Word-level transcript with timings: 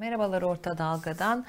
Merhabalar 0.00 0.42
Orta 0.42 0.78
Dalga'dan. 0.78 1.44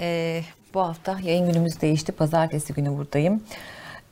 Ee, 0.00 0.42
bu 0.74 0.80
hafta 0.80 1.16
yayın 1.22 1.52
günümüz 1.52 1.80
değişti. 1.80 2.12
Pazartesi 2.12 2.72
günü 2.72 2.98
buradayım. 2.98 3.40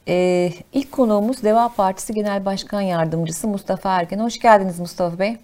Ee, 0.09 0.53
ilk 0.73 0.93
konuğumuz 0.93 1.43
Deva 1.43 1.69
Partisi 1.69 2.15
Genel 2.15 2.45
Başkan 2.45 2.81
Yardımcısı 2.81 3.49
Mustafa 3.49 4.01
Erken. 4.01 4.19
Hoş 4.19 4.39
geldiniz 4.39 4.79
Mustafa 4.81 5.19
Bey. 5.19 5.37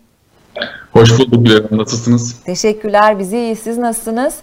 Hoş 0.93 1.19
bulduk 1.19 1.45
Bilal 1.45 1.63
Nasılsınız? 1.71 2.41
Teşekkürler. 2.45 3.19
Biz 3.19 3.33
iyiyiz. 3.33 3.59
Siz 3.59 3.79
nasılsınız? 3.79 4.35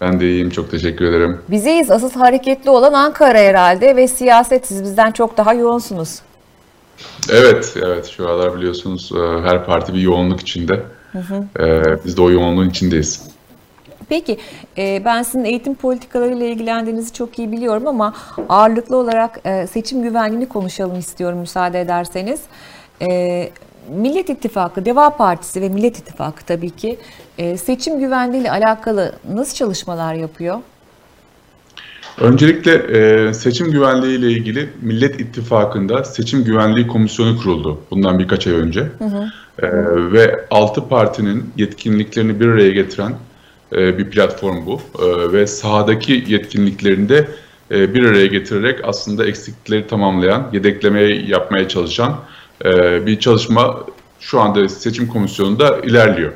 Ben 0.00 0.20
de 0.20 0.30
iyiyim. 0.30 0.50
Çok 0.50 0.70
teşekkür 0.70 1.04
ederim. 1.04 1.40
Biz 1.48 1.66
iyiyiz. 1.66 1.90
Asıl 1.90 2.10
hareketli 2.10 2.70
olan 2.70 2.92
Ankara 2.92 3.38
herhalde 3.38 3.96
ve 3.96 4.08
siyaset 4.08 4.66
siz 4.66 4.82
bizden 4.82 5.12
çok 5.12 5.36
daha 5.36 5.54
yoğunsunuz. 5.54 6.18
Evet, 7.30 7.74
evet. 7.76 8.06
Şu 8.06 8.28
aralar 8.28 8.56
biliyorsunuz 8.56 9.12
e, 9.12 9.48
her 9.48 9.64
parti 9.64 9.94
bir 9.94 10.00
yoğunluk 10.00 10.40
içinde. 10.40 10.82
Hı 11.14 11.18
hı. 11.18 11.64
Ee, 11.64 12.04
biz 12.04 12.16
de 12.16 12.22
o 12.22 12.30
yoğunluğun 12.30 12.68
içindeyiz. 12.68 13.33
Peki 14.08 14.38
e, 14.78 15.02
ben 15.04 15.22
sizin 15.22 15.44
eğitim 15.44 15.74
politikalarıyla 15.74 16.46
ilgilendiğinizi 16.46 17.12
çok 17.12 17.38
iyi 17.38 17.52
biliyorum 17.52 17.86
ama 17.86 18.14
ağırlıklı 18.48 18.96
olarak 18.96 19.40
e, 19.44 19.66
seçim 19.66 20.02
güvenliğini 20.02 20.48
konuşalım 20.48 20.98
istiyorum 20.98 21.38
müsaade 21.38 21.80
ederseniz. 21.80 22.40
E, 23.02 23.50
Millet 23.88 24.30
İttifakı, 24.30 24.84
Deva 24.84 25.10
Partisi 25.10 25.60
ve 25.60 25.68
Millet 25.68 25.98
İttifakı 25.98 26.44
tabii 26.44 26.70
ki 26.70 26.98
seçim 27.56 28.00
güvenliği 28.00 28.42
ile 28.42 28.50
alakalı 28.50 29.12
nasıl 29.32 29.54
çalışmalar 29.54 30.14
yapıyor? 30.14 30.58
Öncelikle 32.20 33.34
seçim 33.34 33.70
güvenliği 33.70 34.18
ile 34.18 34.30
ilgili 34.30 34.70
Millet 34.82 35.20
İttifakı'nda 35.20 36.04
seçim 36.04 36.44
güvenliği 36.44 36.86
komisyonu 36.86 37.38
kuruldu 37.38 37.80
bundan 37.90 38.18
birkaç 38.18 38.46
ay 38.46 38.52
önce. 38.52 38.80
Hı 38.80 39.04
hı. 39.04 39.30
Ve 40.12 40.46
altı 40.50 40.88
partinin 40.88 41.52
yetkinliklerini 41.56 42.40
bir 42.40 42.48
araya 42.48 42.70
getiren 42.70 43.10
e, 43.10 43.16
bir 43.72 44.10
platform 44.10 44.66
bu 44.66 44.80
e, 45.02 45.32
ve 45.32 45.46
sahadaki 45.46 46.24
yetkinliklerini 46.26 47.08
de 47.08 47.28
e, 47.70 47.94
bir 47.94 48.04
araya 48.04 48.26
getirerek 48.26 48.80
aslında 48.84 49.26
eksiklikleri 49.26 49.86
tamamlayan, 49.86 50.50
yedeklemeyi 50.52 51.30
yapmaya 51.30 51.68
çalışan 51.68 52.16
bir 53.06 53.20
çalışma 53.20 53.84
şu 54.20 54.40
anda 54.40 54.68
seçim 54.68 55.08
komisyonunda 55.08 55.78
ilerliyor. 55.78 56.32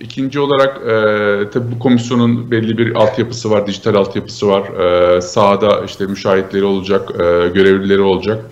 İkinci 0.00 0.40
olarak 0.40 0.76
e, 0.76 1.50
tabii 1.50 1.72
bu 1.74 1.78
komisyonun 1.78 2.50
belli 2.50 2.78
bir 2.78 2.94
altyapısı 2.94 3.50
var, 3.50 3.66
dijital 3.66 3.94
altyapısı 3.94 4.48
var. 4.48 4.62
E, 5.16 5.20
sahada 5.20 5.84
işte 5.84 6.06
müşahitleri 6.06 6.64
olacak, 6.64 7.10
e, 7.10 7.48
görevlileri 7.48 8.00
olacak. 8.00 8.44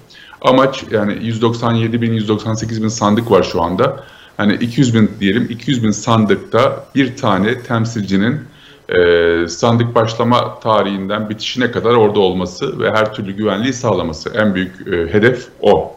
Amaç 0.43 0.85
yani 0.91 1.19
197 1.23 2.03
bin, 2.03 2.13
198 2.13 2.83
bin 2.83 2.89
sandık 2.89 3.31
var 3.31 3.43
şu 3.43 3.63
anda 3.63 4.05
hani 4.37 4.55
200 4.55 4.95
bin 4.95 5.11
diyelim 5.21 5.47
200 5.51 5.85
bin 5.85 5.91
sandıkta 5.91 6.87
bir 6.95 7.17
tane 7.17 7.63
temsilcinin 7.63 8.41
e, 8.89 9.49
sandık 9.49 9.95
başlama 9.95 10.61
tarihinden 10.61 11.31
bitişine 11.31 11.71
kadar 11.71 11.95
orada 11.95 12.21
olması 12.21 12.81
ve 12.81 12.91
her 12.91 13.15
türlü 13.15 13.33
güvenliği 13.33 13.73
sağlaması 13.73 14.31
en 14.35 14.55
büyük 14.55 14.89
e, 14.89 15.13
hedef 15.13 15.49
o. 15.61 15.97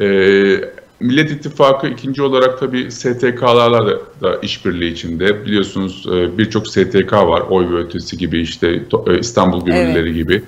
E, 0.00 0.06
Millet 1.00 1.30
İttifakı 1.30 1.88
ikinci 1.88 2.22
olarak 2.22 2.60
tabii 2.60 2.90
STK'larla 2.90 3.86
da, 3.86 3.98
da 4.22 4.38
işbirliği 4.42 4.92
içinde. 4.92 5.46
Biliyorsunuz 5.46 6.06
e, 6.12 6.38
birçok 6.38 6.68
STK 6.68 7.12
var, 7.12 7.40
oy 7.40 7.70
ve 7.70 7.76
ötesi 7.76 8.18
gibi 8.18 8.40
işte 8.40 8.82
e, 9.06 9.18
İstanbul 9.18 9.66
Gönüllüleri 9.66 10.08
evet. 10.08 10.14
gibi. 10.14 10.42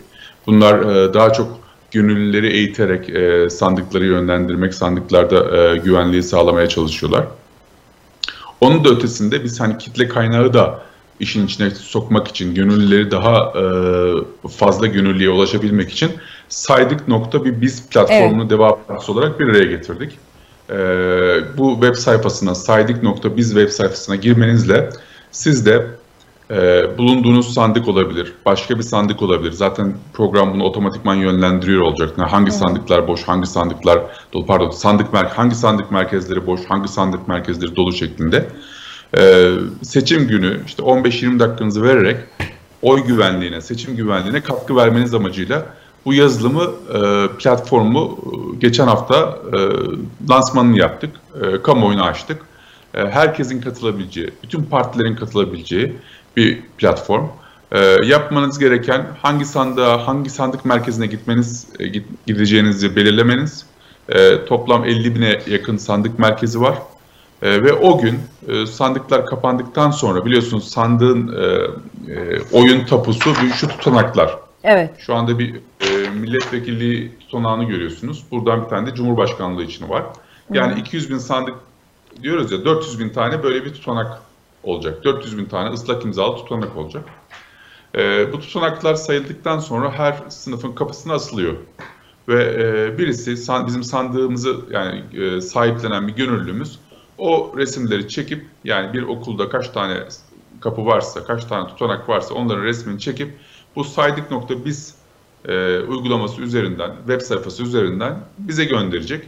Bunlar 0.46 0.78
e, 0.78 1.14
daha 1.14 1.32
çok 1.32 1.67
gönüllüleri 1.91 2.47
eğiterek 2.47 3.11
e, 3.11 3.50
sandıkları 3.50 4.05
yönlendirmek, 4.05 4.75
sandıklarda 4.75 5.56
e, 5.56 5.78
güvenliği 5.78 6.22
sağlamaya 6.22 6.69
çalışıyorlar. 6.69 7.25
Onun 8.61 8.84
da 8.84 8.89
ötesinde 8.89 9.44
biz 9.44 9.61
hani 9.61 9.78
kitle 9.78 10.09
kaynağı 10.09 10.55
da 10.55 10.83
işin 11.20 11.47
içine 11.47 11.70
sokmak 11.70 12.28
için, 12.28 12.55
gönüllüleri 12.55 13.11
daha 13.11 13.53
e, 13.59 14.48
fazla 14.48 14.86
gönüllüye 14.86 15.31
ulaşabilmek 15.31 15.91
için 15.91 16.11
saydık 16.48 17.09
nokta 17.09 17.44
bir 17.44 17.60
biz 17.60 17.88
platformunu 17.88 18.43
evet. 18.43 18.50
devam 18.50 18.78
olarak 19.09 19.41
bir 19.41 19.48
araya 19.48 19.65
getirdik. 19.65 20.19
E, 20.71 20.77
bu 21.59 21.72
web 21.81 21.94
sayfasına 21.94 22.54
saydık 22.54 23.03
nokta 23.03 23.37
biz 23.37 23.48
web 23.48 23.69
sayfasına 23.69 24.16
girmenizle 24.16 24.91
siz 25.31 25.66
de 25.66 25.87
e, 26.50 26.98
bulunduğunuz 26.98 27.54
sandık 27.54 27.88
olabilir, 27.88 28.32
başka 28.47 28.78
bir 28.78 28.82
sandık 28.82 29.22
olabilir. 29.22 29.53
Zaten 29.53 29.94
program 30.12 30.54
bunu 30.54 30.64
otomatikman 30.64 31.14
yönlendiriyor 31.14 31.82
olacak. 31.82 32.14
Yani 32.19 32.31
hangi 32.31 32.50
evet. 32.50 32.60
sandıklar 32.60 33.09
boş, 33.09 33.22
hangi 33.22 33.47
sandıklar 33.47 34.00
dolu, 34.32 34.47
pardon 34.47 34.70
sandık 34.70 35.12
mer 35.12 35.25
hangi 35.25 35.54
sandık 35.54 35.91
merkezleri 35.91 36.47
boş, 36.47 36.60
hangi 36.69 36.88
sandık 36.88 37.28
merkezleri 37.28 37.76
dolu 37.76 37.92
şeklinde. 37.92 38.48
E, 39.19 39.53
seçim 39.82 40.28
günü 40.28 40.60
işte 40.66 40.82
15-20 40.82 41.38
dakikanızı 41.38 41.82
vererek 41.82 42.16
oy 42.82 43.04
güvenliğine, 43.04 43.60
seçim 43.60 43.97
güvenliğine 43.97 44.41
katkı 44.41 44.76
vermeniz 44.76 45.15
amacıyla 45.15 45.66
bu 46.04 46.15
yazılımı, 46.15 46.65
e, 46.94 47.28
platformu 47.38 48.19
geçen 48.59 48.86
hafta 48.86 49.38
e, 49.53 49.59
lansmanını 50.30 50.78
yaptık, 50.78 51.10
e, 51.42 51.62
kamuoyuna 51.62 52.04
açtık. 52.04 52.42
E, 52.94 52.98
herkesin 53.00 53.60
katılabileceği, 53.60 54.30
bütün 54.42 54.62
partilerin 54.62 55.16
katılabileceği 55.16 55.97
bir 56.37 56.62
platform. 56.78 57.25
E, 57.72 57.78
yapmanız 58.05 58.59
gereken 58.59 59.06
hangi 59.22 59.44
sandığa, 59.44 60.06
hangi 60.06 60.31
sandık 60.31 60.65
merkezine 60.65 61.06
gitmeniz, 61.06 61.66
e, 61.78 61.87
gideceğinizi 62.27 62.97
belirlemeniz. 62.97 63.66
E, 64.09 64.44
toplam 64.44 64.84
50 64.84 65.15
bine 65.15 65.41
yakın 65.47 65.77
sandık 65.77 66.19
merkezi 66.19 66.61
var. 66.61 66.75
E, 67.43 67.62
ve 67.62 67.72
o 67.72 67.99
gün 67.99 68.21
e, 68.49 68.66
sandıklar 68.66 69.27
kapandıktan 69.27 69.91
sonra 69.91 70.25
biliyorsunuz 70.25 70.71
sandığın 70.71 71.28
e, 71.28 71.44
e, 72.12 72.41
oyun 72.53 72.84
tapusu 72.87 73.34
şu 73.34 73.69
tutanaklar. 73.69 74.39
Evet. 74.65 74.91
Şu 74.99 75.15
anda 75.15 75.39
bir 75.39 75.55
e, 75.55 76.10
milletvekilliği 76.10 77.19
tutanağını 77.21 77.65
görüyorsunuz. 77.65 78.25
Buradan 78.31 78.65
bir 78.65 78.69
tane 78.69 78.87
de 78.87 78.95
Cumhurbaşkanlığı 78.95 79.65
için 79.65 79.89
var. 79.89 80.03
Yani 80.53 80.75
Hı. 80.75 80.78
200 80.78 81.10
bin 81.10 81.19
sandık 81.19 81.55
diyoruz 82.22 82.53
ya 82.53 82.65
400 82.65 83.00
bin 83.00 83.09
tane 83.09 83.43
böyle 83.43 83.65
bir 83.65 83.75
tutanak 83.75 84.28
olacak. 84.68 85.04
400 85.04 85.38
bin 85.38 85.44
tane 85.44 85.70
ıslak 85.70 86.04
imzalı 86.04 86.36
tutanak 86.36 86.76
olacak. 86.76 87.04
E, 87.94 88.32
bu 88.32 88.40
tutanaklar 88.40 88.94
sayıldıktan 88.94 89.58
sonra 89.58 89.92
her 89.92 90.16
sınıfın 90.28 90.72
kapısına 90.72 91.14
asılıyor. 91.14 91.54
Ve 92.28 92.44
e, 92.44 92.98
birisi 92.98 93.36
san, 93.36 93.66
bizim 93.66 93.84
sandığımızı 93.84 94.56
yani 94.70 95.02
e, 95.12 95.40
sahiplenen 95.40 96.08
bir 96.08 96.12
gönüllümüz 96.12 96.78
o 97.18 97.52
resimleri 97.56 98.08
çekip 98.08 98.46
yani 98.64 98.92
bir 98.92 99.02
okulda 99.02 99.48
kaç 99.48 99.68
tane 99.68 100.02
kapı 100.60 100.86
varsa, 100.86 101.24
kaç 101.24 101.44
tane 101.44 101.68
tutanak 101.68 102.08
varsa 102.08 102.34
onların 102.34 102.64
resmini 102.64 103.00
çekip 103.00 103.38
bu 103.76 103.84
saydık 103.84 104.30
nokta 104.30 104.64
biz 104.64 104.94
e, 105.48 105.78
uygulaması 105.80 106.42
üzerinden, 106.42 106.90
web 106.96 107.20
sayfası 107.20 107.62
üzerinden 107.62 108.20
bize 108.38 108.64
gönderecek. 108.64 109.24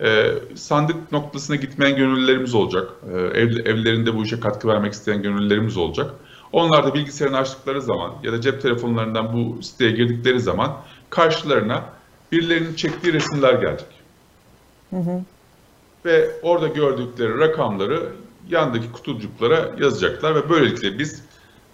E, 0.00 0.34
sandık 0.54 1.12
noktasına 1.12 1.56
gitmeyen 1.56 1.96
gönüllülerimiz 1.96 2.54
olacak. 2.54 2.90
E, 3.14 3.16
ev, 3.18 3.50
evlerinde 3.50 4.16
bu 4.16 4.24
işe 4.24 4.40
katkı 4.40 4.68
vermek 4.68 4.92
isteyen 4.92 5.22
gönüllülerimiz 5.22 5.76
olacak. 5.76 6.14
Onlar 6.52 6.86
da 6.86 6.94
bilgisayarını 6.94 7.36
açtıkları 7.38 7.82
zaman 7.82 8.12
ya 8.22 8.32
da 8.32 8.40
cep 8.40 8.62
telefonlarından 8.62 9.32
bu 9.32 9.62
siteye 9.62 9.90
girdikleri 9.90 10.40
zaman 10.40 10.76
karşılarına 11.10 11.84
birilerinin 12.32 12.74
çektiği 12.74 13.12
resimler 13.12 13.54
gelecek. 13.54 13.88
Hı 14.90 14.96
hı. 14.96 15.22
Ve 16.04 16.30
orada 16.42 16.68
gördükleri 16.68 17.38
rakamları 17.38 18.08
yandaki 18.48 18.92
kutucuklara 18.92 19.70
yazacaklar 19.80 20.34
ve 20.34 20.50
böylelikle 20.50 20.98
biz 20.98 21.22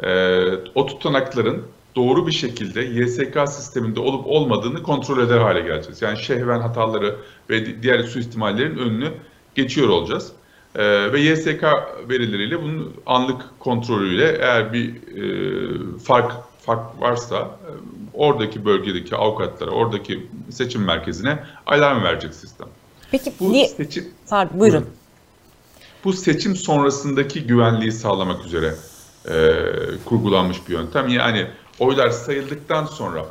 e, 0.03 0.41
o 0.75 0.87
tutanakların 0.87 1.63
doğru 1.99 2.27
bir 2.27 2.33
şekilde 2.33 2.81
YSK 2.81 3.49
sisteminde 3.49 4.01
olup 4.01 4.27
olmadığını 4.27 4.83
kontrol 4.83 5.23
eder 5.23 5.39
hale 5.39 5.61
geleceğiz. 5.61 6.03
Yani 6.03 6.19
şehven 6.19 6.61
hataları 6.61 7.17
ve 7.51 7.83
diğer 7.83 8.03
suistimallerin 8.03 8.79
önünü 8.79 9.13
geçiyor 9.55 9.89
olacağız. 9.89 10.33
Ee, 10.75 11.13
ve 11.13 11.21
YSK 11.21 11.65
verileriyle 12.09 12.63
bunun 12.63 12.95
anlık 13.07 13.43
kontrolüyle 13.59 14.39
eğer 14.41 14.73
bir 14.73 14.89
e, 14.89 15.99
fark 15.99 16.33
fark 16.61 17.01
varsa 17.01 17.37
e, 17.37 17.71
oradaki 18.15 18.65
bölgedeki 18.65 19.17
avukatlara, 19.17 19.71
oradaki 19.71 20.27
seçim 20.51 20.85
merkezine 20.85 21.39
alarm 21.67 22.05
verecek 22.05 22.35
sistem. 22.35 22.69
Peki 23.11 23.33
bu 23.41 23.53
niye? 23.53 23.69
seçim 23.69 24.09
Pardon, 24.31 24.61
buyurun. 24.61 24.87
Bu 26.05 26.13
seçim 26.13 26.57
sonrasındaki 26.57 27.47
güvenliği 27.47 27.93
sağlamak 27.93 28.47
üzere 28.47 28.75
e, 29.29 29.55
kurgulanmış 30.05 30.69
bir 30.69 30.73
yöntem. 30.73 31.09
Yani 31.09 31.47
oylar 31.81 32.11
sayıldıktan 32.11 32.85
sonra 32.85 33.27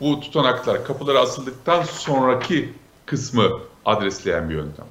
bu 0.00 0.20
tutanaklar 0.20 0.84
kapılara 0.84 1.20
asıldıktan 1.20 1.82
sonraki 1.82 2.72
kısmı 3.06 3.50
adresleyen 3.84 4.50
bir 4.50 4.54
yöntem. 4.54 4.86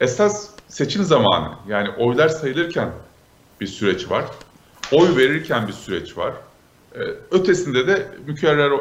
Esas 0.00 0.48
seçim 0.68 1.04
zamanı 1.04 1.50
yani 1.68 1.90
oylar 1.90 2.28
sayılırken 2.28 2.90
bir 3.60 3.66
süreç 3.66 4.10
var. 4.10 4.24
Oy 4.92 5.16
verirken 5.16 5.68
bir 5.68 5.72
süreç 5.72 6.18
var. 6.18 6.32
Ee, 6.94 6.98
ötesinde 7.30 7.86
de 7.86 8.08
mükerrer 8.26 8.70
e, 8.70 8.78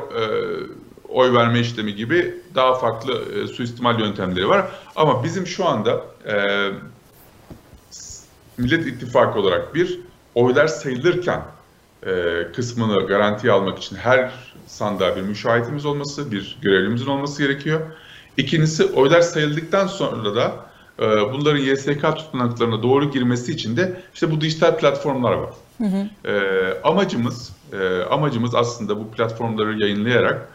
oy 1.10 1.34
verme 1.34 1.60
işlemi 1.60 1.96
gibi 1.96 2.36
daha 2.56 2.76
farklı 2.76 3.24
e, 3.36 3.48
suistimal 3.48 4.00
yöntemleri 4.00 4.50
var. 4.50 4.72
Ama 4.96 5.24
bizim 5.24 5.48
şu 5.48 5.66
anda 5.66 6.02
e, 6.26 6.36
Millet 8.58 8.88
İttifakı 8.88 9.40
olarak 9.40 9.76
bir 9.76 10.00
oylar 10.36 10.68
sayılırken 10.68 11.42
kısmını 12.56 13.08
garantiye 13.08 13.54
almak 13.54 13.78
için 13.78 13.96
her 13.96 14.32
sandığa 14.68 15.16
bir 15.16 15.22
müşahitimiz 15.22 15.86
olması, 15.86 16.32
bir 16.32 16.58
görevlimizin 16.62 17.08
olması 17.08 17.44
gerekiyor. 17.44 17.82
İkincisi 18.38 18.86
oylar 18.86 19.22
sayıldıktan 19.22 19.88
sonra 19.88 20.36
da 20.36 20.68
e, 21.00 21.34
bunların 21.34 21.60
YSK 21.60 22.02
tutanaklarına 22.02 22.84
doğru 22.84 23.12
girmesi 23.12 23.52
için 23.52 23.78
de 23.78 24.02
işte 24.14 24.32
bu 24.32 24.42
dijital 24.42 24.78
platformlar 24.78 25.34
var. 25.34 25.50
Hı 25.78 25.84
hı. 25.84 26.32
E, 26.32 26.82
amacımız 26.84 27.52
e, 27.74 28.02
amacımız 28.02 28.56
aslında 28.56 29.00
bu 29.00 29.12
platformları 29.12 29.80
yayınlayarak 29.80 30.50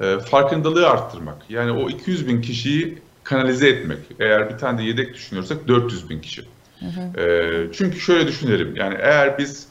e, 0.00 0.18
farkındalığı 0.18 0.88
arttırmak. 0.88 1.36
Yani 1.48 1.70
o 1.70 1.88
200 1.88 2.28
bin 2.28 2.42
kişiyi 2.42 2.98
kanalize 3.24 3.68
etmek. 3.68 3.98
Eğer 4.20 4.50
bir 4.50 4.58
tane 4.58 4.78
de 4.78 4.82
yedek 4.82 5.14
düşünüyorsak 5.14 5.68
400 5.68 6.10
bin 6.10 6.20
kişi. 6.20 6.42
Hı 6.80 6.86
hı. 6.86 7.20
E, 7.20 7.72
çünkü 7.72 8.00
şöyle 8.00 8.26
düşünelim. 8.26 8.76
Yani 8.76 8.96
eğer 9.00 9.38
biz 9.38 9.67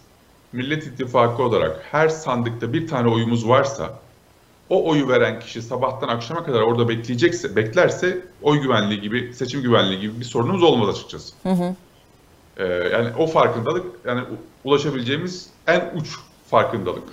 Millet 0.54 0.88
İttifakı 0.88 1.44
olarak 1.44 1.84
her 1.92 2.10
sandıkta 2.10 2.74
bir 2.74 2.88
tane 2.88 3.10
oyumuz 3.10 3.48
varsa 3.48 4.00
o 4.70 4.90
oyu 4.90 5.08
veren 5.08 5.40
kişi 5.40 5.62
sabahtan 5.62 6.08
akşama 6.08 6.44
kadar 6.44 6.62
orada 6.62 6.90
bekleyecekse, 6.90 7.56
beklerse 7.56 8.22
oy 8.42 8.62
güvenliği 8.62 9.02
gibi, 9.02 9.34
seçim 9.34 9.62
güvenliği 9.62 10.00
gibi 10.00 10.20
bir 10.20 10.26
sorunumuz 10.26 10.64
olmaz 10.64 10.90
açıkçası. 10.90 11.34
Hı 11.44 11.50
hı. 11.50 11.76
Ee, 12.58 12.66
yani 12.66 13.10
o 13.18 13.28
farkındalık, 13.28 13.86
yani 14.06 14.22
ulaşabileceğimiz 14.64 15.50
en 15.68 15.92
uç 15.96 16.16
farkındalık. 16.50 17.04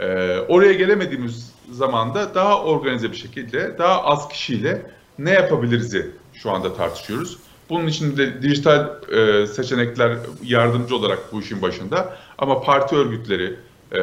Ee, 0.00 0.38
oraya 0.48 0.72
gelemediğimiz 0.72 1.52
zaman 1.70 2.14
da 2.14 2.34
daha 2.34 2.62
organize 2.62 3.10
bir 3.10 3.16
şekilde, 3.16 3.78
daha 3.78 4.04
az 4.04 4.28
kişiyle 4.28 4.82
ne 5.18 5.30
yapabiliriz'i 5.30 6.10
şu 6.34 6.50
anda 6.50 6.74
tartışıyoruz. 6.74 7.38
Bunun 7.72 7.86
için 7.86 8.16
de 8.16 8.42
dijital 8.42 8.86
e, 9.12 9.46
seçenekler 9.46 10.18
yardımcı 10.44 10.96
olarak 10.96 11.32
bu 11.32 11.40
işin 11.40 11.62
başında. 11.62 12.16
Ama 12.38 12.60
parti 12.60 12.96
örgütleri 12.96 13.56
e, 13.92 14.00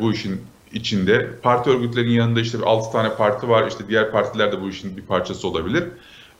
bu 0.00 0.12
işin 0.12 0.40
içinde. 0.72 1.30
Parti 1.42 1.70
örgütlerinin 1.70 2.12
yanında 2.12 2.40
işte 2.40 2.58
6 2.64 2.92
tane 2.92 3.14
parti 3.14 3.48
var. 3.48 3.66
İşte 3.68 3.88
diğer 3.88 4.10
partiler 4.10 4.52
de 4.52 4.60
bu 4.60 4.68
işin 4.68 4.96
bir 4.96 5.02
parçası 5.02 5.48
olabilir. 5.48 5.84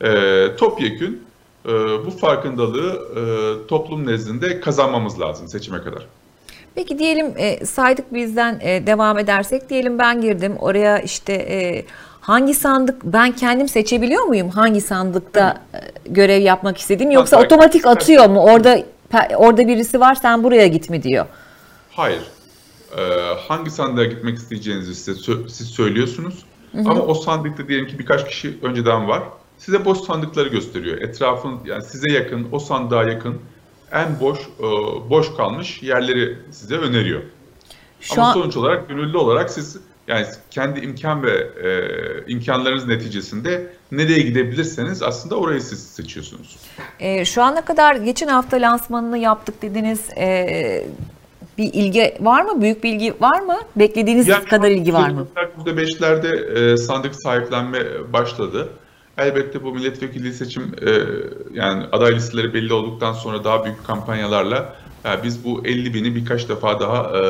E, 0.01 0.55
topyekün 0.55 1.23
e, 1.65 1.71
bu 2.05 2.11
farkındalığı 2.11 2.91
e, 3.15 3.21
toplum 3.67 4.07
nezdinde 4.07 4.59
kazanmamız 4.59 5.19
lazım 5.19 5.47
seçime 5.47 5.81
kadar. 5.81 6.07
Peki 6.75 6.99
diyelim 6.99 7.33
e, 7.37 7.65
saydık 7.65 8.13
bizden 8.13 8.59
e, 8.61 8.87
devam 8.87 9.19
edersek 9.19 9.69
diyelim 9.69 9.99
ben 9.99 10.21
girdim 10.21 10.55
oraya 10.59 10.99
işte 10.99 11.33
e, 11.33 11.85
hangi 12.23 12.53
sandık 12.53 13.03
ben 13.03 13.31
kendim 13.31 13.67
seçebiliyor 13.67 14.23
muyum 14.23 14.49
hangi 14.49 14.81
sandıkta 14.81 15.61
e, 15.73 15.79
görev 16.05 16.41
yapmak 16.41 16.77
istediğim 16.77 17.11
yoksa 17.11 17.37
Hatta, 17.37 17.45
otomatik 17.45 17.87
atıyor 17.87 18.29
mu 18.29 18.43
orada 18.43 18.79
orada 19.35 19.67
birisi 19.67 19.99
var 19.99 20.15
sen 20.15 20.43
buraya 20.43 20.67
git 20.67 20.89
mi 20.89 21.03
diyor? 21.03 21.25
Hayır 21.91 22.21
e, 22.97 23.01
hangi 23.47 23.71
sandığa 23.71 24.05
gitmek 24.05 24.37
isteyeceğinizi 24.37 24.95
size 24.95 25.33
siz 25.49 25.67
söylüyorsunuz. 25.67 26.45
Hı 26.71 26.77
hı. 26.77 26.89
Ama 26.89 27.01
o 27.01 27.13
sandıkta 27.13 27.67
diyelim 27.67 27.87
ki 27.87 27.99
birkaç 27.99 28.27
kişi 28.27 28.57
önceden 28.61 29.07
var. 29.07 29.23
Size 29.57 29.85
boş 29.85 29.97
sandıkları 29.97 30.49
gösteriyor. 30.49 31.01
Etrafın 31.01 31.59
yani 31.65 31.83
size 31.83 32.11
yakın, 32.11 32.47
o 32.51 32.59
sandığa 32.59 33.03
yakın 33.03 33.41
en 33.91 34.19
boş 34.19 34.39
e, 34.39 34.63
boş 35.09 35.35
kalmış 35.35 35.83
yerleri 35.83 36.37
size 36.51 36.77
öneriyor. 36.77 37.21
Şu 37.99 38.21
Ama 38.21 38.29
an... 38.29 38.33
sonuç 38.33 38.57
olarak 38.57 38.89
gönüllü 38.89 39.17
olarak 39.17 39.49
siz 39.49 39.77
yani 40.07 40.25
kendi 40.51 40.79
imkan 40.79 41.23
ve 41.23 41.31
e, 41.63 42.31
imkanlarınız 42.31 42.87
neticesinde 42.87 43.73
nereye 43.91 44.19
gidebilirseniz 44.19 45.03
aslında 45.03 45.35
orayı 45.35 45.61
siz 45.61 45.83
seçiyorsunuz. 45.83 46.55
E, 46.99 47.25
şu 47.25 47.43
ana 47.43 47.65
kadar 47.65 47.95
geçen 47.95 48.27
hafta 48.27 48.57
lansmanını 48.57 49.17
yaptık 49.17 49.61
dediniz. 49.61 50.09
E, 50.17 50.87
bir 51.57 51.73
ilgi 51.73 52.17
var 52.19 52.45
mı? 52.45 52.61
Büyük 52.61 52.83
bir 52.83 52.93
ilgi 52.93 53.13
var 53.21 53.39
mı? 53.39 53.59
Beklediğiniz 53.75 54.27
yani, 54.27 54.45
kadar 54.45 54.69
ilgi 54.69 54.93
var 54.93 55.09
mı? 55.09 55.27
%5'lerde 55.65 56.73
e, 56.73 56.77
sandık 56.77 57.15
sahiplenme 57.15 57.79
başladı. 58.13 58.69
Elbette 59.17 59.63
bu 59.63 59.73
milletvekili 59.73 60.33
seçim 60.33 60.63
e, 60.63 60.91
yani 61.51 61.83
aday 61.91 62.15
listeleri 62.15 62.53
belli 62.53 62.73
olduktan 62.73 63.13
sonra 63.13 63.43
daha 63.43 63.65
büyük 63.65 63.87
kampanyalarla 63.87 64.75
yani 65.03 65.19
biz 65.23 65.45
bu 65.45 65.61
50 65.65 65.93
bini 65.93 66.15
birkaç 66.15 66.49
defa 66.49 66.79
daha 66.79 67.17
e, 67.17 67.23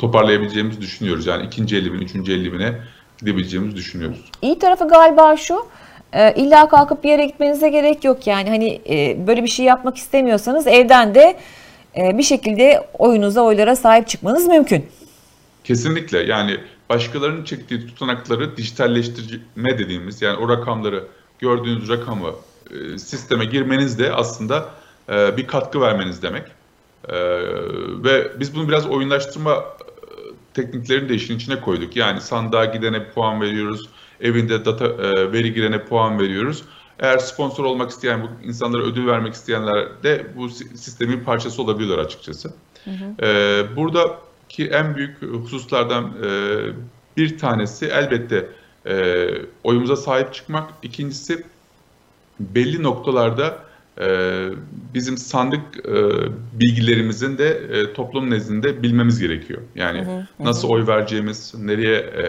toparlayabileceğimizi 0.00 0.80
düşünüyoruz. 0.80 1.26
Yani 1.26 1.46
ikinci 1.46 1.76
50 1.76 1.92
bin, 1.92 2.00
üçüncü 2.00 2.32
50 2.32 2.52
bine 2.52 2.74
gidebileceğimizi 3.18 3.76
düşünüyoruz. 3.76 4.30
İyi 4.42 4.58
tarafı 4.58 4.88
galiba 4.88 5.36
şu, 5.36 5.66
e, 6.12 6.34
illa 6.34 6.68
kalkıp 6.68 7.04
bir 7.04 7.08
yere 7.08 7.26
gitmenize 7.26 7.68
gerek 7.68 8.04
yok 8.04 8.26
yani 8.26 8.48
hani 8.48 8.80
e, 8.88 9.26
böyle 9.26 9.42
bir 9.42 9.48
şey 9.48 9.66
yapmak 9.66 9.96
istemiyorsanız 9.96 10.66
evden 10.66 11.14
de 11.14 11.36
e, 11.96 12.18
bir 12.18 12.22
şekilde 12.22 12.88
oyunuza, 12.98 13.40
oylara 13.40 13.76
sahip 13.76 14.08
çıkmanız 14.08 14.46
mümkün. 14.46 14.86
Kesinlikle 15.64 16.18
yani 16.18 16.56
başkalarının 16.90 17.44
çektiği 17.44 17.86
tutanakları 17.86 18.56
dijitalleştirme 18.56 19.78
dediğimiz 19.78 20.22
yani 20.22 20.36
o 20.36 20.48
rakamları 20.48 21.04
gördüğünüz 21.38 21.88
rakamı 21.88 22.30
e, 22.70 22.98
sisteme 22.98 23.44
girmeniz 23.44 23.98
de 23.98 24.12
aslında 24.12 24.68
e, 25.12 25.36
bir 25.36 25.46
katkı 25.46 25.80
vermeniz 25.80 26.22
demek. 26.22 26.42
Ve 28.04 28.40
biz 28.40 28.54
bunu 28.54 28.68
biraz 28.68 28.86
oyunlaştırma 28.86 29.64
tekniklerini 30.62 31.08
de 31.08 31.14
işin 31.14 31.36
içine 31.36 31.60
koyduk. 31.60 31.96
Yani 31.96 32.20
sandığa 32.20 32.64
gidene 32.64 33.10
puan 33.10 33.40
veriyoruz, 33.40 33.88
evinde 34.20 34.64
data 34.64 34.98
veri 35.32 35.54
girene 35.54 35.84
puan 35.84 36.18
veriyoruz. 36.18 36.64
Eğer 36.98 37.18
sponsor 37.18 37.64
olmak 37.64 37.90
isteyen, 37.90 38.22
bu 38.22 38.46
insanlara 38.46 38.82
ödül 38.82 39.06
vermek 39.06 39.34
isteyenler 39.34 40.02
de 40.02 40.26
bu 40.36 40.48
sistemin 40.48 41.20
parçası 41.20 41.62
olabiliyorlar 41.62 42.04
açıkçası. 42.04 42.52
Hı 42.84 42.90
hı. 42.90 43.26
Ee, 43.26 43.76
buradaki 43.76 44.66
en 44.66 44.96
büyük 44.96 45.22
hususlardan 45.22 46.04
e, 46.04 46.28
bir 47.16 47.38
tanesi 47.38 47.86
elbette 47.86 48.48
e, 48.86 49.26
oyumuza 49.64 49.96
sahip 49.96 50.34
çıkmak. 50.34 50.70
İkincisi 50.82 51.44
belli 52.40 52.82
noktalarda 52.82 53.46
e, 53.46 53.69
bizim 54.94 55.16
sandık 55.16 55.86
e, 55.86 55.94
bilgilerimizin 56.60 57.38
de 57.38 57.48
e, 57.48 57.92
toplum 57.92 58.30
nezdinde 58.30 58.82
bilmemiz 58.82 59.20
gerekiyor. 59.20 59.60
Yani 59.74 60.00
hı 60.00 60.10
hı. 60.10 60.26
nasıl 60.40 60.68
oy 60.68 60.86
vereceğimiz, 60.86 61.54
nereye 61.58 61.96
e, 61.96 62.24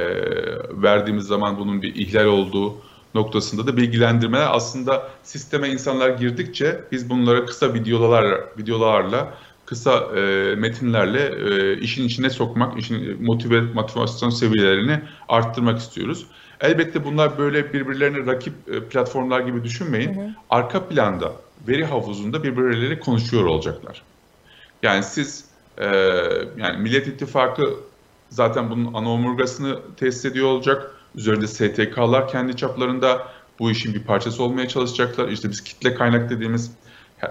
verdiğimiz 0.81 1.25
zaman 1.25 1.59
bunun 1.59 1.81
bir 1.81 1.95
ihlal 1.95 2.25
olduğu, 2.25 2.75
noktasında 3.15 3.67
da 3.67 3.77
bilgilendirmeler 3.77 4.47
aslında 4.49 5.09
sisteme 5.23 5.69
insanlar 5.69 6.09
girdikçe 6.09 6.81
biz 6.91 7.09
bunlara 7.09 7.45
kısa 7.45 7.73
videolar 7.73 8.39
videolarla 8.57 9.33
kısa 9.65 10.17
e, 10.17 10.55
metinlerle 10.55 11.31
e, 11.49 11.77
işin 11.77 12.07
içine 12.07 12.29
sokmak, 12.29 12.79
işin 12.79 13.23
motive 13.23 13.61
motivasyon 13.61 14.29
seviyelerini 14.29 15.01
arttırmak 15.29 15.79
istiyoruz. 15.79 16.25
Elbette 16.61 17.05
bunlar 17.05 17.37
böyle 17.37 17.73
birbirlerine 17.73 18.31
rakip 18.31 18.53
e, 18.67 18.83
platformlar 18.83 19.39
gibi 19.39 19.63
düşünmeyin. 19.63 20.15
Hı 20.15 20.21
hı. 20.21 20.29
Arka 20.49 20.87
planda 20.87 21.31
veri 21.67 21.85
havuzunda 21.85 22.43
birbirleriyle 22.43 22.99
konuşuyor 22.99 23.45
olacaklar. 23.45 24.01
Yani 24.83 25.03
siz 25.03 25.45
e, 25.77 25.85
yani 26.57 26.77
Millet 26.79 27.07
İttifakı 27.07 27.73
zaten 28.29 28.69
bunun 28.69 28.93
ana 28.93 29.11
omurgasını 29.11 29.79
tesis 29.97 30.25
ediyor 30.25 30.47
olacak. 30.47 30.95
Üzerinde 31.15 31.47
STK'lar 31.47 32.27
kendi 32.27 32.55
çaplarında 32.55 33.27
bu 33.59 33.71
işin 33.71 33.93
bir 33.93 34.03
parçası 34.03 34.43
olmaya 34.43 34.67
çalışacaklar. 34.67 35.27
İşte 35.27 35.49
biz 35.49 35.63
kitle 35.63 35.93
kaynak 35.93 36.29
dediğimiz 36.29 36.71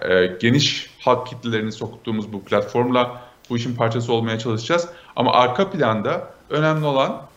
e, 0.08 0.26
geniş 0.26 0.90
halk 0.98 1.26
kitlelerini 1.26 1.72
soktuğumuz 1.72 2.32
bu 2.32 2.44
platformla 2.44 3.22
bu 3.50 3.56
işin 3.56 3.76
parçası 3.76 4.12
olmaya 4.12 4.38
çalışacağız. 4.38 4.88
Ama 5.16 5.32
arka 5.32 5.70
planda 5.70 6.30
önemli 6.50 6.86
olan 6.86 7.29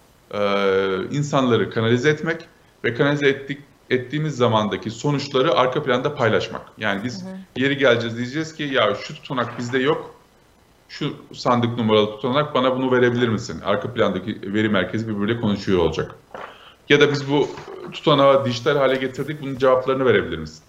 insanları 1.12 1.70
kanalize 1.70 2.10
etmek 2.10 2.48
ve 2.84 2.94
kanalize 2.94 3.28
ettik, 3.28 3.60
ettiğimiz 3.90 4.36
zamandaki 4.36 4.92
sonuçları 4.92 5.54
arka 5.54 5.84
planda 5.84 6.16
paylaşmak. 6.16 6.62
Yani 6.78 7.04
biz 7.04 7.26
hı 7.26 7.30
hı. 7.30 7.36
yeri 7.56 7.78
geleceğiz 7.78 8.18
diyeceğiz 8.18 8.56
ki 8.56 8.64
ya 8.64 8.96
şu 8.96 9.16
tutanak 9.16 9.58
bizde 9.60 9.80
yok, 9.80 10.16
şu 10.90 11.14
sandık 11.34 11.78
numaralı 11.78 12.12
tutanak 12.12 12.54
bana 12.54 12.76
bunu 12.76 12.92
verebilir 12.92 13.28
misin? 13.28 13.62
Arka 13.66 13.94
plandaki 13.94 14.54
veri 14.54 14.70
merkezi 14.70 15.08
birbiriyle 15.08 15.42
konuşuyor 15.42 15.80
olacak. 15.80 16.16
Ya 16.90 17.02
da 17.02 17.12
biz 17.12 17.32
bu 17.32 17.48
tutanağı 17.92 18.46
dijital 18.46 18.78
hale 18.78 18.96
getirdik, 18.96 19.42
bunun 19.42 19.58
cevaplarını 19.58 20.06
verebilir 20.06 20.38
misin? 20.38 20.64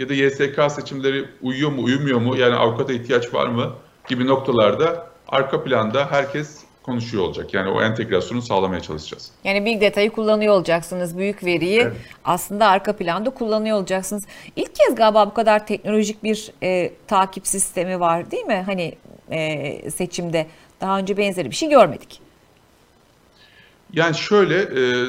Ya 0.00 0.08
da 0.08 0.14
YSK 0.14 0.72
seçimleri 0.72 1.28
uyuyor 1.42 1.70
mu, 1.70 1.82
uyumuyor 1.82 2.20
mu, 2.20 2.36
yani 2.36 2.54
avukata 2.54 2.92
ihtiyaç 2.92 3.34
var 3.34 3.46
mı 3.46 3.72
gibi 4.08 4.26
noktalarda 4.26 5.10
arka 5.28 5.64
planda 5.64 6.06
herkes 6.10 6.59
konuşuyor 6.82 7.24
olacak. 7.24 7.54
Yani 7.54 7.70
o 7.70 7.82
entegrasyonu 7.82 8.42
sağlamaya 8.42 8.80
çalışacağız. 8.80 9.30
Yani 9.44 9.64
Big 9.64 9.82
Data'yı 9.82 10.10
kullanıyor 10.10 10.54
olacaksınız. 10.54 11.18
Büyük 11.18 11.44
veriyi 11.44 11.80
evet. 11.80 11.96
aslında 12.24 12.66
arka 12.66 12.96
planda 12.96 13.30
kullanıyor 13.30 13.76
olacaksınız. 13.76 14.24
İlk 14.56 14.74
kez 14.74 14.94
galiba 14.94 15.26
bu 15.26 15.34
kadar 15.34 15.66
teknolojik 15.66 16.24
bir 16.24 16.52
e, 16.62 16.92
takip 17.06 17.46
sistemi 17.46 18.00
var 18.00 18.30
değil 18.30 18.44
mi? 18.44 18.62
Hani 18.66 18.94
e, 19.30 19.90
seçimde 19.90 20.46
daha 20.80 20.98
önce 20.98 21.16
benzeri 21.16 21.50
bir 21.50 21.56
şey 21.56 21.68
görmedik. 21.68 22.20
Yani 23.92 24.14
şöyle 24.14 24.56
e, 24.56 25.06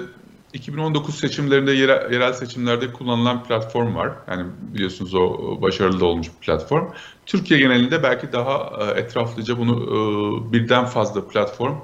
2019 0.54 1.16
seçimlerinde 1.16 1.72
yerel, 1.72 2.12
yerel 2.14 2.34
seçimlerde 2.34 2.94
kullanılan 2.94 3.44
platform 3.44 3.96
var. 3.96 4.12
Yani 4.28 4.46
biliyorsunuz 4.74 5.16
o 5.16 5.58
başarılı 5.62 6.00
da 6.00 6.06
olmuş 6.06 6.28
bir 6.28 6.46
platform. 6.46 6.88
Türkiye 7.26 7.60
genelinde 7.60 8.04
belki 8.04 8.32
daha 8.32 8.72
e, 8.80 9.00
etraflıca 9.00 9.58
bunu 9.58 9.74
e, 9.74 10.54
birden 10.54 10.86
fazla 10.86 11.28
platform 11.28 11.76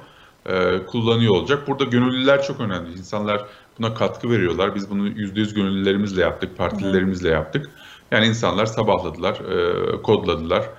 e, 0.45 0.85
kullanıyor 0.85 1.33
olacak. 1.33 1.67
Burada 1.67 1.83
gönüllüler 1.83 2.43
çok 2.43 2.59
önemli. 2.59 2.91
İnsanlar 2.97 3.45
buna 3.79 3.93
katkı 3.93 4.29
veriyorlar. 4.29 4.75
Biz 4.75 4.89
bunu 4.89 5.07
%100 5.09 5.55
gönüllülerimizle 5.55 6.21
yaptık, 6.21 6.57
partililerimizle 6.57 7.29
yaptık. 7.29 7.69
Yani 8.11 8.25
insanlar 8.25 8.65
sabahladılar, 8.65 9.41
kodladılar. 10.03 10.69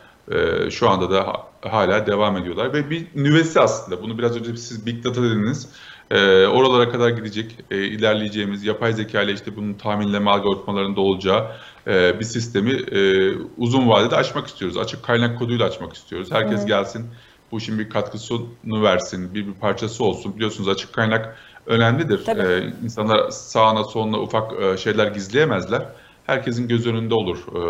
Şu 0.70 0.88
anda 0.88 1.10
da 1.10 1.32
hala 1.60 2.06
devam 2.06 2.36
ediyorlar 2.36 2.72
ve 2.72 2.90
bir 2.90 3.06
nüvesi 3.14 3.60
aslında. 3.60 4.02
Bunu 4.02 4.18
biraz 4.18 4.36
önce 4.36 4.56
siz 4.56 4.86
Big 4.86 5.04
Data 5.04 5.22
dediniz. 5.22 5.68
E, 6.10 6.46
oralara 6.46 6.88
kadar 6.88 7.10
gidecek, 7.10 7.56
e, 7.70 7.76
ilerleyeceğimiz, 7.76 8.64
yapay 8.64 8.92
zeka 8.92 9.22
ile 9.22 9.32
işte 9.32 9.56
bunun 9.56 9.74
tahminleme 9.74 10.30
algoritmalarında 10.30 11.00
olacağı 11.00 11.46
e, 11.86 12.20
bir 12.20 12.24
sistemi 12.24 12.72
e, 12.72 13.32
uzun 13.58 13.88
vadede 13.88 14.16
açmak 14.16 14.46
istiyoruz. 14.46 14.76
Açık 14.76 15.02
kaynak 15.02 15.38
koduyla 15.38 15.66
açmak 15.66 15.92
istiyoruz. 15.92 16.32
Herkes 16.32 16.58
evet. 16.58 16.68
gelsin, 16.68 17.06
bu 17.52 17.58
işin 17.58 17.78
bir 17.78 17.90
katkısını 17.90 18.82
versin, 18.82 19.34
bir, 19.34 19.46
bir 19.46 19.52
parçası 19.52 20.04
olsun. 20.04 20.36
Biliyorsunuz 20.36 20.68
açık 20.68 20.92
kaynak 20.92 21.36
önemlidir. 21.66 22.24
Tabii. 22.24 22.42
Ee, 22.42 22.72
insanlar 22.84 23.30
sağına 23.30 23.84
soluna 23.84 24.20
ufak 24.20 24.62
e, 24.62 24.76
şeyler 24.76 25.06
gizleyemezler. 25.06 25.82
Herkesin 26.26 26.68
göz 26.68 26.86
önünde 26.86 27.14
olur 27.14 27.38
e, 27.38 27.62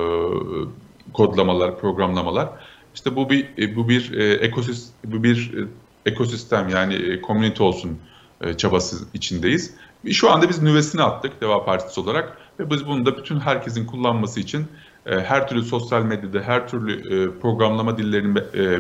kodlamalar, 1.13 1.81
programlamalar. 1.81 2.49
İşte 2.95 3.17
bu 3.17 3.31
bir 3.31 3.47
e, 3.59 3.77
bu 3.77 3.89
bir 3.89 4.13
e, 4.13 4.33
ekosistem 4.33 5.13
bu 5.13 5.23
bir 5.23 5.55
e, 5.59 5.67
ekosistem 6.11 6.69
yani 6.69 6.95
e, 6.95 7.23
community 7.23 7.63
olsun 7.63 7.99
e, 8.41 8.57
çabası 8.57 8.97
içindeyiz. 9.15 9.75
Şu 10.13 10.31
anda 10.31 10.49
biz 10.49 10.63
nüvesini 10.63 11.03
attık 11.03 11.41
Deva 11.41 11.65
Partisi 11.65 12.01
olarak 12.01 12.39
ve 12.61 12.71
biz 12.71 12.87
bunu 12.87 13.07
da 13.07 13.17
bütün 13.17 13.41
herkesin 13.41 13.87
kullanması 13.87 14.41
için 14.41 14.67
e, 15.07 15.21
her 15.21 15.49
türlü 15.49 15.63
sosyal 15.63 16.03
medyada, 16.03 16.41
her 16.41 16.69
türlü 16.69 16.93
e, 16.95 17.41
programlama 17.41 17.99
dillerinin 17.99 18.35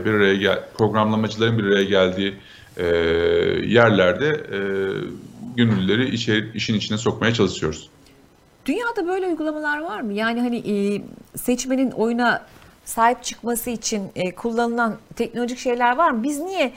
bir 0.04 0.10
araya 0.10 0.34
gel, 0.34 0.64
programlamacıların 0.78 1.58
bir 1.58 1.64
araya 1.64 1.84
geldiği 1.84 2.34
yerlerde 3.66 4.40
gönüllüleri 5.56 6.08
işe, 6.08 6.44
işin 6.54 6.74
içine 6.74 6.98
sokmaya 6.98 7.34
çalışıyoruz. 7.34 7.88
Dünyada 8.66 9.06
böyle 9.06 9.26
uygulamalar 9.26 9.82
var 9.82 10.00
mı? 10.00 10.12
Yani 10.12 10.40
hani 10.40 11.02
seçmenin 11.36 11.90
oyuna 11.90 12.46
sahip 12.84 13.24
çıkması 13.24 13.70
için 13.70 14.02
kullanılan 14.36 14.96
teknolojik 15.16 15.58
şeyler 15.58 15.96
var 15.96 16.10
mı? 16.10 16.22
Biz 16.22 16.38
niye 16.38 16.72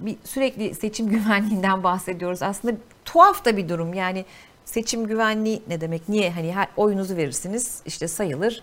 bir 0.00 0.16
sürekli 0.24 0.74
seçim 0.74 1.08
güvenliğinden 1.10 1.84
bahsediyoruz. 1.84 2.42
Aslında 2.42 2.74
tuhaf 3.04 3.44
da 3.44 3.56
bir 3.56 3.68
durum. 3.68 3.94
Yani 3.94 4.24
seçim 4.64 5.06
güvenliği 5.06 5.62
ne 5.68 5.80
demek? 5.80 6.08
Niye 6.08 6.30
hani 6.30 6.52
her 6.52 6.68
oyunuzu 6.76 7.16
verirsiniz 7.16 7.82
işte 7.86 8.08
sayılır. 8.08 8.62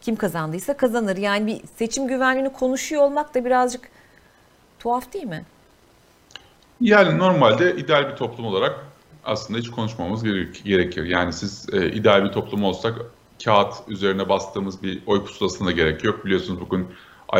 Kim 0.00 0.16
kazandıysa 0.16 0.76
kazanır. 0.76 1.16
Yani 1.16 1.46
bir 1.46 1.60
seçim 1.76 2.06
güvenliğini 2.06 2.52
konuşuyor 2.52 3.02
olmak 3.02 3.34
da 3.34 3.44
birazcık 3.44 3.88
tuhaf 4.78 5.12
değil 5.12 5.26
mi? 5.26 5.44
Yani 6.80 7.18
normalde 7.18 7.76
ideal 7.76 8.10
bir 8.10 8.16
toplum 8.16 8.46
olarak 8.46 8.86
aslında 9.24 9.58
hiç 9.58 9.70
konuşmamız 9.70 10.22
gerekir. 10.64 11.04
Yani 11.04 11.32
siz 11.32 11.66
e, 11.72 11.92
ideal 11.92 12.24
bir 12.24 12.32
toplum 12.32 12.64
olsak 12.64 12.94
kağıt 13.44 13.74
üzerine 13.88 14.28
bastığımız 14.28 14.82
bir 14.82 15.02
oy 15.06 15.24
pusulasına 15.24 15.70
gerek 15.70 16.04
yok. 16.04 16.24
Biliyorsunuz 16.24 16.60
bugün 16.60 16.88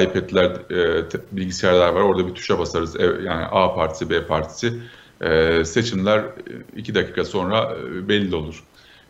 iPad'ler, 0.00 0.50
e, 0.70 1.04
bilgisayarlar 1.32 1.88
var. 1.88 2.00
Orada 2.00 2.28
bir 2.28 2.34
tuşa 2.34 2.58
basarız. 2.58 3.00
E, 3.00 3.02
yani 3.02 3.44
A 3.44 3.74
partisi, 3.74 4.10
B 4.10 4.26
partisi. 4.26 4.72
E, 5.20 5.64
seçimler 5.64 6.18
e, 6.18 6.32
iki 6.76 6.94
dakika 6.94 7.24
sonra 7.24 7.76
e, 7.96 8.08
belli 8.08 8.36
olur. 8.36 8.64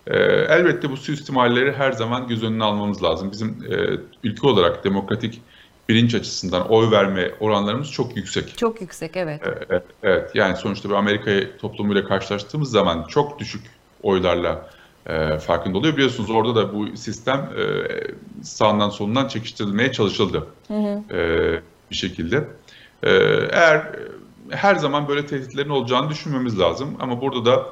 E, 0.06 0.16
elbette 0.48 0.90
bu 0.90 0.96
suistimalleri 0.96 1.72
her 1.72 1.92
zaman 1.92 2.28
göz 2.28 2.42
önüne 2.42 2.64
almamız 2.64 3.02
lazım. 3.02 3.32
Bizim 3.32 3.48
e, 3.70 3.98
ülke 4.24 4.46
olarak 4.46 4.84
demokratik 4.84 5.40
bilinç 5.88 6.14
açısından 6.14 6.68
oy 6.68 6.90
verme 6.90 7.30
oranlarımız 7.40 7.90
çok 7.90 8.16
yüksek. 8.16 8.58
Çok 8.58 8.80
yüksek, 8.80 9.16
evet. 9.16 9.40
Evet, 9.70 9.82
evet. 10.02 10.30
yani 10.34 10.56
sonuçta 10.56 10.88
bir 10.88 10.94
Amerika 10.94 11.56
toplumuyla 11.58 12.04
karşılaştığımız 12.04 12.70
zaman 12.70 13.04
çok 13.04 13.38
düşük 13.38 13.62
oylarla 14.02 14.70
e, 15.06 15.38
farkında 15.38 15.78
oluyor. 15.78 15.94
Biliyorsunuz 15.94 16.30
orada 16.30 16.54
da 16.54 16.74
bu 16.74 16.96
sistem 16.96 17.50
e, 17.58 17.62
sağından 18.42 18.90
solundan 18.90 19.28
çekiştirilmeye 19.28 19.92
çalışıldı 19.92 20.46
hı 20.68 20.74
hı. 20.74 21.16
E, 21.16 21.60
bir 21.90 21.96
şekilde. 21.96 22.48
E, 23.02 23.10
eğer 23.52 23.96
her 24.50 24.74
zaman 24.74 25.08
böyle 25.08 25.26
tehditlerin 25.26 25.68
olacağını 25.68 26.10
düşünmemiz 26.10 26.58
lazım 26.58 26.96
ama 27.00 27.20
burada 27.20 27.44
da 27.44 27.66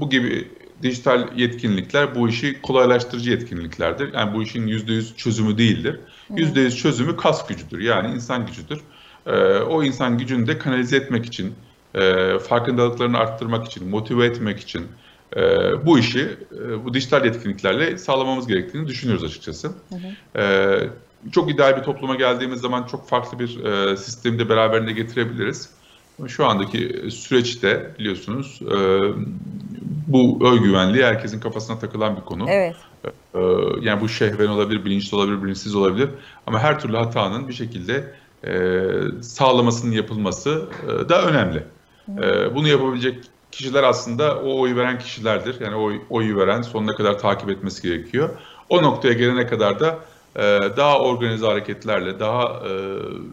bu 0.00 0.10
gibi 0.10 0.48
dijital 0.82 1.28
yetkinlikler 1.36 2.14
bu 2.14 2.28
işi 2.28 2.62
kolaylaştırıcı 2.62 3.30
yetkinliklerdir. 3.30 4.14
Yani 4.14 4.34
bu 4.34 4.42
işin 4.42 4.66
%100 4.68 5.16
çözümü 5.16 5.58
değildir. 5.58 6.00
%100 6.30 6.76
çözümü 6.76 7.16
kas 7.16 7.46
gücüdür 7.46 7.80
yani 7.80 8.14
insan 8.14 8.46
gücüdür. 8.46 8.80
E, 9.26 9.58
o 9.58 9.82
insan 9.82 10.18
gücünü 10.18 10.46
de 10.46 10.58
kanalize 10.58 10.96
etmek 10.96 11.26
için, 11.26 11.54
e, 11.94 12.38
farkındalıklarını 12.38 13.18
arttırmak 13.18 13.66
için, 13.66 13.88
motive 13.88 14.26
etmek 14.26 14.60
için, 14.60 14.86
e, 15.36 15.40
bu 15.86 15.98
işi 15.98 16.36
e, 16.52 16.84
bu 16.84 16.94
dijital 16.94 17.24
yetkinliklerle 17.24 17.98
sağlamamız 17.98 18.46
gerektiğini 18.46 18.86
düşünüyoruz 18.86 19.24
açıkçası. 19.24 19.68
Hı 19.68 19.94
hı. 19.94 20.40
E, 20.42 20.88
çok 21.32 21.50
ideal 21.50 21.76
bir 21.76 21.82
topluma 21.82 22.14
geldiğimiz 22.14 22.60
zaman 22.60 22.86
çok 22.86 23.08
farklı 23.08 23.38
bir 23.38 23.64
e, 23.64 23.96
sistemi 23.96 24.38
de 24.38 24.48
beraberinde 24.48 24.92
getirebiliriz. 24.92 25.70
Şu 26.28 26.46
andaki 26.46 27.10
süreçte 27.10 27.90
biliyorsunuz 27.98 28.60
e, 28.62 28.76
bu 30.06 30.38
öğ 30.46 30.56
güvenliği 30.56 31.04
herkesin 31.04 31.40
kafasına 31.40 31.78
takılan 31.78 32.16
bir 32.16 32.22
konu. 32.22 32.46
Evet. 32.48 32.76
E, 33.34 33.40
yani 33.80 34.00
bu 34.00 34.08
şehven 34.08 34.46
olabilir, 34.46 34.84
bilinçli 34.84 35.16
olabilir, 35.16 35.42
bilinçsiz 35.42 35.74
olabilir. 35.74 36.08
Ama 36.46 36.58
her 36.58 36.80
türlü 36.80 36.96
hatanın 36.96 37.48
bir 37.48 37.52
şekilde 37.52 38.14
e, 38.46 38.82
sağlamasının 39.22 39.92
yapılması 39.92 40.68
e, 40.84 41.08
da 41.08 41.22
önemli. 41.22 41.64
E, 42.08 42.54
bunu 42.54 42.68
yapabilecek 42.68 43.24
kişiler 43.52 43.82
aslında 43.82 44.38
o 44.38 44.60
oyu 44.60 44.76
veren 44.76 44.98
kişilerdir. 44.98 45.60
Yani 45.60 45.76
o 45.76 45.92
oyu 46.10 46.36
veren 46.36 46.62
sonuna 46.62 46.94
kadar 46.94 47.18
takip 47.18 47.50
etmesi 47.50 47.82
gerekiyor. 47.82 48.30
O 48.68 48.82
noktaya 48.82 49.14
gelene 49.14 49.46
kadar 49.46 49.80
da 49.80 49.98
e, 50.36 50.42
daha 50.76 51.00
organize 51.00 51.46
hareketlerle, 51.46 52.20
daha 52.20 52.44
e, 52.44 52.72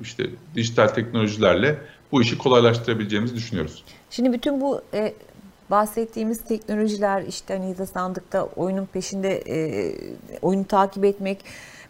işte 0.01 0.23
dijital 0.55 0.87
teknolojilerle 0.87 1.77
bu 2.11 2.21
işi 2.21 2.37
kolaylaştırabileceğimizi 2.37 3.35
düşünüyoruz. 3.35 3.83
Şimdi 4.09 4.33
bütün 4.33 4.61
bu 4.61 4.81
e, 4.93 5.13
bahsettiğimiz 5.69 6.43
teknolojiler 6.43 7.21
işte 7.21 7.57
hani 7.57 7.87
sandıkta 7.87 8.43
oyunun 8.43 8.85
peşinde 8.85 9.43
e, 9.47 9.93
oyunu 10.41 10.67
takip 10.67 11.05
etmek 11.05 11.37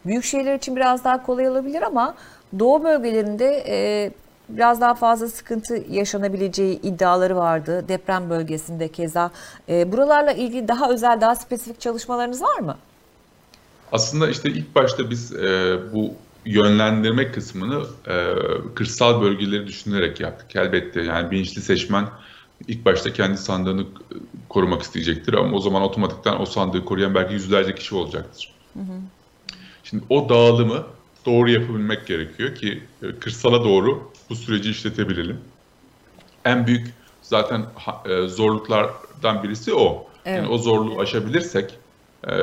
büyük 0.06 0.24
şeyler 0.24 0.56
için 0.56 0.76
biraz 0.76 1.04
daha 1.04 1.24
kolay 1.24 1.50
olabilir 1.50 1.82
ama 1.82 2.16
doğu 2.60 2.84
bölgelerinde 2.84 3.64
e, 3.68 4.12
biraz 4.50 4.82
daha 4.82 4.96
fazla 4.96 5.28
sıkıntı 5.28 5.84
yaşanabileceği 5.90 6.82
iddiaları 6.82 7.36
vardı. 7.36 7.86
Deprem 7.88 8.30
bölgesinde 8.30 8.88
keza. 8.88 9.32
E, 9.70 9.92
buralarla 9.92 10.32
ilgili 10.32 10.68
daha 10.68 10.90
özel, 10.90 11.22
daha 11.22 11.36
spesifik 11.36 11.82
çalışmalarınız 11.82 12.42
var 12.42 12.60
mı? 12.60 12.78
Aslında 13.92 14.30
işte 14.30 14.50
ilk 14.50 14.76
başta 14.76 15.10
biz 15.10 15.36
e, 15.36 15.78
bu 15.94 16.14
yönlendirme 16.46 17.32
kısmını 17.32 17.84
e, 18.08 18.34
kırsal 18.76 19.22
bölgeleri 19.22 19.68
düşünerek 19.68 20.20
yaptık. 20.20 20.56
Elbette 20.56 21.02
yani 21.02 21.32
bilinçli 21.32 21.62
seçmen 21.62 22.08
ilk 22.68 22.86
başta 22.86 23.14
kendi 23.14 23.38
sandığını 23.38 23.86
korumak 24.50 24.82
isteyecektir 24.82 25.34
ama 25.34 25.58
o 25.58 25.60
zaman 25.60 25.82
otomatikten 25.82 26.40
o 26.40 26.46
sandığı 26.46 26.86
koruyan 26.86 27.16
belki 27.16 27.34
yüzlerce 27.34 27.76
kişi 27.76 27.96
olacaktır. 27.96 28.54
Hı 28.74 28.80
hı. 28.80 29.00
Şimdi 29.84 30.04
o 30.10 30.30
dağılımı 30.30 30.84
doğru 31.26 31.50
yapabilmek 31.50 32.08
gerekiyor 32.08 32.56
ki 32.56 32.84
e, 33.04 33.12
kırsala 33.20 33.64
doğru 33.64 34.12
bu 34.30 34.36
süreci 34.36 34.70
işletebilelim. 34.70 35.38
En 36.46 36.68
büyük 36.68 36.94
zaten 37.22 37.66
e, 38.06 38.28
zorluklardan 38.28 39.44
birisi 39.44 39.74
o. 39.74 40.08
Evet. 40.26 40.38
Yani 40.38 40.48
o 40.48 40.58
zorluğu 40.58 41.00
aşabilirsek 41.00 41.74
e, 42.28 42.34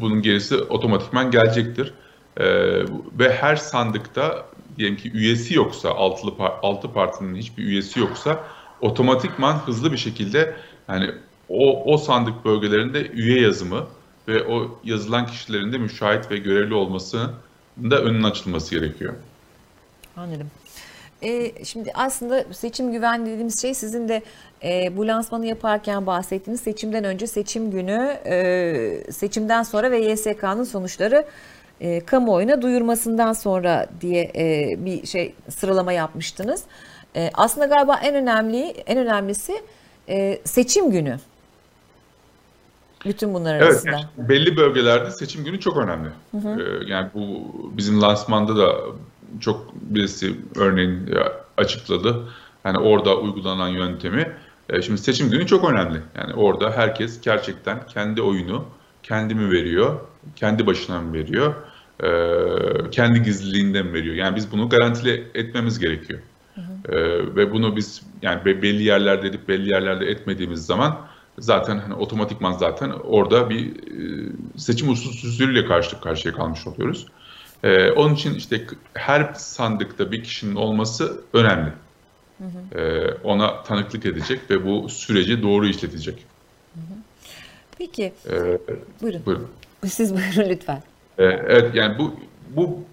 bunun 0.00 0.22
gerisi 0.22 0.56
otomatikman 0.56 1.30
gelecektir. 1.30 1.94
Ve 3.18 3.32
her 3.32 3.56
sandıkta 3.56 4.46
diyelim 4.76 4.96
ki 4.96 5.12
üyesi 5.12 5.54
yoksa, 5.54 5.90
altılı 5.90 6.32
altı 6.62 6.92
partinin 6.92 7.34
hiçbir 7.34 7.64
üyesi 7.64 8.00
yoksa 8.00 8.44
otomatikman 8.80 9.54
hızlı 9.54 9.92
bir 9.92 9.96
şekilde 9.96 10.56
yani 10.88 11.10
o, 11.48 11.92
o 11.94 11.96
sandık 11.98 12.44
bölgelerinde 12.44 13.06
üye 13.06 13.40
yazımı 13.40 13.86
ve 14.28 14.44
o 14.44 14.80
yazılan 14.84 15.26
kişilerin 15.26 15.72
de 15.72 15.78
müşahit 15.78 16.30
ve 16.30 16.36
görevli 16.36 16.74
olması 16.74 17.30
da 17.78 18.02
önün 18.02 18.22
açılması 18.22 18.74
gerekiyor. 18.74 19.14
Anladım. 20.16 20.50
Ee, 21.22 21.64
şimdi 21.64 21.90
aslında 21.94 22.44
seçim 22.52 22.92
güvenliği 22.92 23.32
dediğimiz 23.32 23.62
şey 23.62 23.74
sizin 23.74 24.08
de 24.08 24.22
e, 24.64 24.96
bu 24.96 25.06
lansmanı 25.06 25.46
yaparken 25.46 26.06
bahsettiğiniz 26.06 26.60
seçimden 26.60 27.04
önce 27.04 27.26
seçim 27.26 27.70
günü, 27.70 28.18
e, 28.26 29.12
seçimden 29.12 29.62
sonra 29.62 29.90
ve 29.90 29.98
YSK'nın 29.98 30.64
sonuçları 30.64 31.26
e, 31.80 32.00
kamuoyuna 32.00 32.62
duyurmasından 32.62 33.32
sonra 33.32 33.86
diye 34.00 34.32
e, 34.36 34.74
bir 34.84 35.06
şey 35.06 35.34
sıralama 35.48 35.92
yapmıştınız. 35.92 36.62
E, 37.16 37.30
aslında 37.34 37.66
galiba 37.66 38.00
en 38.02 38.14
önemli, 38.14 38.62
en 38.86 38.98
önemlisi 38.98 39.62
e, 40.08 40.40
seçim 40.44 40.90
günü. 40.90 41.18
Bütün 43.04 43.34
bunlar 43.34 43.54
arasında. 43.54 43.96
Evet, 43.96 44.28
belli 44.28 44.56
bölgelerde 44.56 45.10
seçim 45.10 45.44
günü 45.44 45.60
çok 45.60 45.76
önemli. 45.76 46.08
Hı 46.30 46.36
hı. 46.38 46.60
Ee, 46.60 46.90
yani 46.90 47.10
bu 47.14 47.52
bizim 47.76 48.02
lansmanda 48.02 48.56
da 48.56 48.76
çok 49.40 49.74
birisi 49.74 50.36
örneğin 50.56 51.10
açıkladı. 51.56 52.28
Yani 52.64 52.78
orada 52.78 53.16
uygulanan 53.18 53.68
yöntemi. 53.68 54.32
E, 54.68 54.82
şimdi 54.82 55.00
seçim 55.00 55.30
günü 55.30 55.46
çok 55.46 55.70
önemli. 55.70 55.98
Yani 56.16 56.34
orada 56.34 56.70
herkes 56.70 57.20
gerçekten 57.20 57.86
kendi 57.86 58.22
oyunu 58.22 58.64
kendi 59.02 59.34
mi 59.34 59.50
veriyor, 59.50 60.00
kendi 60.36 60.66
başına 60.66 61.00
mı 61.00 61.12
veriyor, 61.12 61.54
e, 62.02 62.90
kendi 62.90 63.22
gizliliğinden 63.22 63.86
mi 63.86 63.92
veriyor? 63.92 64.14
Yani 64.14 64.36
biz 64.36 64.52
bunu 64.52 64.68
garantili 64.68 65.30
etmemiz 65.34 65.78
gerekiyor. 65.78 66.20
Hı 66.54 66.60
hı. 66.60 66.96
E, 66.96 67.36
ve 67.36 67.52
bunu 67.52 67.76
biz 67.76 68.02
yani 68.22 68.44
belli 68.44 68.82
yerlerde 68.82 69.28
edip 69.28 69.48
belli 69.48 69.70
yerlerde 69.70 70.06
etmediğimiz 70.06 70.66
zaman 70.66 70.98
zaten 71.38 71.78
hani 71.78 71.94
otomatikman 71.94 72.52
zaten 72.52 72.90
orada 72.90 73.50
bir 73.50 73.66
e, 73.66 74.32
seçim 74.56 74.88
usulsüzlüğüyle 74.90 75.66
karşı 75.66 76.00
karşıya 76.00 76.34
kalmış 76.34 76.66
oluyoruz. 76.66 77.06
Ee, 77.64 77.90
onun 77.90 78.14
için 78.14 78.34
işte 78.34 78.66
her 78.94 79.34
sandıkta 79.34 80.12
bir 80.12 80.24
kişinin 80.24 80.54
olması 80.54 81.20
önemli. 81.32 81.72
Hı 82.38 82.44
hı. 82.44 82.78
Ee, 82.80 83.14
ona 83.24 83.62
tanıklık 83.62 84.06
edecek 84.06 84.40
ve 84.50 84.66
bu 84.66 84.88
süreci 84.88 85.42
doğru 85.42 85.66
işletecek. 85.66 86.26
Hı 86.74 86.80
hı. 86.80 86.94
Peki. 87.78 88.12
Ee, 88.30 88.58
buyurun. 89.02 89.22
buyurun. 89.26 89.48
Siz 89.86 90.14
buyurun 90.14 90.50
lütfen. 90.50 90.82
Ee, 91.18 91.24
evet 91.24 91.74
yani 91.74 91.98
bu 91.98 92.14
bu 92.56 92.84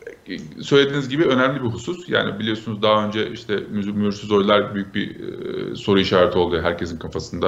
söylediğiniz 0.61 1.09
gibi 1.09 1.23
önemli 1.23 1.63
bir 1.63 1.67
husus. 1.67 2.09
Yani 2.09 2.39
biliyorsunuz 2.39 2.81
daha 2.81 3.05
önce 3.05 3.31
işte 3.31 3.55
mühürsüz 3.71 4.31
oylar 4.31 4.75
büyük 4.75 4.95
bir 4.95 5.15
e, 5.19 5.75
soru 5.75 5.99
işareti 5.99 6.37
oldu 6.37 6.61
herkesin 6.61 6.99
kafasında. 6.99 7.47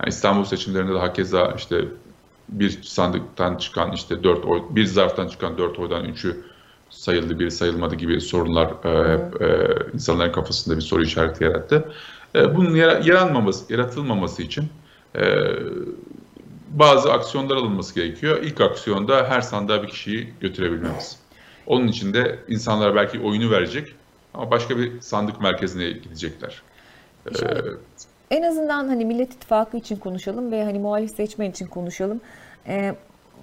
Yani 0.00 0.08
İstanbul 0.08 0.44
seçimlerinde 0.44 0.94
de 0.94 0.98
hakeza 0.98 1.54
işte 1.56 1.84
bir 2.48 2.82
sandıktan 2.82 3.56
çıkan 3.56 3.92
işte 3.92 4.22
dört 4.24 4.44
oy, 4.44 4.62
bir 4.70 4.84
zarftan 4.84 5.28
çıkan 5.28 5.58
dört 5.58 5.78
oydan 5.78 6.04
üçü 6.04 6.44
sayıldı, 7.06 7.38
bir 7.38 7.50
sayılmadı 7.50 7.94
gibi 7.94 8.20
sorunlar 8.20 8.68
e, 8.84 8.90
e, 9.44 9.76
insanların 9.94 10.32
kafasında 10.32 10.76
bir 10.76 10.80
soru 10.80 11.02
işareti 11.02 11.44
yarattı. 11.44 11.92
E, 12.34 12.56
bunun 12.56 12.74
yaranmaması, 12.76 13.72
yaratılmaması 13.72 14.42
için 14.42 14.64
e, 15.16 15.22
bazı 16.70 17.12
aksiyonlar 17.12 17.56
alınması 17.56 17.94
gerekiyor. 17.94 18.38
İlk 18.42 18.60
aksiyonda 18.60 19.26
her 19.28 19.40
sandığa 19.40 19.82
bir 19.82 19.88
kişiyi 19.88 20.32
götürebilmemiz. 20.40 21.18
Onun 21.66 21.88
için 21.88 22.14
de 22.14 22.38
insanlar 22.48 22.94
belki 22.94 23.20
oyunu 23.20 23.50
verecek 23.50 23.94
ama 24.34 24.50
başka 24.50 24.78
bir 24.78 25.00
sandık 25.00 25.40
merkezine 25.40 25.90
gidecekler. 25.90 26.62
Şimdi, 27.38 27.52
ee, 28.30 28.36
en 28.36 28.42
azından 28.42 28.88
hani 28.88 29.04
Millet 29.04 29.34
İttifakı 29.34 29.76
için 29.76 29.96
konuşalım 29.96 30.52
ve 30.52 30.64
hani 30.64 30.78
muhalif 30.78 31.10
seçmen 31.10 31.50
için 31.50 31.66
konuşalım. 31.66 32.20
Ee, 32.68 32.94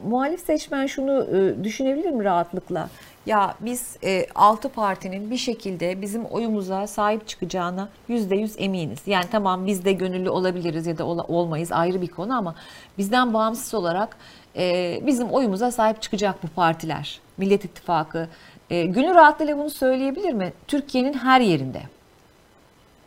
muhalif 0.04 0.40
seçmen 0.40 0.88
şunu 0.88 1.28
e, 1.38 1.64
düşünebilir 1.64 2.10
mi 2.10 2.24
rahatlıkla? 2.24 2.90
Ya 3.26 3.56
biz 3.60 3.98
e, 4.04 4.26
altı 4.36 4.70
partinin 4.70 5.32
bir 5.32 5.38
şekilde 5.38 6.02
bizim 6.02 6.26
oyumuza 6.26 6.88
sahip 6.88 7.28
çıkacağına 7.28 7.90
yüzde 8.08 8.36
yüz 8.36 8.56
eminiz. 8.58 9.00
Yani 9.06 9.26
tamam 9.32 9.68
biz 9.68 9.86
de 9.86 9.92
gönüllü 9.92 10.30
olabiliriz 10.30 10.88
ya 10.88 10.98
da 10.98 11.06
ol, 11.06 11.20
olmayız 11.28 11.72
ayrı 11.72 12.02
bir 12.02 12.08
konu 12.08 12.38
ama 12.38 12.56
bizden 12.98 13.34
bağımsız 13.34 13.74
olarak 13.74 14.18
e, 14.56 15.00
bizim 15.08 15.30
oyumuza 15.30 15.72
sahip 15.72 16.02
çıkacak 16.02 16.44
bu 16.44 16.48
partiler. 16.48 17.20
Millet 17.38 17.66
İttifakı. 17.66 18.28
E, 18.70 18.86
gönül 18.86 19.16
rahatlığıyla 19.16 19.58
bunu 19.58 19.70
söyleyebilir 19.70 20.34
mi? 20.34 20.54
Türkiye'nin 20.68 21.14
her 21.14 21.42
yerinde. 21.42 21.82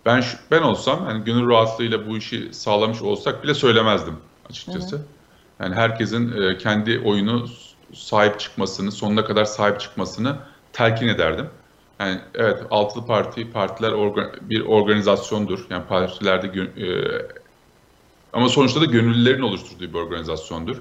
Ben 0.06 0.24
ben 0.50 0.62
olsam 0.62 1.08
yani 1.08 1.24
gönül 1.24 1.48
rahatlığıyla 1.48 2.08
bu 2.08 2.16
işi 2.16 2.54
sağlamış 2.54 3.02
olsak 3.02 3.42
bile 3.42 3.54
söylemezdim 3.54 4.16
açıkçası. 4.50 4.96
Hı 4.96 5.00
hı. 5.00 5.04
Yani 5.60 5.74
herkesin 5.74 6.42
e, 6.42 6.58
kendi 6.58 7.02
oyunu 7.04 7.46
sahip 7.94 8.40
çıkmasını, 8.40 8.92
sonuna 8.92 9.24
kadar 9.24 9.44
sahip 9.44 9.80
çıkmasını 9.80 10.36
telkin 10.72 11.08
ederdim. 11.08 11.46
Yani 12.00 12.20
evet 12.34 12.62
altılı 12.70 13.06
parti 13.06 13.52
partiler 13.52 13.92
orga, 13.92 14.32
bir 14.40 14.60
organizasyondur. 14.60 15.66
Yani 15.70 15.86
partilerde 15.86 16.46
e, 16.60 16.86
ama 18.32 18.48
sonuçta 18.48 18.80
da 18.80 18.84
gönüllülerin 18.84 19.42
oluşturduğu 19.42 19.88
bir 19.92 19.94
organizasyondur. 19.94 20.76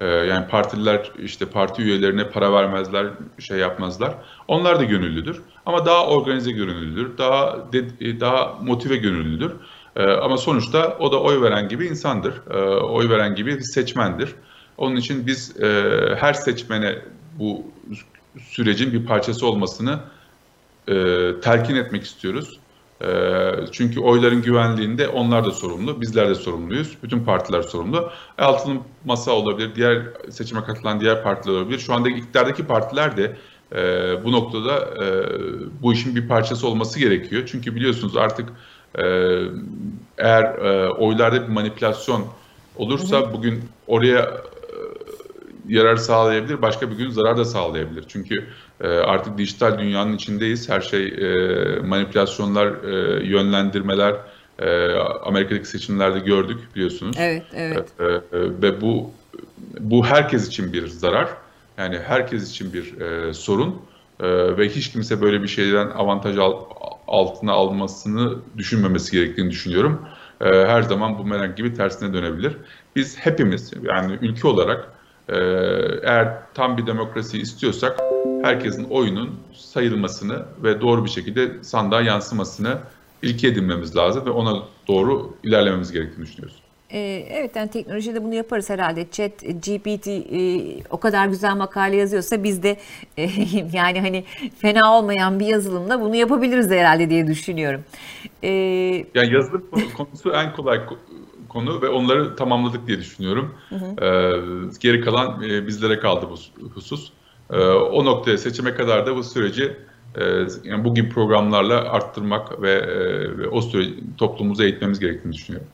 E, 0.00 0.06
yani 0.06 0.48
partililer 0.48 1.12
işte 1.18 1.46
parti 1.46 1.82
üyelerine 1.82 2.30
para 2.30 2.52
vermezler, 2.52 3.06
şey 3.38 3.58
yapmazlar. 3.58 4.14
Onlar 4.48 4.78
da 4.78 4.84
gönüllüdür. 4.84 5.42
Ama 5.66 5.86
daha 5.86 6.06
organize 6.06 6.50
gönüllüdür, 6.52 7.18
daha 7.18 7.72
de, 7.72 7.78
e, 8.00 8.20
daha 8.20 8.58
motive 8.62 8.96
gönüllüdür. 8.96 9.52
E, 9.96 10.02
ama 10.04 10.36
sonuçta 10.36 10.96
o 10.98 11.12
da 11.12 11.20
oy 11.22 11.42
veren 11.42 11.68
gibi 11.68 11.86
insandır. 11.86 12.46
E, 12.50 12.58
oy 12.80 13.08
veren 13.08 13.34
gibi 13.34 13.56
bir 13.56 13.62
seçmendir. 13.62 14.34
Onun 14.78 14.96
için 14.96 15.26
biz 15.26 15.60
e, 15.60 15.66
her 16.18 16.34
seçmene 16.34 16.98
bu 17.38 17.64
sürecin 18.40 18.92
bir 18.92 19.06
parçası 19.06 19.46
olmasını 19.46 20.00
e, 20.88 20.94
telkin 21.42 21.76
etmek 21.76 22.04
istiyoruz. 22.04 22.58
E, 23.00 23.08
çünkü 23.72 24.00
oyların 24.00 24.42
güvenliğinde 24.42 25.08
onlar 25.08 25.44
da 25.44 25.50
sorumlu, 25.50 26.00
bizler 26.00 26.28
de 26.28 26.34
sorumluyuz. 26.34 26.96
Bütün 27.02 27.24
partiler 27.24 27.62
sorumlu. 27.62 28.10
Altılı 28.38 28.74
masa 29.04 29.32
olabilir, 29.32 29.74
diğer 29.74 30.02
seçime 30.30 30.64
katılan 30.64 31.00
diğer 31.00 31.22
partiler 31.22 31.54
olabilir. 31.54 31.78
Şu 31.78 31.94
anda 31.94 32.08
iktidardaki 32.08 32.66
partiler 32.66 33.16
de 33.16 33.36
e, 33.72 33.80
bu 34.24 34.32
noktada 34.32 35.04
e, 35.04 35.06
bu 35.82 35.92
işin 35.92 36.16
bir 36.16 36.28
parçası 36.28 36.68
olması 36.68 36.98
gerekiyor. 36.98 37.42
Çünkü 37.46 37.74
biliyorsunuz 37.74 38.16
artık 38.16 38.48
e, 38.98 39.02
eğer 40.18 40.44
e, 40.44 40.88
oylarda 40.90 41.42
bir 41.42 41.52
manipülasyon 41.52 42.26
olursa 42.76 43.20
hı 43.20 43.26
hı. 43.26 43.32
bugün 43.32 43.64
oraya 43.86 44.42
yarar 45.68 45.96
sağlayabilir, 45.96 46.62
başka 46.62 46.90
bir 46.90 46.96
gün 46.96 47.10
zarar 47.10 47.36
da 47.36 47.44
sağlayabilir. 47.44 48.04
Çünkü 48.08 48.34
e, 48.80 48.88
artık 48.88 49.38
dijital 49.38 49.78
dünyanın 49.78 50.12
içindeyiz. 50.12 50.68
Her 50.68 50.80
şey 50.80 51.06
e, 51.06 51.80
manipülasyonlar, 51.80 52.66
e, 52.66 53.24
yönlendirmeler, 53.26 54.14
e, 54.58 54.90
Amerika'daki 55.22 55.68
seçimlerde 55.68 56.18
gördük 56.18 56.58
biliyorsunuz. 56.74 57.16
Evet, 57.20 57.42
evet. 57.54 57.88
E, 58.00 58.04
e, 58.04 58.20
ve 58.32 58.80
bu 58.80 59.10
bu 59.80 60.06
herkes 60.06 60.48
için 60.48 60.72
bir 60.72 60.86
zarar. 60.86 61.28
Yani 61.78 61.98
herkes 61.98 62.50
için 62.50 62.72
bir 62.72 63.00
e, 63.00 63.34
sorun. 63.34 63.82
E, 64.20 64.56
ve 64.56 64.68
hiç 64.68 64.92
kimse 64.92 65.20
böyle 65.22 65.42
bir 65.42 65.48
şeyden 65.48 65.86
avantaj 65.86 66.38
al, 66.38 66.54
altına 67.06 67.52
almasını 67.52 68.38
düşünmemesi 68.56 69.12
gerektiğini 69.12 69.50
düşünüyorum. 69.50 70.00
E, 70.40 70.44
her 70.44 70.82
zaman 70.82 71.18
bu 71.18 71.24
merak 71.24 71.56
gibi 71.56 71.74
tersine 71.74 72.14
dönebilir. 72.14 72.56
Biz 72.96 73.18
hepimiz 73.18 73.72
yani 73.82 74.18
ülke 74.22 74.48
olarak 74.48 74.95
eğer 75.28 76.28
tam 76.54 76.78
bir 76.78 76.86
demokrasi 76.86 77.38
istiyorsak 77.38 78.00
herkesin 78.42 78.84
oyunun 78.84 79.34
sayılmasını 79.52 80.42
ve 80.62 80.80
doğru 80.80 81.04
bir 81.04 81.10
şekilde 81.10 81.64
sandığa 81.64 82.02
yansımasını 82.02 82.78
ilke 83.22 83.48
edinmemiz 83.48 83.96
lazım 83.96 84.26
ve 84.26 84.30
ona 84.30 84.62
doğru 84.88 85.34
ilerlememiz 85.42 85.92
gerektiğini 85.92 86.26
düşünüyoruz. 86.26 86.62
Ee, 86.90 87.26
evet 87.30 87.56
yani 87.56 87.70
teknolojide 87.70 88.24
bunu 88.24 88.34
yaparız 88.34 88.70
herhalde. 88.70 89.10
Chat, 89.10 89.40
GPT 89.40 90.06
e, 90.08 90.60
o 90.90 91.00
kadar 91.00 91.26
güzel 91.26 91.56
makale 91.56 91.96
yazıyorsa 91.96 92.44
biz 92.44 92.62
de 92.62 92.76
e, 93.16 93.22
yani 93.72 94.00
hani 94.00 94.24
fena 94.58 94.98
olmayan 94.98 95.40
bir 95.40 95.46
yazılımla 95.46 96.00
bunu 96.00 96.16
yapabiliriz 96.16 96.70
herhalde 96.70 97.10
diye 97.10 97.26
düşünüyorum. 97.26 97.84
Ee, 98.42 98.48
yani 99.14 99.34
yazılım 99.34 99.64
konusu 99.96 100.32
en 100.32 100.52
kolay 100.56 100.80
konu 101.56 101.82
ve 101.82 101.88
onları 101.88 102.36
tamamladık 102.36 102.86
diye 102.86 102.98
düşünüyorum. 102.98 103.54
Hı 103.68 103.74
hı. 103.74 104.04
E, 104.04 104.78
geri 104.80 105.00
kalan 105.00 105.42
e, 105.42 105.66
bizlere 105.66 105.98
kaldı 105.98 106.26
bu 106.30 106.68
husus. 106.68 107.12
E, 107.50 107.58
o 107.68 108.04
noktaya 108.04 108.38
seçime 108.38 108.74
kadar 108.74 109.06
da 109.06 109.16
bu 109.16 109.24
süreci 109.24 109.76
e, 110.14 110.24
yani 110.64 110.84
bu 110.84 110.94
gibi 110.94 111.08
programlarla 111.08 111.92
arttırmak 111.92 112.62
ve, 112.62 112.72
e, 112.72 113.38
ve 113.38 113.48
o 113.48 113.60
süreci 113.60 113.94
toplumumuza 114.16 114.64
eğitmemiz 114.64 115.00
gerektiğini 115.00 115.32
düşünüyorum. 115.32 115.68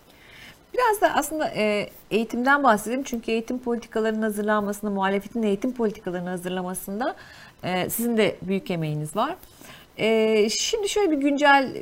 Biraz 0.74 1.00
da 1.00 1.16
aslında 1.16 1.48
e, 1.48 1.90
eğitimden 2.10 2.64
bahsedelim. 2.64 3.02
Çünkü 3.02 3.30
eğitim 3.30 3.58
politikalarının 3.58 4.22
hazırlanmasında, 4.22 4.90
muhalefetin 4.90 5.42
eğitim 5.42 5.74
politikalarının 5.74 6.30
hazırlamasında 6.30 7.16
e, 7.62 7.90
sizin 7.90 8.16
de 8.16 8.36
büyük 8.42 8.70
emeğiniz 8.70 9.16
var. 9.16 9.36
E, 9.98 10.48
şimdi 10.48 10.88
şöyle 10.88 11.10
bir 11.10 11.16
güncel 11.16 11.76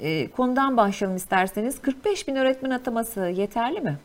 e, 0.00 0.30
konudan 0.30 0.76
başlayalım 0.76 1.16
isterseniz. 1.16 1.82
45 1.82 2.28
bin 2.28 2.36
öğretmen 2.36 2.70
ataması 2.70 3.20
yeterli 3.20 3.80
mi? 3.80 3.98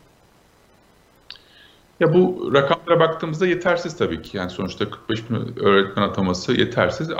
Ya 2.00 2.14
bu 2.14 2.50
rakamlara 2.54 3.00
baktığımızda 3.00 3.46
yetersiz 3.46 3.96
tabii 3.96 4.22
ki. 4.22 4.36
Yani 4.36 4.50
sonuçta 4.50 4.90
45 4.90 5.30
bin 5.30 5.58
öğretmen 5.60 6.02
ataması 6.02 6.52
yetersiz. 6.52 7.10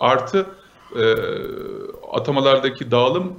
Artı 0.00 0.46
e, 0.96 1.14
atamalardaki 2.12 2.90
dağılım 2.90 3.34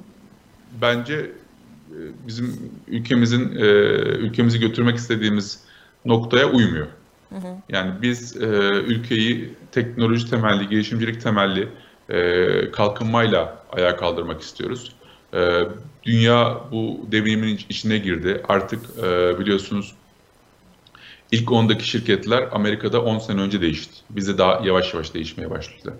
bence 0.81 1.15
e, 1.15 1.97
bizim 2.27 2.71
ülkemizin 2.87 3.55
e, 3.55 3.65
ülkemizi 3.99 4.59
götürmek 4.59 4.97
istediğimiz 4.97 5.63
noktaya 6.05 6.45
uymuyor. 6.45 6.87
Hı 7.29 7.35
hı. 7.35 7.55
Yani 7.69 7.91
biz 8.01 8.37
e, 8.37 8.45
ülkeyi 8.87 9.55
teknoloji 9.71 10.29
temelli, 10.29 10.69
girişimcilik 10.69 11.21
temelli 11.21 11.69
e, 12.09 12.71
kalkınmayla 12.71 13.63
ayağa 13.71 13.97
kaldırmak 13.97 14.41
istiyoruz. 14.41 14.91
E, 15.33 15.61
dünya 16.03 16.57
bu 16.71 16.99
devrimin 17.11 17.59
içine 17.69 17.97
girdi. 17.97 18.41
Artık 18.47 18.79
e, 19.03 19.39
biliyorsunuz 19.39 19.95
ilk 21.31 21.49
10'daki 21.49 21.83
şirketler 21.83 22.49
Amerika'da 22.51 23.01
10 23.01 23.19
sene 23.19 23.41
önce 23.41 23.61
değişti. 23.61 23.93
Bizde 24.09 24.37
daha 24.37 24.61
yavaş 24.65 24.93
yavaş 24.93 25.13
değişmeye 25.13 25.49
başladı. 25.49 25.93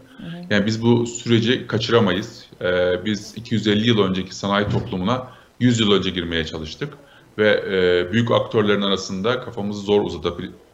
Yani 0.50 0.66
biz 0.66 0.84
bu 0.84 1.08
süreci 1.08 1.68
kaçıramayız. 1.68 2.46
E, 2.62 2.66
biz 3.06 3.38
250 3.38 3.88
yıl 3.88 4.00
önceki 4.00 4.36
sanayi 4.36 4.70
toplumuna 4.70 5.28
100 5.60 5.80
yıl 5.80 5.92
önce 5.92 6.10
girmeye 6.10 6.46
çalıştık 6.46 6.94
ve 7.38 7.50
e, 7.50 8.12
büyük 8.12 8.32
aktörlerin 8.32 8.82
arasında 8.82 9.42
kafamızı 9.42 9.82
zor 9.82 10.02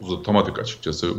uzatamadık 0.00 0.58
açıkçası. 0.58 1.12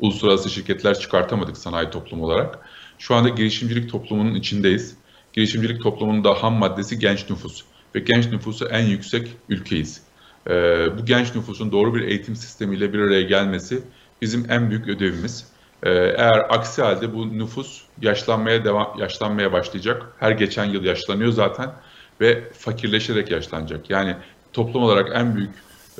Uluslararası 0.00 0.50
şirketler 0.50 0.98
çıkartamadık 0.98 1.56
sanayi 1.56 1.90
toplumu 1.90 2.24
olarak. 2.24 2.58
Şu 2.98 3.14
anda 3.14 3.28
girişimcilik 3.28 3.90
toplumunun 3.90 4.34
içindeyiz. 4.34 4.96
Girişimcilik 5.32 5.82
toplumunun 5.82 6.24
da 6.24 6.42
ham 6.42 6.54
maddesi 6.54 6.98
genç 6.98 7.30
nüfus 7.30 7.64
ve 7.94 8.00
genç 8.00 8.26
nüfusu 8.26 8.66
en 8.66 8.86
yüksek 8.86 9.28
ülkeyiz. 9.48 10.02
E, 10.46 10.52
bu 10.98 11.04
genç 11.04 11.34
nüfusun 11.34 11.72
doğru 11.72 11.94
bir 11.94 12.00
eğitim 12.00 12.36
sistemiyle 12.36 12.92
bir 12.92 12.98
araya 12.98 13.22
gelmesi 13.22 13.82
bizim 14.22 14.46
en 14.50 14.70
büyük 14.70 14.88
ödevimiz. 14.88 15.46
E, 15.82 15.90
eğer 15.90 16.46
aksi 16.48 16.82
halde 16.82 17.14
bu 17.14 17.38
nüfus 17.38 17.82
yaşlanmaya 18.02 18.64
devam 18.64 18.98
yaşlanmaya 18.98 19.52
başlayacak. 19.52 20.06
Her 20.20 20.30
geçen 20.30 20.64
yıl 20.64 20.84
yaşlanıyor 20.84 21.32
zaten 21.32 21.70
ve 22.20 22.52
fakirleşerek 22.52 23.30
yaşlanacak. 23.30 23.90
Yani 23.90 24.16
toplum 24.52 24.82
olarak 24.82 25.10
en 25.14 25.36
büyük 25.36 25.50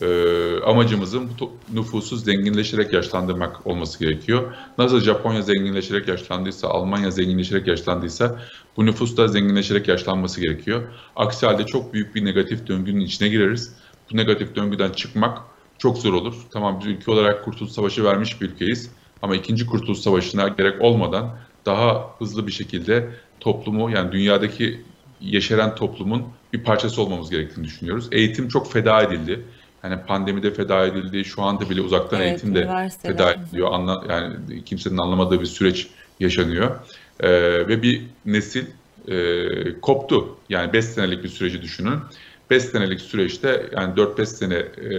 e, 0.03 0.61
amacımızın 0.67 1.31
bu 1.41 1.53
nüfusu 1.73 2.17
zenginleşerek 2.17 2.93
yaşlandırmak 2.93 3.67
olması 3.67 3.99
gerekiyor. 3.99 4.55
Nasıl 4.79 5.01
Japonya 5.01 5.43
zenginleşerek 5.43 6.09
yaşlandıysa, 6.09 6.69
Almanya 6.69 7.11
zenginleşerek 7.11 7.67
yaşlandıysa 7.67 8.41
bu 8.77 8.87
nüfus 8.87 9.17
da 9.17 9.29
zenginleşerek 9.29 9.89
yaşlanması 9.89 10.41
gerekiyor. 10.41 10.83
Aksi 11.17 11.47
halde 11.47 11.67
çok 11.67 11.93
büyük 11.95 12.15
bir 12.15 12.25
negatif 12.25 12.67
döngünün 12.67 13.01
içine 13.01 13.29
gireriz. 13.29 13.77
Bu 14.13 14.17
negatif 14.17 14.57
döngüden 14.57 14.93
çıkmak 14.93 15.39
çok 15.79 15.99
zor 15.99 16.13
olur. 16.13 16.35
Tamam 16.51 16.81
biz 16.81 16.87
ülke 16.87 17.11
olarak 17.11 17.45
Kurtuluş 17.45 17.73
Savaşı 17.73 18.05
vermiş 18.05 18.41
bir 18.41 18.51
ülkeyiz. 18.51 18.91
Ama 19.23 19.37
ikinci 19.37 19.67
Kurtuluş 19.67 19.99
Savaşı'na 19.99 20.49
gerek 20.49 20.83
olmadan 20.83 21.39
daha 21.67 22.11
hızlı 22.19 22.47
bir 22.47 22.53
şekilde 22.53 23.11
toplumu 23.41 23.91
yani 23.91 24.13
dünyadaki 24.13 24.85
yeşeren 25.21 25.75
toplumun 25.75 26.25
bir 26.53 26.65
parçası 26.65 27.03
olmamız 27.03 27.31
gerektiğini 27.31 27.65
düşünüyoruz. 27.65 28.09
Eğitim 28.13 28.49
çok 28.49 28.73
feda 28.73 29.03
edildi. 29.03 29.45
Yani 29.85 29.97
pandemide 30.07 30.51
feda 30.51 30.87
edildi, 30.87 31.25
şu 31.25 31.43
anda 31.43 31.71
bile 31.71 31.81
uzaktan 31.81 32.21
evet, 32.21 32.31
eğitim 32.31 32.55
de 32.55 32.89
feda 33.03 33.33
ediliyor. 33.33 33.73
Anla, 33.73 34.05
yani 34.09 34.65
kimsenin 34.65 34.99
anlamadığı 34.99 35.41
bir 35.41 35.47
süreç 35.47 35.89
yaşanıyor. 36.21 36.77
Ee, 37.21 37.31
ve 37.69 37.83
bir 37.83 38.03
nesil 38.27 38.65
e, 39.09 39.81
koptu. 39.81 40.37
Yani 40.49 40.73
5 40.73 40.85
senelik 40.85 41.25
bir 41.25 41.29
süreci 41.29 41.63
düşünün. 41.63 41.99
5 42.51 42.63
senelik 42.63 43.01
süreçte 43.01 43.71
yani 43.77 43.95
4-5 43.95 44.27
sene 44.27 44.55
e, 44.55 44.97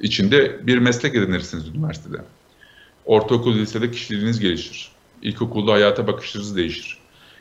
içinde 0.00 0.66
bir 0.66 0.78
meslek 0.78 1.14
edinirsiniz 1.14 1.68
üniversitede. 1.68 2.16
Ortaokul, 3.04 3.54
lisede 3.54 3.90
kişiliğiniz 3.90 4.40
gelişir. 4.40 4.92
İlkokulda 5.22 5.72
hayata 5.72 6.06
bakışınız 6.06 6.56
değişir. 6.56 6.98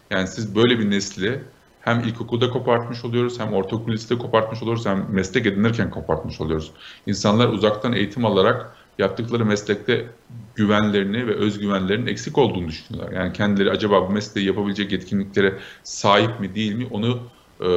Yani 0.10 0.28
siz 0.28 0.56
böyle 0.56 0.80
bir 0.80 0.90
nesli 0.90 1.40
hem 1.82 2.00
ilkokulda 2.00 2.50
kopartmış 2.50 3.06
oluyoruz, 3.06 3.40
hem 3.40 3.54
ortaokul 3.54 3.92
lisede 3.92 4.18
kopartmış 4.20 4.64
oluyoruz, 4.64 4.86
hem 4.86 5.06
meslek 5.10 5.46
edinirken 5.46 5.90
kopartmış 5.90 6.42
oluyoruz. 6.42 6.72
İnsanlar 7.06 7.48
uzaktan 7.48 7.94
eğitim 7.94 8.26
alarak 8.26 8.76
yaptıkları 9.00 9.46
meslekte 9.46 10.10
güvenlerini 10.56 11.28
ve 11.28 11.36
özgüvenlerinin 11.36 12.08
eksik 12.08 12.38
olduğunu 12.38 12.68
düşünüyorlar. 12.68 13.14
Yani 13.14 13.34
kendileri 13.34 13.72
acaba 13.72 14.10
bu 14.10 14.14
mesleği 14.14 14.48
yapabilecek 14.48 14.92
yetkinliklere 14.92 15.60
sahip 15.84 16.40
mi 16.40 16.56
değil 16.56 16.74
mi 16.74 16.88
onu 16.92 17.20
e, 17.62 17.68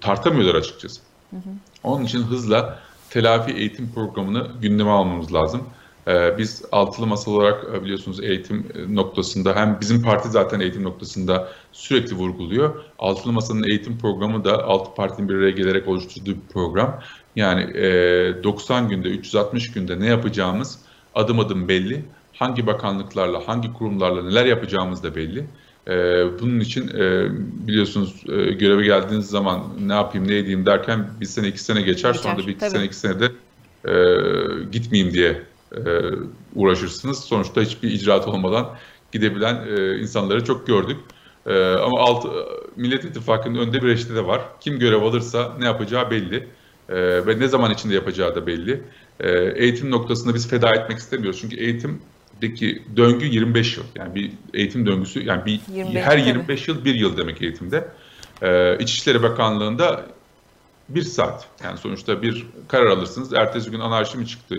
tartamıyorlar 0.00 0.54
açıkçası. 0.54 1.00
Hı 1.30 1.36
hı. 1.36 1.50
Onun 1.82 2.04
için 2.04 2.22
hızla 2.22 2.78
telafi 3.10 3.52
eğitim 3.52 3.92
programını 3.94 4.50
gündeme 4.62 4.90
almamız 4.90 5.34
lazım. 5.34 5.62
Ee, 6.08 6.38
biz 6.38 6.62
altılı 6.72 7.06
masa 7.06 7.30
olarak 7.30 7.64
e, 7.74 7.82
biliyorsunuz 7.82 8.20
eğitim 8.20 8.66
e, 8.74 8.94
noktasında 8.94 9.56
hem 9.56 9.78
bizim 9.80 10.02
parti 10.02 10.28
zaten 10.28 10.60
eğitim 10.60 10.84
noktasında 10.84 11.48
sürekli 11.72 12.16
vurguluyor. 12.16 12.74
Altılı 12.98 13.32
masanın 13.32 13.62
eğitim 13.62 13.98
programı 13.98 14.44
da 14.44 14.64
altı 14.64 14.94
partinin 14.94 15.28
bir 15.28 15.34
araya 15.34 15.50
gelerek 15.50 15.88
oluşturduğu 15.88 16.30
bir 16.30 16.52
program. 16.52 17.00
Yani 17.36 17.74
90 18.44 18.84
e, 18.84 18.88
günde, 18.88 19.08
360 19.08 19.72
günde 19.72 20.00
ne 20.00 20.06
yapacağımız 20.06 20.78
adım 21.14 21.40
adım 21.40 21.68
belli. 21.68 22.04
Hangi 22.32 22.66
bakanlıklarla, 22.66 23.48
hangi 23.48 23.72
kurumlarla 23.72 24.22
neler 24.22 24.44
yapacağımız 24.46 25.02
da 25.02 25.14
belli. 25.14 25.44
Bunun 26.40 26.60
için 26.60 26.88
biliyorsunuz 27.66 28.24
göreve 28.58 28.84
geldiğiniz 28.84 29.26
zaman 29.26 29.62
ne 29.80 29.92
yapayım, 29.92 30.28
ne 30.28 30.36
edeyim 30.36 30.66
derken 30.66 31.06
bir 31.20 31.26
sene, 31.26 31.48
iki 31.48 31.62
sene 31.62 31.82
geçer. 31.82 32.12
geçer 32.12 32.22
sonra 32.22 32.38
da 32.38 32.46
bir 32.46 32.52
iki 32.52 32.58
tabii. 32.58 32.70
sene, 32.70 32.84
iki 32.84 32.96
senede 32.96 33.30
gitmeyeyim 34.72 35.14
diye 35.14 35.42
e, 35.76 36.12
uğraşırsınız. 36.54 37.24
Sonuçta 37.24 37.60
hiçbir 37.60 37.90
icraat 37.90 38.28
olmadan 38.28 38.76
gidebilen 39.12 39.66
e, 39.66 39.98
insanları 39.98 40.44
çok 40.44 40.66
gördük. 40.66 40.96
E, 41.46 41.74
ama 41.74 42.00
alt, 42.00 42.26
Millet 42.76 43.04
İttifakı'nın 43.04 43.58
önde 43.58 43.82
bir 43.82 43.88
eşit 43.88 44.10
de 44.10 44.26
var. 44.26 44.40
Kim 44.60 44.78
görev 44.78 45.02
alırsa 45.02 45.56
ne 45.58 45.64
yapacağı 45.64 46.10
belli. 46.10 46.48
ve 47.26 47.40
ne 47.40 47.48
zaman 47.48 47.70
içinde 47.70 47.94
yapacağı 47.94 48.34
da 48.34 48.46
belli. 48.46 48.82
eğitim 49.54 49.90
noktasında 49.90 50.34
biz 50.34 50.48
feda 50.48 50.74
etmek 50.74 50.98
istemiyoruz. 50.98 51.40
Çünkü 51.40 51.56
eğitimdeki 51.56 52.82
döngü 52.96 53.26
25 53.26 53.76
yıl. 53.76 53.84
Yani 53.96 54.14
bir 54.14 54.32
eğitim 54.54 54.86
döngüsü 54.86 55.24
yani 55.24 55.44
bir 55.46 55.60
25, 55.74 56.04
her 56.04 56.18
25 56.18 56.62
tabii. 56.62 56.76
yıl 56.76 56.84
bir 56.84 56.94
yıl 56.94 57.16
demek 57.16 57.42
eğitimde. 57.42 57.88
İçişleri 58.80 59.22
Bakanlığı'nda 59.22 60.06
bir 60.88 61.02
saat. 61.02 61.46
Yani 61.64 61.78
sonuçta 61.78 62.22
bir 62.22 62.46
karar 62.68 62.86
alırsınız. 62.86 63.32
Ertesi 63.32 63.70
gün 63.70 63.80
anarşi 63.80 64.18
mi 64.18 64.26
çıktı, 64.26 64.56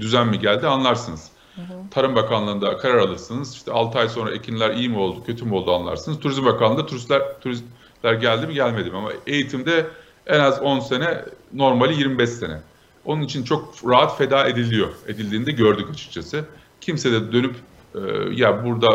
düzen 0.00 0.28
mi 0.28 0.38
geldi 0.38 0.66
anlarsınız. 0.66 1.30
Hı 1.54 1.60
hı. 1.62 1.90
Tarım 1.90 2.16
Bakanlığı'nda 2.16 2.76
karar 2.76 2.98
alırsınız. 2.98 3.54
İşte 3.54 3.72
6 3.72 3.98
ay 3.98 4.08
sonra 4.08 4.30
ekinler 4.30 4.70
iyi 4.70 4.88
mi 4.88 4.98
oldu, 4.98 5.24
kötü 5.26 5.44
mü 5.44 5.54
oldu 5.54 5.74
anlarsınız. 5.74 6.20
Turizm 6.20 6.44
Bakanlığı'nda 6.44 6.86
turistler 6.86 7.40
turistler 7.40 8.12
geldi 8.12 8.46
mi 8.46 8.54
gelmedi 8.54 8.90
mi 8.90 8.96
ama 8.96 9.10
eğitimde 9.26 9.86
en 10.26 10.40
az 10.40 10.62
10 10.62 10.80
sene, 10.80 11.24
normali 11.52 11.98
25 11.98 12.30
sene. 12.30 12.60
Onun 13.04 13.22
için 13.22 13.44
çok 13.44 13.74
rahat 13.88 14.18
feda 14.18 14.46
ediliyor. 14.48 14.88
Edildiğinde 15.08 15.52
gördük 15.52 15.90
açıkçası. 15.90 16.44
Kimse 16.80 17.12
de 17.12 17.32
dönüp 17.32 17.56
e, 17.94 18.00
ya 18.32 18.64
burada 18.64 18.88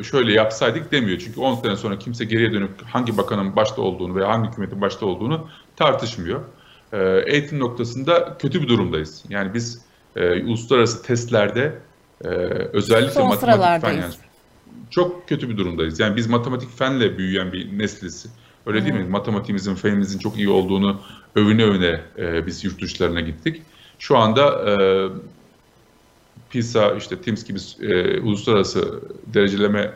e, 0.00 0.02
şöyle 0.02 0.32
yapsaydık 0.32 0.92
demiyor. 0.92 1.18
Çünkü 1.18 1.40
10 1.40 1.54
sene 1.54 1.76
sonra 1.76 1.98
kimse 1.98 2.24
geriye 2.24 2.52
dönüp 2.52 2.70
hangi 2.84 3.18
bakanın 3.18 3.56
başta 3.56 3.82
olduğunu 3.82 4.14
veya 4.14 4.28
hangi 4.28 4.48
hükümetin 4.48 4.80
başta 4.80 5.06
olduğunu 5.06 5.48
tartışmıyor. 5.76 6.40
E, 6.92 7.22
eğitim 7.26 7.58
noktasında 7.58 8.36
kötü 8.38 8.62
bir 8.62 8.68
durumdayız. 8.68 9.24
Yani 9.28 9.54
biz 9.54 9.89
e, 10.16 10.44
uluslararası 10.44 11.02
testlerde 11.02 11.78
e, 12.24 12.28
özellikle 12.72 13.12
Son 13.12 13.28
matematik 13.28 13.82
fen 13.82 13.92
yani 13.92 14.14
çok 14.90 15.28
kötü 15.28 15.48
bir 15.48 15.56
durumdayız. 15.56 16.00
Yani 16.00 16.16
biz 16.16 16.26
matematik 16.26 16.78
fenle 16.78 17.18
büyüyen 17.18 17.52
bir 17.52 17.78
nesliz. 17.78 18.26
Öyle 18.66 18.80
Hı. 18.80 18.84
değil 18.84 18.94
mi? 18.94 19.04
Matematiğimizin, 19.04 19.74
fenimizin 19.74 20.18
çok 20.18 20.36
iyi 20.36 20.48
olduğunu 20.48 21.00
övüne 21.34 21.64
övüne 21.64 22.00
e, 22.18 22.46
biz 22.46 22.64
yurt 22.64 22.82
dışlarına 22.82 23.20
gittik. 23.20 23.62
Şu 23.98 24.16
anda 24.18 24.70
e, 24.70 24.74
PISA, 26.50 26.94
işte 26.94 27.22
TIMSS 27.22 27.44
gibi 27.44 27.58
e, 27.92 28.20
uluslararası 28.20 29.00
dereceleme 29.26 29.92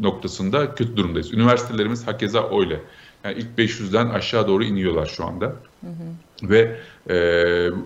noktasında 0.00 0.74
kötü 0.74 0.96
durumdayız. 0.96 1.32
Üniversitelerimiz 1.32 2.06
hakeza 2.06 2.58
öyle. 2.60 2.80
Yani 3.24 3.38
ilk 3.38 3.58
500'den 3.58 4.08
aşağı 4.08 4.48
doğru 4.48 4.64
iniyorlar 4.64 5.06
şu 5.06 5.24
anda. 5.24 5.46
Hı 5.46 5.86
hı. 5.86 6.14
Ve 6.50 6.76
e, 7.10 7.16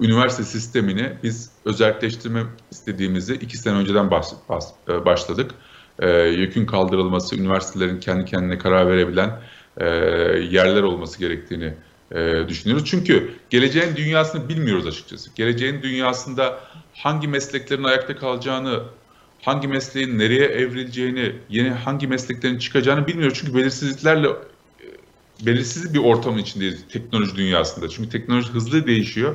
üniversite 0.00 0.42
sistemini 0.42 1.12
biz 1.22 1.50
özelleştirme 1.64 2.42
istediğimizi 2.70 3.34
iki 3.34 3.56
sene 3.56 3.74
önceden 3.74 4.10
baş, 4.10 4.26
baş, 4.48 4.64
e, 4.88 5.04
başladık. 5.04 5.50
E, 5.98 6.10
yükün 6.20 6.66
kaldırılması, 6.66 7.36
üniversitelerin 7.36 8.00
kendi 8.00 8.24
kendine 8.24 8.58
karar 8.58 8.88
verebilen 8.88 9.40
e, 9.76 9.86
yerler 10.50 10.82
olması 10.82 11.18
gerektiğini 11.18 11.74
e, 12.12 12.48
düşünüyoruz. 12.48 12.86
Çünkü 12.86 13.30
geleceğin 13.50 13.96
dünyasını 13.96 14.48
bilmiyoruz 14.48 14.86
açıkçası. 14.86 15.30
Geleceğin 15.34 15.82
dünyasında 15.82 16.60
hangi 16.94 17.28
mesleklerin 17.28 17.84
ayakta 17.84 18.16
kalacağını, 18.16 18.82
hangi 19.42 19.68
mesleğin 19.68 20.18
nereye 20.18 20.44
evrileceğini, 20.44 21.32
yeni 21.48 21.70
hangi 21.70 22.06
mesleklerin 22.06 22.58
çıkacağını 22.58 23.06
bilmiyoruz. 23.06 23.38
Çünkü 23.40 23.54
belirsizliklerle 23.54 24.28
belirsiz 25.46 25.94
bir 25.94 25.98
ortamın 25.98 26.38
içindeyiz 26.38 26.84
teknoloji 26.88 27.36
dünyasında. 27.36 27.88
Çünkü 27.88 28.10
teknoloji 28.10 28.48
hızlı 28.48 28.86
değişiyor 28.86 29.34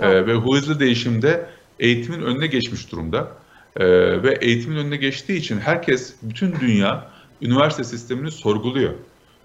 ee, 0.00 0.26
ve 0.26 0.32
hızlı 0.32 0.80
değişimde 0.80 1.46
eğitimin 1.80 2.22
önüne 2.22 2.46
geçmiş 2.46 2.92
durumda. 2.92 3.28
Ee, 3.76 3.86
ve 4.22 4.38
eğitimin 4.40 4.76
önüne 4.76 4.96
geçtiği 4.96 5.38
için 5.38 5.58
herkes, 5.58 6.14
bütün 6.22 6.60
dünya 6.60 7.10
üniversite 7.42 7.84
sistemini 7.84 8.30
sorguluyor. 8.30 8.92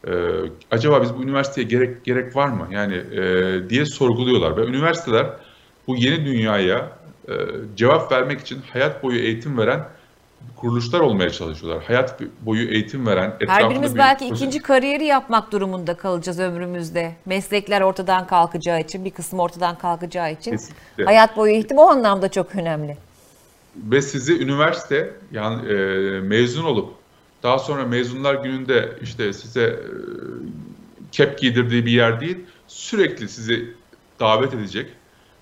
Ee, 0.08 0.12
acaba 0.72 1.02
biz 1.02 1.18
bu 1.18 1.24
üniversiteye 1.24 1.68
gerek 1.68 2.04
gerek 2.06 2.36
var 2.36 2.48
mı? 2.48 2.68
Yani 2.72 2.96
e, 2.96 3.70
diye 3.70 3.86
sorguluyorlar 3.86 4.58
ve 4.58 4.66
üniversiteler 4.66 5.26
bu 5.88 5.96
yeni 5.96 6.26
dünyaya 6.26 6.92
e, 7.28 7.34
cevap 7.76 8.12
vermek 8.12 8.40
için 8.40 8.60
hayat 8.74 9.04
boyu 9.04 9.20
eğitim 9.20 9.58
veren 9.58 9.90
kuruluşlar 10.56 11.00
olmaya 11.00 11.30
çalışıyorlar. 11.30 11.84
Hayat 11.84 12.22
boyu 12.42 12.70
eğitim 12.70 13.08
veren, 13.08 13.36
Her 13.48 13.70
birimiz 13.70 13.98
belki 13.98 14.26
bir... 14.26 14.36
ikinci 14.36 14.62
kariyeri 14.62 15.06
yapmak 15.06 15.52
durumunda 15.52 15.94
kalacağız 15.94 16.40
ömrümüzde. 16.40 17.16
Meslekler 17.26 17.82
ortadan 17.82 18.28
kalkacağı 18.28 18.82
için, 18.82 19.06
bir 19.06 19.12
kısım 19.12 19.40
ortadan 19.40 19.78
kalkacağı 19.78 20.32
için. 20.32 20.52
Kesinlikle. 20.52 21.06
Hayat 21.06 21.38
boyu 21.38 21.52
eğitim 21.52 21.78
o 21.78 21.88
anlamda 21.88 22.32
çok 22.32 22.56
önemli. 22.56 22.98
Ve 23.76 24.02
sizi 24.02 24.44
üniversite 24.44 25.14
yani 25.32 25.72
e, 25.72 25.76
mezun 26.20 26.64
olup 26.64 26.94
daha 27.44 27.60
sonra 27.60 27.86
mezunlar 27.86 28.36
gününde 28.36 28.98
işte 29.02 29.34
size 29.34 29.64
e, 29.64 29.78
kep 31.12 31.40
giydirdiği 31.40 31.86
bir 31.86 31.92
yer 31.92 32.22
değil, 32.22 32.38
sürekli 32.68 33.30
sizi 33.30 33.74
davet 34.20 34.54
edecek. 34.54 34.90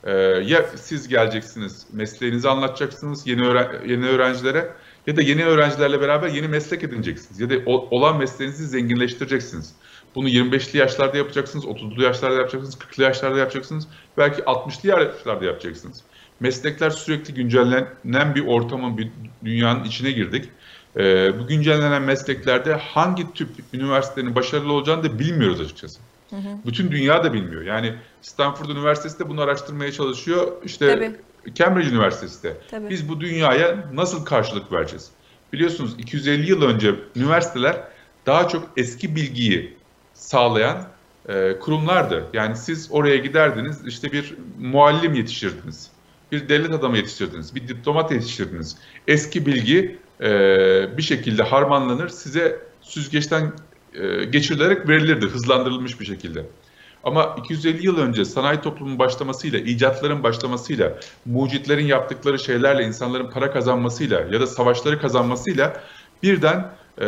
E, 0.04 0.12
ya 0.46 0.66
siz 0.76 1.08
geleceksiniz, 1.08 1.88
mesleğinizi 1.94 2.50
anlatacaksınız 2.50 3.28
yeni 3.28 3.48
öğren 3.48 3.68
yeni 3.86 4.06
öğrencilere 4.06 4.72
ya 5.08 5.18
da 5.18 5.22
yeni 5.22 5.46
öğrencilerle 5.46 6.02
beraber 6.02 6.30
yeni 6.30 6.48
meslek 6.48 6.84
edineceksiniz 6.84 7.40
ya 7.40 7.50
da 7.50 7.54
olan 7.66 8.18
mesleğinizi 8.18 8.68
zenginleştireceksiniz. 8.68 9.74
Bunu 10.16 10.30
25'li 10.30 10.78
yaşlarda 10.80 11.18
yapacaksınız, 11.18 11.66
30'lu 11.66 12.04
yaşlarda 12.04 12.36
yapacaksınız, 12.36 12.76
40'lı 12.76 13.04
yaşlarda 13.04 13.40
yapacaksınız, 13.40 13.88
belki 14.18 14.42
60'lı 14.42 14.90
yaşlarda 14.90 15.46
yapacaksınız. 15.46 16.04
Meslekler 16.40 16.90
sürekli 16.90 17.34
güncellenen 17.34 18.36
bir 18.36 18.48
ortamın, 18.48 18.98
bir 18.98 19.12
dünyanın 19.46 19.84
içine 19.84 20.12
girdik. 20.12 20.50
Ee, 20.98 21.40
bu 21.40 21.48
güncellenen 21.48 22.02
mesleklerde 22.02 22.74
hangi 22.74 23.34
tip 23.34 23.50
üniversitenin 23.74 24.36
başarılı 24.36 24.74
olacağını 24.74 25.04
da 25.04 25.20
bilmiyoruz 25.20 25.62
açıkçası. 25.62 26.00
Hı 26.30 26.36
hı. 26.36 26.58
Bütün 26.66 26.92
dünya 26.92 27.24
da 27.24 27.34
bilmiyor. 27.34 27.62
Yani 27.62 27.94
Stanford 28.22 28.70
Üniversitesi 28.70 29.20
de 29.20 29.30
bunu 29.30 29.42
araştırmaya 29.42 29.92
çalışıyor. 29.92 30.52
İşte 30.64 30.94
Tabii. 30.94 31.16
Cambridge 31.56 31.90
Üniversitesi 31.90 32.44
de. 32.44 32.58
Tabii. 32.72 32.90
Biz 32.90 33.10
bu 33.10 33.22
dünyaya 33.22 33.90
nasıl 33.94 34.26
karşılık 34.26 34.72
vereceğiz? 34.72 35.12
Biliyorsunuz 35.54 35.96
250 35.98 36.50
yıl 36.50 36.62
önce 36.62 36.96
üniversiteler 37.16 37.84
daha 38.26 38.48
çok 38.48 38.70
eski 38.78 39.16
bilgiyi 39.16 39.78
sağlayan 40.14 40.88
e, 41.30 41.60
kurumlardı. 41.60 42.26
Yani 42.34 42.56
siz 42.56 42.88
oraya 42.92 43.18
giderdiniz, 43.18 43.88
işte 43.88 44.12
bir 44.12 44.36
muallim 44.60 45.14
yetiştirdiniz, 45.14 45.92
bir 46.32 46.50
devlet 46.50 46.72
adamı 46.72 46.98
yetiştirdiniz, 46.98 47.56
bir 47.56 47.68
diplomat 47.68 48.12
yetiştirdiniz. 48.12 48.78
Eski 49.08 49.46
bilgi 49.46 49.98
e, 50.22 50.28
bir 50.98 51.02
şekilde 51.02 51.44
harmanlanır, 51.44 52.10
size 52.10 52.60
süzgeçten 52.82 53.54
e, 53.94 54.24
geçirilerek 54.24 54.88
verilirdi, 54.88 55.26
hızlandırılmış 55.26 56.00
bir 56.00 56.06
şekilde. 56.06 56.46
Ama 57.08 57.36
250 57.38 57.86
yıl 57.86 57.98
önce 57.98 58.26
sanayi 58.26 58.62
toplumunun 58.62 59.00
başlamasıyla, 59.00 59.60
icatların 59.60 60.24
başlamasıyla, 60.24 61.00
mucitlerin 61.26 61.86
yaptıkları 61.86 62.40
şeylerle, 62.40 62.84
insanların 62.84 63.30
para 63.30 63.52
kazanmasıyla 63.52 64.20
ya 64.32 64.42
da 64.42 64.48
savaşları 64.48 65.02
kazanmasıyla 65.02 65.82
birden 66.24 66.72
e, 66.98 67.06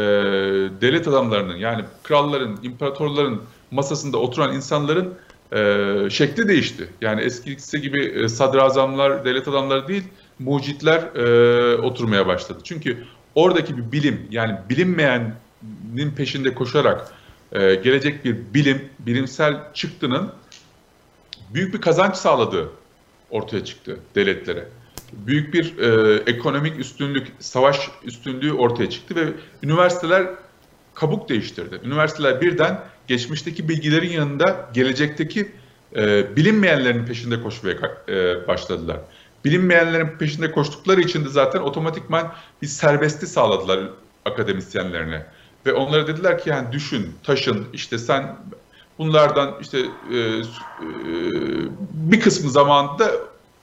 devlet 0.81 1.07
adamlarının 1.07 1.55
yani 1.55 1.83
kralların, 2.03 2.59
imparatorların 2.63 3.41
masasında 3.71 4.17
oturan 4.17 4.53
insanların 4.53 5.13
e, 5.51 6.09
şekli 6.09 6.47
değişti. 6.47 6.89
Yani 7.01 7.21
eskisi 7.21 7.81
gibi 7.81 8.05
e, 8.05 8.29
sadrazamlar, 8.29 9.25
devlet 9.25 9.47
adamları 9.47 9.87
değil, 9.87 10.03
mucitler 10.39 11.15
e, 11.15 11.77
oturmaya 11.77 12.27
başladı. 12.27 12.59
Çünkü 12.63 12.97
oradaki 13.35 13.77
bir 13.77 13.91
bilim 13.91 14.27
yani 14.31 14.55
bilinmeyenin 14.69 16.11
peşinde 16.15 16.53
koşarak 16.53 17.18
e, 17.51 17.75
gelecek 17.75 18.25
bir 18.25 18.35
bilim, 18.53 18.89
bilimsel 18.99 19.73
çıktının 19.73 20.31
büyük 21.53 21.73
bir 21.73 21.81
kazanç 21.81 22.15
sağladığı 22.15 22.69
ortaya 23.29 23.65
çıktı 23.65 23.99
devletlere. 24.15 24.67
Büyük 25.13 25.53
bir 25.53 25.77
e, 25.77 26.15
ekonomik 26.15 26.79
üstünlük, 26.79 27.27
savaş 27.39 27.91
üstünlüğü 28.03 28.53
ortaya 28.53 28.89
çıktı 28.89 29.15
ve 29.15 29.27
üniversiteler 29.63 30.27
kabuk 30.93 31.29
değiştirdi. 31.29 31.79
Üniversiteler 31.83 32.41
birden 32.41 32.79
geçmişteki 33.07 33.69
bilgilerin 33.69 34.09
yanında 34.09 34.69
gelecekteki 34.73 35.51
e, 35.95 36.35
bilinmeyenlerin 36.35 37.05
peşinde 37.05 37.41
koşmaya 37.41 37.75
e, 38.09 38.47
başladılar. 38.47 38.97
Bilinmeyenlerin 39.45 40.07
peşinde 40.07 40.51
koştukları 40.51 41.01
için 41.01 41.25
de 41.25 41.29
zaten 41.29 41.59
otomatikman 41.59 42.33
bir 42.61 42.67
serbesti 42.67 43.27
sağladılar 43.27 43.79
akademisyenlerine. 44.25 45.25
Ve 45.65 45.73
onlara 45.73 46.07
dediler 46.07 46.43
ki 46.43 46.49
yani 46.49 46.71
düşün, 46.71 47.15
taşın, 47.23 47.67
işte 47.73 47.97
sen 47.97 48.37
bunlardan 48.97 49.55
işte 49.61 49.79
e, 49.79 50.17
e, 50.17 50.43
bir 51.93 52.19
kısmı 52.19 52.49
zamanında 52.49 53.11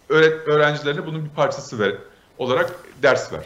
öğret, 0.08 0.48
öğrencilerine 0.48 1.06
bunun 1.06 1.24
bir 1.24 1.30
parçası 1.30 1.78
ver, 1.78 1.94
olarak 2.38 2.72
ders 3.02 3.32
ver. 3.32 3.44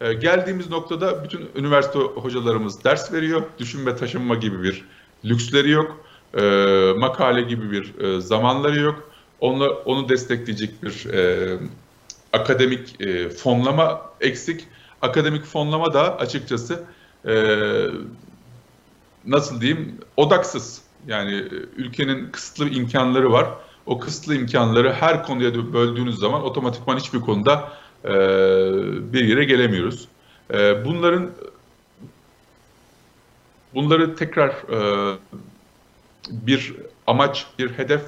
E, 0.00 0.12
geldiğimiz 0.12 0.70
noktada 0.70 1.24
bütün 1.24 1.50
üniversite 1.56 1.98
hocalarımız 1.98 2.84
ders 2.84 3.12
veriyor. 3.12 3.42
Düşünme, 3.58 3.96
taşınma 3.96 4.34
gibi 4.34 4.62
bir 4.62 4.84
lüksleri 5.24 5.70
yok. 5.70 6.04
E, 6.34 6.42
makale 6.96 7.42
gibi 7.42 7.70
bir 7.70 7.98
e, 7.98 8.20
zamanları 8.20 8.80
yok. 8.80 9.10
Onu, 9.40 9.68
onu 9.84 10.08
destekleyecek 10.08 10.82
bir 10.82 11.14
e, 11.14 11.58
akademik 12.32 13.00
e, 13.00 13.30
fonlama 13.30 14.02
eksik. 14.20 14.64
Akademik 15.02 15.44
fonlama 15.44 15.92
da 15.92 16.18
açıkçası 16.18 16.84
nasıl 19.26 19.60
diyeyim 19.60 19.98
odaksız. 20.16 20.82
Yani 21.06 21.34
e, 21.34 21.48
ülkenin 21.76 22.30
kısıtlı 22.30 22.68
imkanları 22.68 23.32
var. 23.32 23.48
O 23.86 23.98
kısıtlı 23.98 24.34
imkanları 24.34 24.92
her 24.92 25.22
konuya 25.22 25.54
böldüğünüz 25.54 26.18
zaman 26.18 26.42
otomatikman 26.42 26.96
hiçbir 26.96 27.20
konuda 27.20 27.72
e, 28.04 28.10
bir 29.12 29.24
yere 29.24 29.44
gelemiyoruz. 29.44 30.08
E, 30.54 30.84
bunların 30.84 31.30
bunları 33.74 34.16
tekrar 34.16 34.50
e, 34.50 35.16
bir 36.30 36.74
amaç, 37.06 37.46
bir 37.58 37.70
hedef 37.70 38.02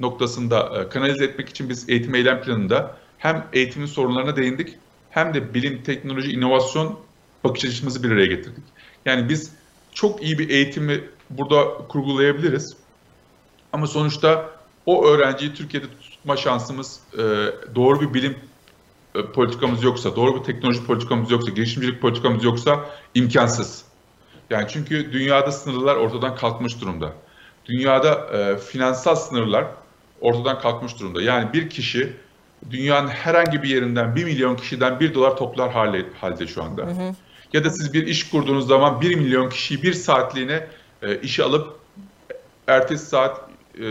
noktasında 0.00 0.80
e, 0.80 0.88
kanalize 0.88 1.24
etmek 1.24 1.48
için 1.48 1.68
biz 1.68 1.88
eğitim 1.88 2.14
eylem 2.14 2.42
planında 2.42 2.96
hem 3.18 3.46
eğitimin 3.52 3.86
sorunlarına 3.86 4.36
değindik 4.36 4.78
hem 5.10 5.34
de 5.34 5.54
bilim, 5.54 5.82
teknoloji, 5.82 6.32
inovasyon 6.32 7.05
bakış 7.48 7.64
açımızı 7.64 8.02
bir 8.02 8.10
araya 8.10 8.26
getirdik. 8.26 8.64
Yani 9.04 9.28
biz 9.28 9.52
çok 9.92 10.22
iyi 10.22 10.38
bir 10.38 10.48
eğitimi 10.48 11.04
burada 11.30 11.64
kurgulayabiliriz. 11.88 12.76
Ama 13.72 13.86
sonuçta 13.86 14.50
o 14.86 15.06
öğrenciyi 15.06 15.54
Türkiye'de 15.54 15.86
tutma 16.00 16.36
şansımız 16.36 17.00
e, 17.12 17.22
doğru 17.74 18.00
bir 18.00 18.14
bilim 18.14 18.36
e, 19.14 19.22
politikamız 19.22 19.82
yoksa, 19.82 20.16
doğru 20.16 20.38
bir 20.38 20.44
teknoloji 20.44 20.86
politikamız 20.86 21.30
yoksa, 21.30 21.50
girişimcilik 21.50 22.00
politikamız 22.00 22.44
yoksa 22.44 22.86
imkansız. 23.14 23.84
Yani 24.50 24.66
çünkü 24.68 25.12
dünyada 25.12 25.52
sınırlar 25.52 25.96
ortadan 25.96 26.36
kalkmış 26.36 26.80
durumda. 26.80 27.12
Dünyada 27.66 28.14
e, 28.14 28.58
finansal 28.58 29.16
sınırlar 29.16 29.64
ortadan 30.20 30.60
kalkmış 30.60 31.00
durumda. 31.00 31.22
Yani 31.22 31.52
bir 31.52 31.70
kişi 31.70 32.12
dünyanın 32.70 33.08
herhangi 33.08 33.62
bir 33.62 33.68
yerinden 33.68 34.16
bir 34.16 34.24
milyon 34.24 34.56
kişiden 34.56 35.00
bir 35.00 35.14
dolar 35.14 35.36
toplar 35.36 35.72
hali, 35.72 36.06
halde 36.20 36.46
şu 36.46 36.62
anda. 36.62 36.82
Hı 36.82 36.90
hı. 36.90 37.14
Ya 37.52 37.64
da 37.64 37.70
siz 37.70 37.92
bir 37.92 38.06
iş 38.06 38.30
kurduğunuz 38.30 38.66
zaman 38.66 39.00
1 39.00 39.14
milyon 39.14 39.50
kişiyi 39.50 39.82
bir 39.82 39.92
saatliğine 39.92 40.66
e, 41.02 41.20
işe 41.20 41.42
alıp 41.42 41.78
ertesi 42.66 43.06
saat 43.06 43.40
e, 43.80 43.86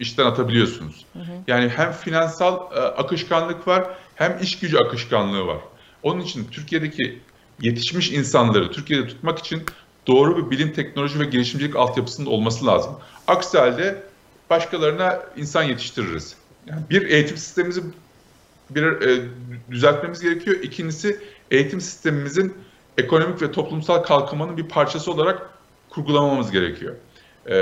işten 0.00 0.26
atabiliyorsunuz. 0.26 1.06
Hı 1.12 1.18
hı. 1.18 1.32
Yani 1.46 1.68
hem 1.68 1.92
finansal 1.92 2.72
e, 2.72 2.80
akışkanlık 2.80 3.68
var 3.68 3.86
hem 4.14 4.38
iş 4.42 4.58
gücü 4.58 4.78
akışkanlığı 4.78 5.46
var. 5.46 5.58
Onun 6.02 6.20
için 6.20 6.48
Türkiye'deki 6.50 7.18
yetişmiş 7.60 8.10
insanları 8.10 8.72
Türkiye'de 8.72 9.08
tutmak 9.08 9.38
için 9.38 9.62
doğru 10.06 10.36
bir 10.36 10.50
bilim, 10.50 10.72
teknoloji 10.72 11.20
ve 11.20 11.24
girişimcilik 11.24 11.76
altyapısının 11.76 12.26
olması 12.26 12.66
lazım. 12.66 12.92
Aksi 13.26 13.58
halde 13.58 14.02
başkalarına 14.50 15.20
insan 15.36 15.62
yetiştiririz. 15.62 16.36
Yani 16.66 16.82
bir 16.90 17.02
eğitim 17.02 17.36
sistemimizi 17.36 17.82
bir 18.70 18.82
e, 18.82 19.28
düzeltmemiz 19.70 20.20
gerekiyor. 20.20 20.56
İkincisi 20.62 21.20
eğitim 21.52 21.80
sistemimizin 21.80 22.54
ekonomik 22.98 23.42
ve 23.42 23.52
toplumsal 23.52 24.02
kalkınmanın 24.02 24.56
bir 24.56 24.68
parçası 24.68 25.12
olarak 25.12 25.50
kurgulamamız 25.90 26.50
gerekiyor. 26.50 26.94
Ee, 27.46 27.56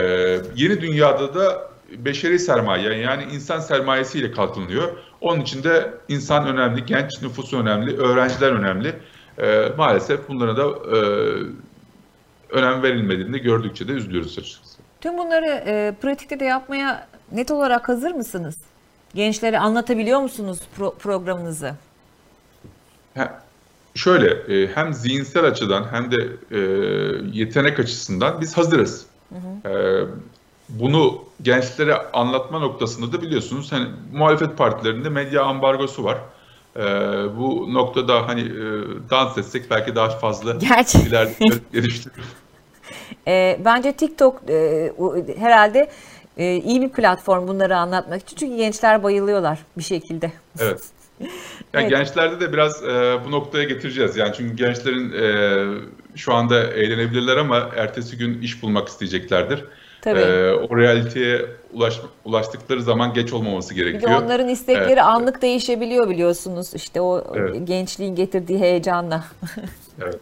yeni 0.57 0.81
dünyada 0.81 1.35
da 1.35 1.71
beşeri 1.97 2.39
sermaye 2.39 2.95
yani 2.95 3.25
insan 3.33 3.61
sermayesiyle 3.61 4.33
kalkınılıyor. 4.33 4.93
Onun 5.21 5.41
için 5.41 5.63
de 5.63 5.95
insan 6.09 6.47
önemli, 6.47 6.87
genç 6.87 7.23
nüfusu 7.23 7.61
önemli, 7.61 7.97
öğrenciler 7.97 8.53
önemli. 8.53 8.95
Ee, 9.39 9.73
maalesef 9.77 10.29
bunlara 10.29 10.57
da 10.57 10.63
e, 10.69 10.99
önem 12.51 12.83
verilmediğini 12.83 13.39
gördükçe 13.39 13.89
de 13.89 13.93
üzülüyoruz 13.93 14.39
açıkçası. 14.39 14.79
Tüm 15.01 15.19
bunları 15.19 15.63
e, 15.67 15.95
pratikte 16.03 16.41
de 16.41 16.45
yapmaya 16.45 17.09
net 17.33 17.51
olarak 17.51 17.89
hazır 17.89 18.11
mısınız? 18.11 18.57
Gençlere 19.15 19.59
anlatabiliyor 19.59 20.21
musunuz 20.21 20.61
pro- 20.79 20.95
programınızı? 20.99 21.75
Ha, 23.17 23.43
şöyle 23.95 24.31
e, 24.31 24.67
hem 24.75 24.93
zihinsel 24.95 25.45
açıdan 25.45 25.87
hem 25.91 26.11
de 26.13 26.29
e, 26.51 26.59
yetenek 27.33 27.79
açısından 27.81 28.41
biz 28.41 28.57
hazırız. 28.57 29.07
Hı 29.29 29.35
hı. 29.35 29.73
E, 29.73 30.07
bunu 30.69 31.25
gençlere 31.43 31.95
anlatma 32.13 32.59
noktasında 32.59 33.13
da 33.13 33.23
biliyorsunuz 33.23 33.73
hani 33.73 33.87
muhalefet 34.13 34.59
partilerinde 34.59 35.09
medya 35.09 35.43
ambargosu 35.43 36.05
var. 36.05 36.19
E, 36.77 36.81
bu 37.37 37.75
noktada 37.75 38.29
hani 38.29 38.41
e, 38.41 38.65
dans 39.11 39.39
etsek 39.39 39.71
belki 39.71 39.95
daha 39.95 40.09
fazla 40.09 40.55
ileride 41.07 41.55
geliştirir. 41.73 42.15
E, 43.27 43.61
bence 43.65 43.93
TikTok 43.93 44.51
e, 44.51 44.93
herhalde 45.39 45.91
e, 46.37 46.57
iyi 46.57 46.83
bir 46.83 46.89
platform 46.89 47.49
bunları 47.49 47.77
anlatmak 47.77 48.23
için. 48.23 48.37
Çünkü 48.37 48.57
gençler 48.57 49.03
bayılıyorlar 49.03 49.59
bir 49.79 49.83
şekilde. 49.83 50.33
Evet. 50.59 50.81
Yani 51.21 51.83
evet. 51.83 51.91
gençlerde 51.91 52.41
de 52.41 52.53
biraz 52.53 52.85
e, 52.85 53.19
bu 53.27 53.31
noktaya 53.31 53.65
getireceğiz. 53.65 54.17
Yani 54.17 54.33
çünkü 54.37 54.57
gençlerin 54.57 55.13
e, 55.13 56.17
şu 56.17 56.35
anda 56.35 56.65
eğlenebilirler 56.65 57.37
ama 57.37 57.69
ertesi 57.77 58.19
gün 58.19 58.43
iş 58.43 58.63
bulmak 58.63 58.89
isteyeceklerdir. 58.89 59.65
Tabii. 60.03 60.21
E, 60.21 60.53
o 60.53 60.77
realiteye 60.77 61.47
ulaş, 61.73 62.01
ulaştıkları 62.25 62.83
zaman 62.83 63.15
geç 63.15 63.33
olmaması 63.33 63.75
gerekiyor. 63.75 64.03
Bir 64.03 64.09
de 64.09 64.25
onların 64.25 64.49
istekleri 64.49 64.87
evet. 64.89 65.03
anlık 65.03 65.43
değişebiliyor 65.43 66.11
biliyorsunuz. 66.11 66.75
İşte 66.75 67.01
o 67.01 67.35
evet. 67.35 67.67
gençliğin 67.67 68.15
getirdiği 68.15 68.59
heyecanla. 68.59 69.25
evet. 70.03 70.19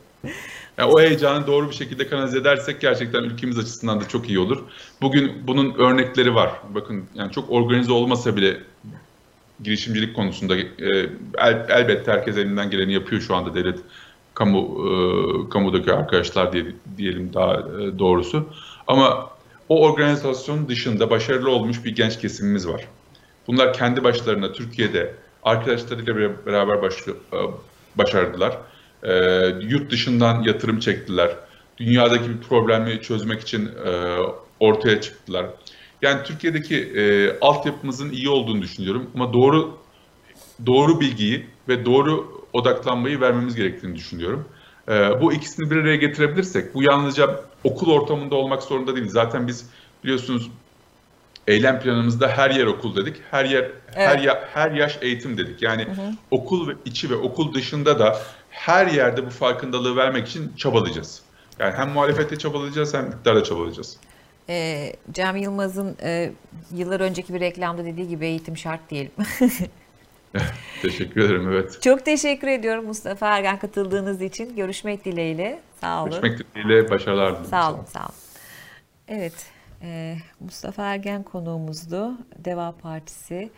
Yani 0.78 0.92
o 0.92 1.00
heyecanı 1.00 1.46
doğru 1.46 1.70
bir 1.70 1.74
şekilde 1.74 2.08
kanalize 2.08 2.38
edersek 2.38 2.80
gerçekten 2.80 3.22
ülkemiz 3.22 3.58
açısından 3.58 4.00
da 4.00 4.08
çok 4.08 4.28
iyi 4.28 4.38
olur. 4.38 4.64
Bugün 5.02 5.32
bunun 5.46 5.74
örnekleri 5.74 6.34
var. 6.34 6.50
Bakın 6.74 7.04
yani 7.14 7.32
çok 7.32 7.50
organize 7.50 7.92
olmasa 7.92 8.36
bile 8.36 8.56
girişimcilik 9.62 10.16
konusunda 10.16 10.56
e, 10.56 10.66
el, 11.38 11.66
elbette 11.68 12.12
herkes 12.12 12.36
elinden 12.36 12.70
geleni 12.70 12.92
yapıyor 12.92 13.22
şu 13.22 13.36
anda 13.36 13.54
devlet 13.54 13.78
kamu 14.34 14.58
e, 14.58 14.90
kamudaki 15.50 15.92
arkadaşlar 15.92 16.52
diye, 16.52 16.64
diyelim 16.96 17.34
daha 17.34 17.54
e, 17.54 17.98
doğrusu. 17.98 18.46
Ama 18.86 19.30
o 19.68 19.82
organizasyon 19.82 20.68
dışında 20.68 21.10
başarılı 21.10 21.50
olmuş 21.50 21.84
bir 21.84 21.94
genç 21.94 22.20
kesimimiz 22.20 22.68
var. 22.68 22.88
Bunlar 23.46 23.72
kendi 23.72 24.04
başlarına 24.04 24.52
Türkiye'de 24.52 25.14
arkadaşlarıyla 25.42 26.46
beraber 26.46 26.82
baş, 26.82 26.94
e, 27.08 27.12
başardılar. 27.96 28.58
E, 29.02 29.12
yurt 29.60 29.90
dışından 29.90 30.42
yatırım 30.42 30.80
çektiler. 30.80 31.30
Dünyadaki 31.78 32.30
bir 32.30 32.38
problemi 32.48 33.02
çözmek 33.02 33.40
için 33.40 33.66
e, 33.66 34.16
ortaya 34.60 35.00
çıktılar. 35.00 35.46
Yani 36.02 36.22
Türkiye'deki 36.24 36.76
e, 36.76 37.38
altyapımızın 37.40 38.10
iyi 38.10 38.28
olduğunu 38.28 38.62
düşünüyorum 38.62 39.10
ama 39.14 39.32
doğru 39.32 39.78
doğru 40.66 41.00
bilgiyi 41.00 41.46
ve 41.68 41.84
doğru 41.84 42.42
odaklanmayı 42.52 43.20
vermemiz 43.20 43.54
gerektiğini 43.54 43.96
düşünüyorum. 43.96 44.48
E, 44.88 44.92
bu 45.20 45.32
ikisini 45.32 45.70
bir 45.70 45.76
araya 45.76 45.96
getirebilirsek, 45.96 46.74
bu 46.74 46.82
yalnızca 46.82 47.40
okul 47.64 47.92
ortamında 47.92 48.34
olmak 48.34 48.62
zorunda 48.62 48.96
değil. 48.96 49.08
Zaten 49.08 49.48
biz 49.48 49.70
biliyorsunuz 50.04 50.50
eylem 51.46 51.80
planımızda 51.80 52.28
her 52.28 52.50
yer 52.50 52.66
okul 52.66 52.96
dedik. 52.96 53.16
Her 53.30 53.44
yer 53.44 53.62
evet. 53.62 53.72
her 53.94 54.18
ya, 54.18 54.48
her 54.54 54.70
yaş 54.70 54.98
eğitim 55.00 55.38
dedik. 55.38 55.62
Yani 55.62 55.84
hı 55.84 55.90
hı. 55.90 56.12
okul 56.30 56.74
içi 56.84 57.10
ve 57.10 57.14
okul 57.14 57.54
dışında 57.54 57.98
da 57.98 58.18
her 58.50 58.86
yerde 58.86 59.26
bu 59.26 59.30
farkındalığı 59.30 59.96
vermek 59.96 60.28
için 60.28 60.52
çabalayacağız. 60.56 61.22
Yani 61.58 61.74
hem 61.76 61.88
muhalefete 61.88 62.38
çabalayacağız 62.38 62.94
hem 62.94 63.06
iktidarda 63.06 63.44
çabalayacağız. 63.44 63.96
E, 64.48 64.92
Cem 65.12 65.36
Yılmaz'ın 65.36 65.96
e, 66.02 66.30
yıllar 66.74 67.00
önceki 67.00 67.34
bir 67.34 67.40
reklamda 67.40 67.84
dediği 67.84 68.08
gibi 68.08 68.26
eğitim 68.26 68.56
şart 68.56 68.90
diyelim. 68.90 69.12
teşekkür 70.82 71.20
ederim 71.20 71.52
evet. 71.52 71.82
Çok 71.82 72.04
teşekkür 72.04 72.48
ediyorum 72.48 72.86
Mustafa 72.86 73.36
Ergen 73.36 73.58
katıldığınız 73.58 74.22
için. 74.22 74.56
Görüşmek 74.56 75.04
dileğiyle. 75.04 75.60
Sağ 75.80 76.02
olun. 76.02 76.10
Görüşmek 76.10 76.54
dileğiyle 76.54 76.90
başarılar 76.90 77.30
dilerim. 77.30 77.50
Sağ 77.50 77.72
olun, 77.72 77.84
sağ 77.84 78.00
olun. 78.00 78.14
Evet, 79.08 79.46
e, 79.82 80.16
Mustafa 80.40 80.82
Ergen 80.82 81.22
konuğumuzdu. 81.22 82.18
Deva 82.38 82.74
Partisi, 82.82 83.50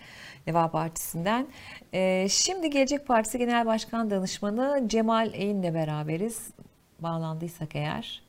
Deva 0.46 0.70
Partisi'nden. 0.70 1.46
E, 1.92 2.26
şimdi 2.30 2.70
Gelecek 2.70 3.06
Partisi 3.06 3.38
Genel 3.38 3.66
Başkan 3.66 4.10
Danışmanı 4.10 4.82
Cemal 4.86 5.30
Eyn'le 5.34 5.74
beraberiz. 5.74 6.50
Bağlandıysak 7.00 7.76
eğer 7.76 8.22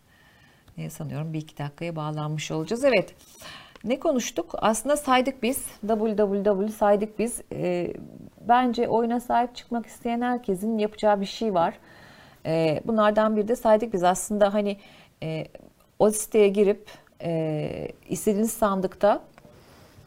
e, 0.78 0.90
sanıyorum 0.90 1.34
bir 1.34 1.40
iki 1.40 1.58
dakikaya 1.58 1.96
bağlanmış 1.96 2.52
olacağız. 2.52 2.84
Evet. 2.84 3.16
Ne 3.84 4.00
konuştuk? 4.00 4.56
Aslında 4.58 4.98
saydık 4.98 5.44
biz. 5.44 5.66
www 5.88 6.68
saydık 6.68 7.20
biz. 7.20 7.42
E, 7.52 7.94
bence 8.48 8.88
oyuna 8.88 9.20
sahip 9.20 9.56
çıkmak 9.56 9.86
isteyen 9.86 10.22
herkesin 10.22 10.78
yapacağı 10.78 11.22
bir 11.22 11.26
şey 11.26 11.54
var. 11.54 11.74
E, 12.46 12.82
bunlardan 12.86 13.38
biri 13.38 13.48
de 13.48 13.56
saydık 13.56 13.94
biz. 13.94 14.04
Aslında 14.04 14.54
hani 14.54 14.78
e, 15.24 15.46
o 16.00 16.12
siteye 16.12 16.48
girip 16.48 16.90
e, 17.24 17.88
istediğiniz 18.10 18.52
sandıkta 18.52 19.22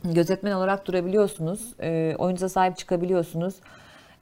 gözetmen 0.04 0.52
olarak 0.52 0.86
durabiliyorsunuz. 0.86 1.74
E, 1.80 2.14
oyunuza 2.18 2.48
sahip 2.48 2.76
çıkabiliyorsunuz. 2.76 3.54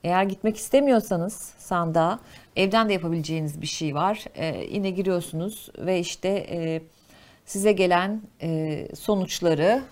Eğer 0.05 0.23
gitmek 0.23 0.57
istemiyorsanız 0.57 1.55
sandığa 1.59 2.19
evden 2.57 2.89
de 2.89 2.93
yapabileceğiniz 2.93 3.63
bir 3.63 3.67
şey 3.67 3.95
var. 3.95 4.25
E, 4.35 4.65
yine 4.71 4.91
giriyorsunuz 4.91 5.71
ve 5.79 5.99
işte 5.99 6.29
e, 6.29 6.83
size 7.47 7.73
gelen 7.73 8.23
e, 8.43 8.89
sonuçları 8.95 9.83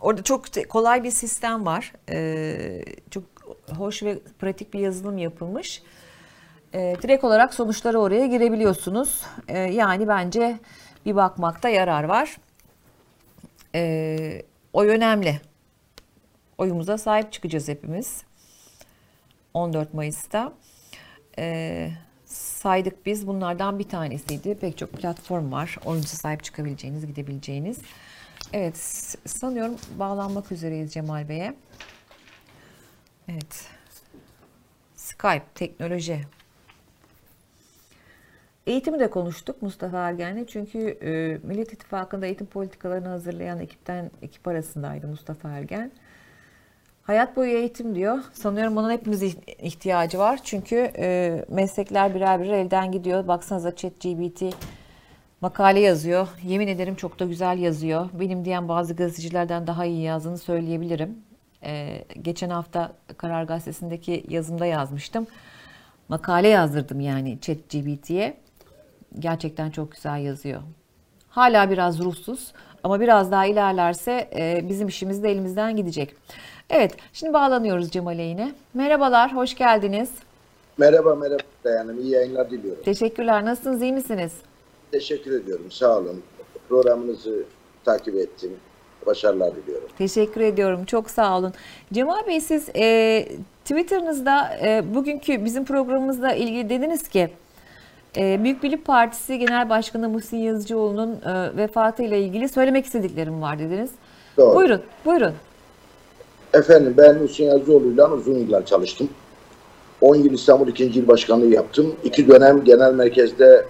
orada 0.00 0.22
çok 0.22 0.44
kolay 0.68 1.04
bir 1.04 1.10
sistem 1.10 1.66
var. 1.66 1.92
E, 2.10 2.84
çok 3.10 3.24
hoş 3.76 4.02
ve 4.02 4.18
pratik 4.38 4.74
bir 4.74 4.78
yazılım 4.78 5.18
yapılmış. 5.18 5.82
E, 6.74 6.96
direkt 7.02 7.24
olarak 7.24 7.54
sonuçları 7.54 8.00
oraya 8.00 8.26
girebiliyorsunuz. 8.26 9.22
E, 9.48 9.58
yani 9.58 10.08
bence 10.08 10.58
bir 11.06 11.16
bakmakta 11.16 11.68
yarar 11.68 12.04
var. 12.04 12.36
E, 13.74 14.42
oy 14.72 14.88
önemli. 14.88 15.40
Oyumuza 16.58 16.98
sahip 16.98 17.32
çıkacağız 17.32 17.68
hepimiz. 17.68 18.24
14 19.54 19.94
Mayıs'ta. 19.94 20.52
E, 21.38 21.90
saydık 22.24 23.06
biz. 23.06 23.26
Bunlardan 23.26 23.78
bir 23.78 23.88
tanesiydi. 23.88 24.54
Pek 24.54 24.78
çok 24.78 24.92
platform 24.92 25.52
var. 25.52 25.76
Oyunuza 25.84 26.16
sahip 26.16 26.44
çıkabileceğiniz, 26.44 27.06
gidebileceğiniz. 27.06 27.78
Evet, 28.52 28.76
sanıyorum 29.26 29.76
bağlanmak 29.98 30.52
üzereyiz 30.52 30.92
Cemal 30.92 31.28
Bey'e. 31.28 31.54
Evet. 33.28 33.66
Skype, 34.96 35.44
teknoloji. 35.54 36.20
Eğitimi 38.66 39.00
de 39.00 39.10
konuştuk 39.10 39.62
Mustafa 39.62 39.98
Ergen'le. 39.98 40.44
Çünkü 40.46 40.78
e, 40.78 41.38
Millet 41.46 41.72
İttifakı'nda 41.72 42.26
eğitim 42.26 42.46
politikalarını 42.46 43.08
hazırlayan 43.08 43.58
ekipten 43.58 44.10
ekip 44.22 44.48
arasındaydı 44.48 45.06
Mustafa 45.06 45.50
Ergen. 45.50 45.92
Hayat 47.02 47.36
boyu 47.36 47.50
eğitim 47.50 47.94
diyor. 47.94 48.18
Sanıyorum 48.32 48.76
onun 48.76 48.90
hepimiz 48.90 49.22
ihtiyacı 49.62 50.18
var. 50.18 50.40
Çünkü 50.44 50.92
e, 50.98 51.44
meslekler 51.48 52.14
birer 52.14 52.42
birer 52.42 52.52
elden 52.52 52.92
gidiyor. 52.92 53.28
Baksanıza 53.28 53.76
ChatGPT 53.76 54.42
makale 55.40 55.80
yazıyor. 55.80 56.28
Yemin 56.42 56.68
ederim 56.68 56.94
çok 56.94 57.18
da 57.18 57.24
güzel 57.24 57.58
yazıyor. 57.58 58.08
Benim 58.12 58.44
diyen 58.44 58.68
bazı 58.68 58.96
gazetecilerden 58.96 59.66
daha 59.66 59.84
iyi 59.84 60.02
yazdığını 60.02 60.38
söyleyebilirim. 60.38 61.18
E, 61.64 62.04
geçen 62.22 62.50
hafta 62.50 62.92
Karar 63.16 63.44
Gazetesi'ndeki 63.44 64.24
yazımda 64.28 64.66
yazmıştım. 64.66 65.26
Makale 66.08 66.48
yazdırdım 66.48 67.00
yani 67.00 67.38
ChatGPT'ye. 67.40 68.36
Gerçekten 69.18 69.70
çok 69.70 69.92
güzel 69.92 70.20
yazıyor. 70.20 70.62
Hala 71.28 71.70
biraz 71.70 72.00
ruhsuz 72.00 72.52
ama 72.84 73.00
biraz 73.00 73.32
daha 73.32 73.46
ilerlerse 73.46 74.30
e, 74.36 74.68
bizim 74.68 74.88
işimiz 74.88 75.22
de 75.22 75.30
elimizden 75.30 75.76
gidecek. 75.76 76.14
Evet, 76.70 76.96
şimdi 77.12 77.32
bağlanıyoruz 77.32 77.90
Cemal'e 77.90 78.22
yine. 78.22 78.52
Merhabalar, 78.74 79.36
hoş 79.36 79.54
geldiniz. 79.54 80.10
Merhaba, 80.78 81.14
merhaba 81.14 81.42
Hanım. 81.64 82.00
İyi 82.00 82.10
yayınlar 82.10 82.50
diliyorum. 82.50 82.82
Teşekkürler. 82.82 83.44
Nasılsınız, 83.44 83.82
iyi 83.82 83.92
misiniz? 83.92 84.32
Teşekkür 84.92 85.40
ediyorum, 85.40 85.70
sağ 85.70 85.98
olun. 85.98 86.22
Programınızı 86.68 87.44
takip 87.84 88.14
ettim. 88.14 88.50
Başarılar 89.06 89.56
diliyorum. 89.56 89.88
Teşekkür 89.98 90.40
ediyorum, 90.40 90.84
çok 90.84 91.10
sağ 91.10 91.38
olun. 91.38 91.52
Cemal 91.92 92.26
Bey 92.26 92.40
siz 92.40 92.68
e, 92.76 93.28
Twitter'ınızda 93.64 94.56
e, 94.64 94.94
bugünkü 94.94 95.44
bizim 95.44 95.64
programımızla 95.64 96.32
ilgili 96.34 96.68
dediniz 96.68 97.08
ki 97.08 97.28
e, 98.16 98.44
Büyük 98.44 98.62
Birlik 98.62 98.84
Partisi 98.84 99.38
Genel 99.38 99.68
Başkanı 99.68 100.08
Muhsin 100.08 100.36
Yazıcıoğlu'nun 100.36 101.20
e, 101.20 101.56
vefatıyla 101.56 102.16
ilgili 102.16 102.48
söylemek 102.48 102.84
istediklerim 102.86 103.42
var 103.42 103.58
dediniz. 103.58 103.90
Doğru. 104.36 104.54
Buyurun, 104.56 104.82
buyurun. 105.04 105.34
Efendim 106.54 106.94
ben 106.96 107.18
Hüseyin 107.22 107.50
Yazıcıoğlu'yla 107.50 108.12
uzun 108.12 108.38
yıllar 108.38 108.66
çalıştım. 108.66 109.08
10 110.00 110.16
yıl 110.16 110.32
İstanbul 110.32 110.68
2. 110.68 110.84
İl 110.84 111.08
Başkanlığı 111.08 111.46
yaptım. 111.46 111.94
İki 112.04 112.28
dönem 112.28 112.64
genel 112.64 112.94
merkezde 112.94 113.66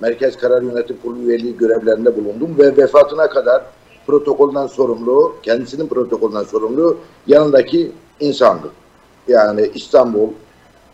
Merkez 0.00 0.36
Karar 0.36 0.62
Yönetim 0.62 0.96
Kurulu 1.02 1.22
üyeliği 1.22 1.56
görevlerinde 1.56 2.16
bulundum 2.16 2.56
ve 2.58 2.76
vefatına 2.76 3.28
kadar 3.28 3.62
protokolden 4.06 4.66
sorumlu, 4.66 5.36
kendisinin 5.42 5.86
protokolden 5.86 6.42
sorumlu 6.42 6.98
yanındaki 7.26 7.92
insandı. 8.20 8.70
Yani 9.28 9.70
İstanbul, 9.74 10.28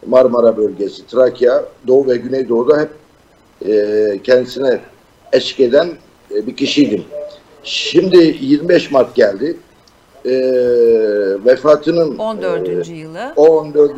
Marmara 0.07 0.57
bölgesi, 0.57 1.07
Trakya, 1.07 1.64
Doğu 1.86 2.07
ve 2.07 2.16
Güneydoğu'da 2.16 2.80
hep 2.80 2.91
e, 3.68 4.20
kendisine 4.24 4.80
eşlik 5.32 5.61
eden 5.61 5.88
e, 6.34 6.47
bir 6.47 6.57
kişiydim. 6.57 7.05
Şimdi 7.62 8.36
25 8.41 8.91
Mart 8.91 9.14
geldi. 9.14 9.57
E, 10.25 10.33
vefatının 11.45 12.18
14. 12.18 12.89
e, 12.89 12.93
yılı. 12.93 13.33
14. 13.37 13.93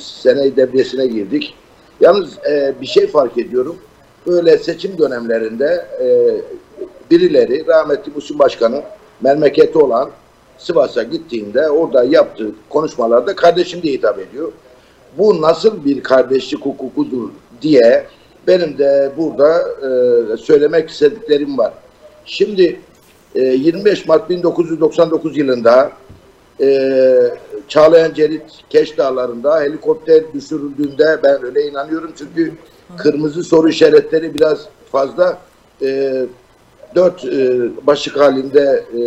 sene 0.00 0.56
devresine 0.56 1.06
girdik. 1.06 1.54
Yalnız 2.00 2.38
e, 2.50 2.74
bir 2.80 2.86
şey 2.86 3.06
fark 3.06 3.38
ediyorum. 3.38 3.76
Böyle 4.26 4.58
seçim 4.58 4.98
dönemlerinde 4.98 5.86
e, 6.00 6.06
birileri 7.10 7.66
rahmetli 7.66 8.12
Musim 8.14 8.38
Başkan'ın 8.38 8.82
memleketi 9.20 9.78
olan 9.78 10.10
Sivas'a 10.58 11.02
gittiğinde 11.02 11.70
orada 11.70 12.04
yaptığı 12.04 12.50
konuşmalarda 12.68 13.36
kardeşim 13.36 13.82
diye 13.82 13.94
hitap 13.94 14.18
ediyor. 14.18 14.52
Bu 15.18 15.42
nasıl 15.42 15.84
bir 15.84 16.02
kardeşlik 16.02 16.60
hukukudur 16.60 17.28
diye 17.62 18.06
benim 18.46 18.78
de 18.78 19.12
burada 19.16 19.60
e, 19.60 20.36
söylemek 20.36 20.90
istediklerim 20.90 21.58
var. 21.58 21.72
Şimdi 22.24 22.80
e, 23.34 23.40
25 23.40 24.06
Mart 24.06 24.30
1999 24.30 25.36
yılında 25.36 25.92
e, 26.60 26.88
Çağlayan 27.68 28.14
Cerit 28.14 28.42
Keş 28.70 28.98
Dağları'nda 28.98 29.60
helikopter 29.60 30.32
düşürüldüğünde 30.34 31.20
ben 31.22 31.44
öyle 31.44 31.68
inanıyorum 31.68 32.12
çünkü 32.18 32.52
kırmızı 32.96 33.44
soru 33.44 33.68
işaretleri 33.68 34.34
biraz 34.34 34.68
fazla 34.92 35.38
e, 35.82 36.22
dört 36.94 37.24
e, 37.24 37.60
başlık 37.86 38.16
halinde 38.16 38.84
e, 38.98 39.00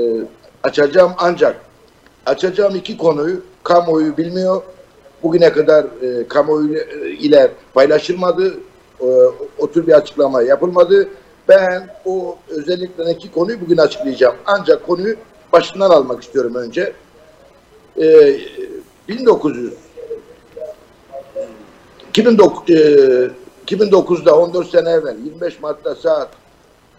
açacağım 0.63 1.11
ancak 1.17 1.55
açacağım 2.25 2.75
iki 2.75 2.97
konuyu 2.97 3.41
kamuoyu 3.63 4.17
bilmiyor. 4.17 4.61
Bugüne 5.23 5.53
kadar 5.53 5.83
e, 5.83 6.27
kamuoyu 6.27 6.77
ile 7.19 7.51
paylaşılmadı. 7.73 8.53
E, 9.01 9.07
o 9.57 9.71
tür 9.71 9.87
bir 9.87 9.93
açıklama 9.93 10.41
yapılmadı. 10.41 11.07
Ben 11.47 11.89
o 12.05 12.37
özellikle 12.49 13.11
iki 13.11 13.31
konuyu 13.31 13.61
bugün 13.61 13.77
açıklayacağım. 13.77 14.35
Ancak 14.45 14.85
konuyu 14.85 15.15
başından 15.53 15.89
almak 15.89 16.23
istiyorum 16.23 16.55
önce. 16.55 16.93
E, 18.01 18.37
1900 19.07 19.73
2009, 22.09 22.69
e, 22.69 23.29
2009'da 23.65 24.39
14 24.39 24.69
sene 24.69 24.89
evvel 24.89 25.15
25 25.25 25.59
Mart'ta 25.59 25.95
saat 25.95 26.29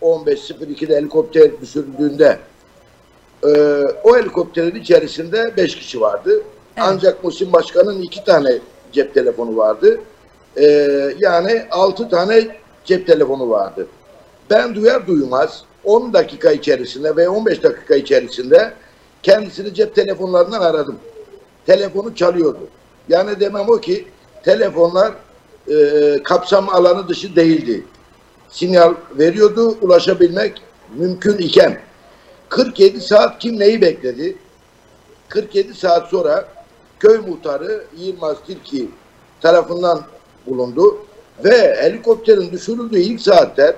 15.02'de 0.03 0.97
helikopter 0.97 1.61
düşürüldüğünde 1.61 2.38
e, 3.44 3.82
o 4.05 4.16
helikopterin 4.16 4.80
içerisinde 4.80 5.57
5 5.57 5.76
kişi 5.76 6.01
vardı. 6.01 6.42
Ancak 6.76 7.24
Musim 7.24 7.53
Başkan'ın 7.53 8.03
iki 8.03 8.24
tane 8.24 8.59
cep 8.92 9.14
telefonu 9.14 9.57
vardı. 9.57 10.01
E, 10.57 10.64
yani 11.18 11.62
6 11.70 12.09
tane 12.09 12.49
cep 12.84 13.07
telefonu 13.07 13.51
vardı. 13.51 13.86
Ben 14.51 14.74
duyar 14.74 15.07
duymaz 15.07 15.64
10 15.84 16.12
dakika 16.12 16.53
içerisinde 16.53 17.16
ve 17.16 17.28
15 17.28 17.62
dakika 17.62 17.94
içerisinde 17.94 18.72
kendisini 19.22 19.74
cep 19.74 19.94
telefonlarından 19.94 20.61
aradım. 20.61 20.99
Telefonu 21.66 22.14
çalıyordu. 22.14 22.68
Yani 23.09 23.40
demem 23.40 23.68
o 23.68 23.76
ki 23.76 24.09
telefonlar 24.44 25.12
e, 25.70 25.76
kapsam 26.24 26.68
alanı 26.68 27.09
dışı 27.09 27.36
değildi. 27.36 27.84
Sinyal 28.49 28.94
veriyordu, 29.18 29.78
ulaşabilmek 29.80 30.62
mümkün 30.97 31.38
iken 31.38 31.80
47 32.49 33.01
saat 33.01 33.38
kim 33.38 33.59
neyi 33.59 33.80
bekledi? 33.80 34.36
47 35.28 35.74
saat 35.74 36.09
sonra 36.09 36.49
köy 36.99 37.18
muhtarı 37.18 37.84
Yılmaz 37.97 38.36
Tilki 38.47 38.90
tarafından 39.40 40.03
bulundu 40.47 40.99
ve 41.44 41.76
helikopterin 41.82 42.53
düşürüldüğü 42.53 42.99
ilk 42.99 43.20
saatler 43.20 43.74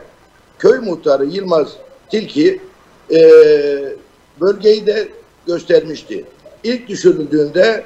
köy 0.58 0.78
muhtarı 0.78 1.24
Yılmaz 1.24 1.68
Tilki 2.10 2.60
e, 3.10 3.20
bölgeyi 4.40 4.86
de 4.86 5.08
göstermişti. 5.46 6.24
İlk 6.64 6.88
düşürüldüğünde 6.88 7.84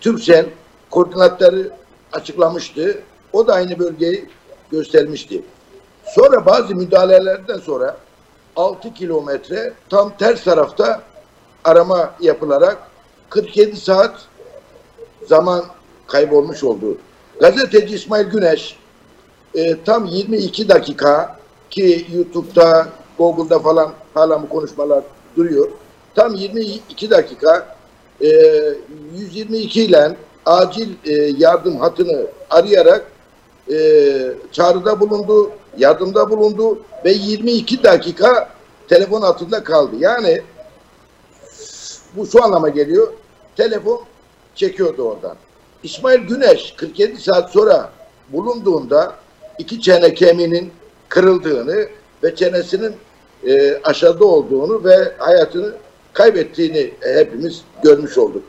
Türksel 0.00 0.46
koordinatları 0.90 1.70
açıklamıştı. 2.12 2.98
O 3.32 3.46
da 3.46 3.54
aynı 3.54 3.78
bölgeyi 3.78 4.28
göstermişti. 4.70 5.42
Sonra 6.04 6.46
bazı 6.46 6.74
müdahalelerden 6.74 7.58
sonra 7.58 7.96
6 8.56 8.94
kilometre 8.94 9.72
tam 9.90 10.16
ters 10.16 10.44
tarafta 10.44 11.02
arama 11.64 12.14
yapılarak 12.20 12.78
47 13.30 13.76
saat 13.76 14.28
zaman 15.28 15.64
kaybolmuş 16.06 16.64
oldu. 16.64 16.98
Gazeteci 17.40 17.94
İsmail 17.94 18.26
Güneş 18.26 18.76
e, 19.54 19.84
tam 19.84 20.06
22 20.06 20.68
dakika 20.68 21.38
ki 21.74 22.06
YouTube'da, 22.14 22.88
Google'da 23.18 23.58
falan 23.58 23.92
hala 24.14 24.42
bu 24.42 24.48
konuşmalar 24.48 25.04
duruyor. 25.36 25.70
Tam 26.14 26.34
22 26.34 27.10
dakika 27.10 27.76
e, 28.20 28.28
122 29.14 29.84
ile 29.84 30.16
acil 30.46 30.94
e, 31.04 31.12
yardım 31.38 31.76
hatını 31.76 32.26
arayarak 32.50 33.12
e, 33.72 33.76
çağrıda 34.52 35.00
bulundu, 35.00 35.50
yardımda 35.78 36.30
bulundu 36.30 36.78
ve 37.04 37.12
22 37.12 37.82
dakika 37.82 38.48
telefon 38.88 39.22
altında 39.22 39.64
kaldı. 39.64 39.96
Yani 39.98 40.42
bu 42.16 42.26
şu 42.26 42.44
anlama 42.44 42.68
geliyor. 42.68 43.12
Telefon 43.56 44.00
çekiyordu 44.54 45.02
oradan. 45.02 45.36
İsmail 45.82 46.20
Güneş 46.20 46.74
47 46.76 47.20
saat 47.20 47.50
sonra 47.50 47.90
bulunduğunda 48.28 49.14
iki 49.58 49.80
çene 49.80 50.14
kemiğinin 50.14 50.72
kırıldığını 51.08 51.88
ve 52.22 52.34
çenesinin 52.36 52.94
e, 53.46 53.80
aşağıda 53.84 54.24
olduğunu 54.24 54.84
ve 54.84 55.12
hayatını 55.18 55.72
kaybettiğini 56.12 56.90
hepimiz 57.00 57.64
görmüş 57.82 58.18
olduk. 58.18 58.42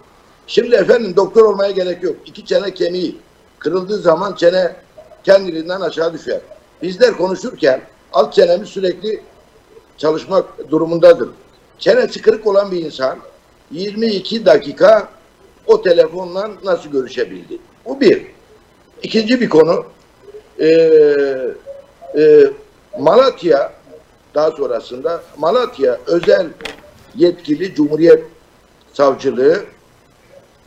Şimdi 0.47 0.75
efendim 0.75 1.15
doktor 1.15 1.45
olmaya 1.45 1.71
gerek 1.71 2.03
yok. 2.03 2.15
İki 2.25 2.45
çene 2.45 2.73
kemiği 2.73 3.17
kırıldığı 3.59 3.97
zaman 3.97 4.35
çene 4.35 4.75
kendiliğinden 5.23 5.81
aşağı 5.81 6.13
düşer. 6.13 6.39
Bizler 6.81 7.17
konuşurken 7.17 7.81
alt 8.13 8.33
çenemiz 8.33 8.69
sürekli 8.69 9.21
çalışmak 9.97 10.71
durumundadır. 10.71 11.29
Çenesi 11.79 12.21
kırık 12.21 12.47
olan 12.47 12.71
bir 12.71 12.85
insan 12.85 13.17
22 13.71 14.45
dakika 14.45 15.09
o 15.67 15.81
telefonla 15.81 16.51
nasıl 16.63 16.89
görüşebildi? 16.89 17.57
Bu 17.85 18.01
bir. 18.01 18.25
İkinci 19.03 19.41
bir 19.41 19.49
konu 19.49 19.85
e, 20.59 20.67
e, 22.17 22.43
Malatya 22.99 23.73
daha 24.35 24.51
sonrasında 24.51 25.23
Malatya 25.37 25.99
özel 26.07 26.47
yetkili 27.15 27.75
Cumhuriyet 27.75 28.23
Savcılığı 28.93 29.65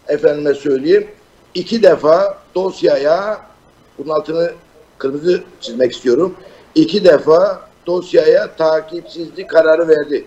efendime 0.08 0.54
söyleyeyim 0.54 1.08
iki 1.54 1.82
defa 1.82 2.38
dosyaya 2.54 3.40
bunun 3.98 4.08
altını 4.08 4.52
kırmızı 4.98 5.42
çizmek 5.60 5.92
istiyorum. 5.92 6.34
İki 6.74 7.04
defa 7.04 7.68
dosyaya 7.86 8.56
takipsizlik 8.56 9.50
kararı 9.50 9.88
verdi. 9.88 10.24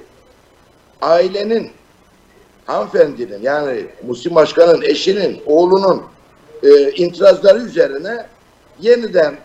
Ailenin 1.02 1.72
hanımefendinin 2.66 3.42
yani 3.42 3.86
Musim 4.08 4.36
Başkan'ın 4.36 4.82
eşinin, 4.82 5.42
oğlunun 5.46 6.04
e, 6.64 6.92
itirazları 6.92 7.60
üzerine 7.60 8.26
yeniden 8.80 9.36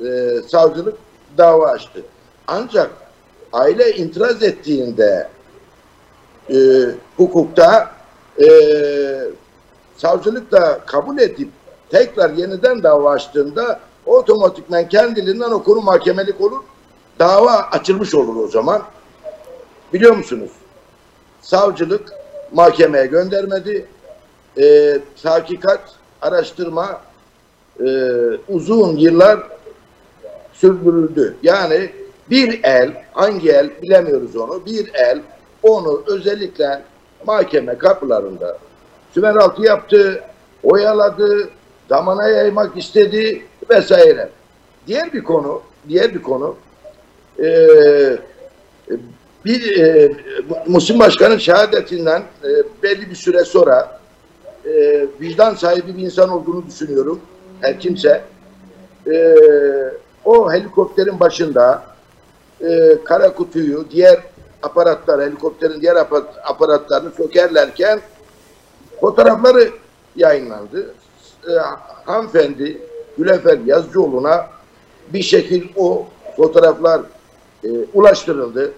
e, 0.00 0.42
savcılık 0.48 0.96
dava 1.38 1.66
açtı. 1.66 2.02
Ancak 2.46 2.90
aile 3.52 3.96
itiraz 3.96 4.42
ettiğinde 4.42 5.28
e, 6.50 6.56
hukukta 7.16 7.90
e, 8.42 8.48
savcılık 9.96 10.52
da 10.52 10.80
kabul 10.86 11.18
edip 11.18 11.48
tekrar 11.90 12.30
yeniden 12.30 12.82
dava 12.82 13.10
açtığında 13.10 13.80
otomatikmen 14.06 14.88
kendiliğinden 14.88 15.50
o 15.50 15.62
konu 15.62 15.80
mahkemelik 15.80 16.40
olur. 16.40 16.62
Dava 17.18 17.52
açılmış 17.52 18.14
olur 18.14 18.44
o 18.44 18.48
zaman. 18.48 18.82
Biliyor 19.92 20.16
musunuz? 20.16 20.50
Savcılık 21.40 22.12
mahkemeye 22.52 23.06
göndermedi. 23.06 23.86
E, 24.58 24.98
tahkikat, 25.22 25.80
araştırma 26.22 27.00
e, 27.80 27.86
uzun 28.48 28.96
yıllar 28.96 29.40
sürdürüldü. 30.60 31.36
Yani 31.42 31.90
bir 32.30 32.60
el, 32.64 33.04
hangi 33.12 33.50
el 33.50 33.70
bilemiyoruz 33.82 34.36
onu, 34.36 34.66
bir 34.66 34.94
el 34.94 35.20
onu 35.62 36.02
özellikle 36.06 36.82
mahkeme 37.26 37.78
kapılarında 37.78 38.58
sümeraltı 39.14 39.62
yaptı, 39.62 40.24
oyaladı, 40.62 41.48
damana 41.90 42.28
yaymak 42.28 42.76
istedi 42.76 43.42
vesaire. 43.70 44.28
Diğer 44.86 45.12
bir 45.12 45.24
konu, 45.24 45.62
diğer 45.88 46.14
bir 46.14 46.22
konu 46.22 46.56
e, 47.38 47.48
bir 49.44 49.78
e, 49.80 50.12
Musim 50.66 50.98
Başkan'ın 50.98 51.38
şehadetinden 51.38 52.20
e, 52.20 52.48
belli 52.82 53.10
bir 53.10 53.14
süre 53.14 53.44
sonra 53.44 54.00
e, 54.64 55.06
vicdan 55.20 55.54
sahibi 55.54 55.96
bir 55.96 56.02
insan 56.02 56.30
olduğunu 56.30 56.66
düşünüyorum. 56.66 57.20
Her 57.60 57.80
kimse. 57.80 58.24
E, 59.06 59.36
o 60.26 60.52
helikopterin 60.52 61.20
başında 61.20 61.82
e, 62.60 62.98
kara 63.04 63.34
kutuyu, 63.34 63.86
diğer 63.90 64.20
aparatlar, 64.62 65.20
helikopterin 65.20 65.80
diğer 65.80 65.96
apa- 65.96 66.34
aparatlarını 66.44 67.10
sökerlerken 67.10 68.00
fotoğrafları 69.00 69.70
yayınlandı. 70.16 70.94
E, 71.48 71.52
hanımefendi 72.04 72.78
Gülefer 73.18 73.58
Yazıcıoğlu'na 73.66 74.46
bir 75.12 75.22
şekil 75.22 75.68
o 75.76 76.06
fotoğraflar 76.36 77.00
e, 77.64 77.68
ulaştırıldı. 77.94 78.72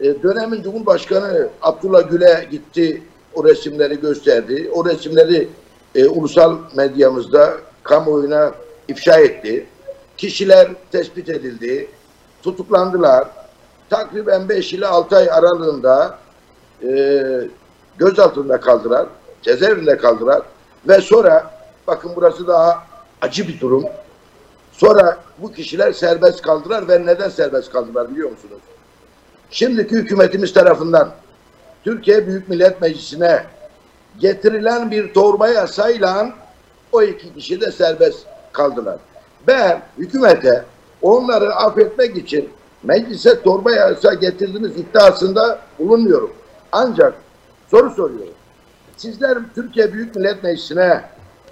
E, 0.00 0.22
dönemin 0.22 0.62
Cumhurbaşkanı 0.62 1.48
Abdullah 1.62 2.10
Gül'e 2.10 2.48
gitti, 2.50 3.02
o 3.34 3.44
resimleri 3.44 4.00
gösterdi. 4.00 4.70
O 4.74 4.84
resimleri 4.84 5.48
e, 5.94 6.08
ulusal 6.08 6.56
medyamızda 6.76 7.54
kamuoyuna 7.82 8.52
ifşa 8.88 9.20
etti. 9.20 9.66
Kişiler 10.22 10.68
tespit 10.92 11.28
edildi, 11.28 11.90
tutuklandılar. 12.42 13.28
Takriben 13.90 14.48
5 14.48 14.72
ile 14.72 14.86
6 14.86 15.16
ay 15.16 15.30
aralığında 15.30 16.18
e, 16.82 17.24
gözaltında 17.98 18.60
kaldılar, 18.60 19.06
cezaevinde 19.42 19.96
kaldılar 19.96 20.42
ve 20.88 21.00
sonra 21.00 21.50
bakın 21.86 22.12
burası 22.16 22.46
daha 22.46 22.86
acı 23.20 23.48
bir 23.48 23.60
durum. 23.60 23.84
Sonra 24.72 25.18
bu 25.38 25.52
kişiler 25.52 25.92
serbest 25.92 26.42
kaldılar 26.42 26.88
ve 26.88 27.06
neden 27.06 27.28
serbest 27.28 27.72
kaldılar 27.72 28.10
biliyor 28.10 28.30
musunuz? 28.30 28.60
Şimdiki 29.50 29.94
hükümetimiz 29.94 30.52
tarafından 30.52 31.10
Türkiye 31.84 32.26
Büyük 32.26 32.48
Millet 32.48 32.80
Meclisi'ne 32.80 33.44
getirilen 34.18 34.90
bir 34.90 35.14
torba 35.14 35.48
yasayla 35.48 36.32
o 36.92 37.02
iki 37.02 37.34
kişi 37.34 37.60
de 37.60 37.72
serbest 37.72 38.26
kaldılar. 38.52 38.98
Ben 39.46 39.82
hükümete 39.98 40.64
onları 41.02 41.54
affetmek 41.54 42.16
için 42.16 42.48
meclise 42.82 43.42
torba 43.42 43.72
yasa 43.72 44.14
getirdiniz 44.14 44.76
iddiasında 44.76 45.58
bulunmuyorum. 45.78 46.32
Ancak 46.72 47.14
soru 47.70 47.90
soruyorum. 47.90 48.34
Sizler 48.96 49.38
Türkiye 49.54 49.92
Büyük 49.92 50.16
Millet 50.16 50.42
Meclisi'ne 50.42 51.02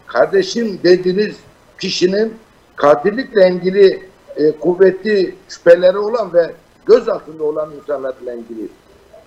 kardeşim 0.06 0.80
dediğiniz 0.84 1.36
kişinin 1.80 2.34
katillikle 2.76 3.48
ilgili 3.48 4.10
e, 4.36 4.52
kuvvetli 4.52 5.34
şüpheleri 5.48 5.98
olan 5.98 6.34
ve 6.34 6.50
gözaltında 6.86 7.44
olan 7.44 7.70
insanlarla 7.80 8.32
ilgili 8.32 8.68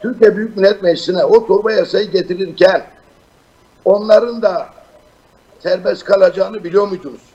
Türkiye 0.01 0.37
Büyük 0.37 0.57
Millet 0.57 0.83
Meclisi'ne 0.83 1.23
o 1.23 1.47
torba 1.47 1.71
yasayı 1.71 2.11
getirirken 2.11 2.85
onların 3.85 4.41
da 4.41 4.69
serbest 5.59 6.03
kalacağını 6.03 6.63
biliyor 6.63 6.87
muydunuz? 6.87 7.32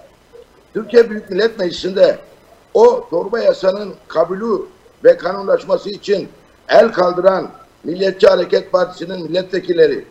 Türkiye 0.78 1.10
Büyük 1.10 1.30
Millet 1.30 1.58
Meclisi'nde 1.58 2.18
o 2.74 3.08
torba 3.10 3.38
yasanın 3.38 3.94
kabulü 4.08 4.66
ve 5.04 5.16
kanunlaşması 5.16 5.90
için 5.90 6.28
el 6.68 6.92
kaldıran 6.92 7.50
Milliyetçi 7.84 8.26
Hareket 8.26 8.72
Partisi'nin 8.72 9.22
milletvekilleri, 9.22 10.04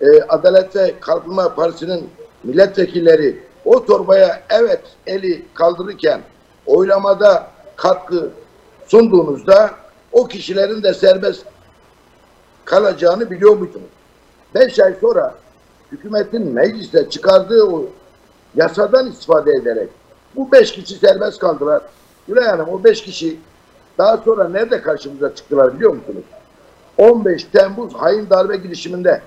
e, 0.00 0.22
Adalet 0.28 0.76
ve 0.76 0.94
Kalkınma 1.00 1.54
Partisi'nin 1.54 2.10
milletvekilleri 2.44 3.42
o 3.64 3.84
torbaya 3.84 4.42
evet 4.50 4.80
eli 5.06 5.46
kaldırırken 5.54 6.20
oylamada 6.66 7.50
katkı 7.76 8.30
sunduğunuzda 8.86 9.70
o 10.12 10.28
kişilerin 10.28 10.82
de 10.82 10.94
serbest 10.94 11.44
kalacağını 12.64 13.30
biliyor 13.30 13.56
muydunuz? 13.56 13.90
Beş 14.54 14.78
ay 14.78 14.94
sonra 15.00 15.34
hükümetin 15.92 16.52
mecliste 16.52 17.10
çıkardığı 17.10 17.64
o 17.64 17.86
yasadan 18.56 19.10
istifade 19.10 19.50
ederek 19.52 19.88
bu 20.36 20.52
beş 20.52 20.72
kişi 20.72 20.94
serbest 20.94 21.38
kaldılar. 21.38 21.82
Gülay 22.28 22.44
Hanım 22.44 22.68
o 22.68 22.84
beş 22.84 23.02
kişi 23.02 23.36
daha 23.98 24.16
sonra 24.16 24.48
nerede 24.48 24.82
karşımıza 24.82 25.34
çıktılar 25.34 25.74
biliyor 25.74 25.90
musunuz? 25.90 26.24
15 26.98 27.44
Temmuz 27.44 27.94
hain 27.94 28.30
darbe 28.30 28.56
girişiminde 28.56 29.22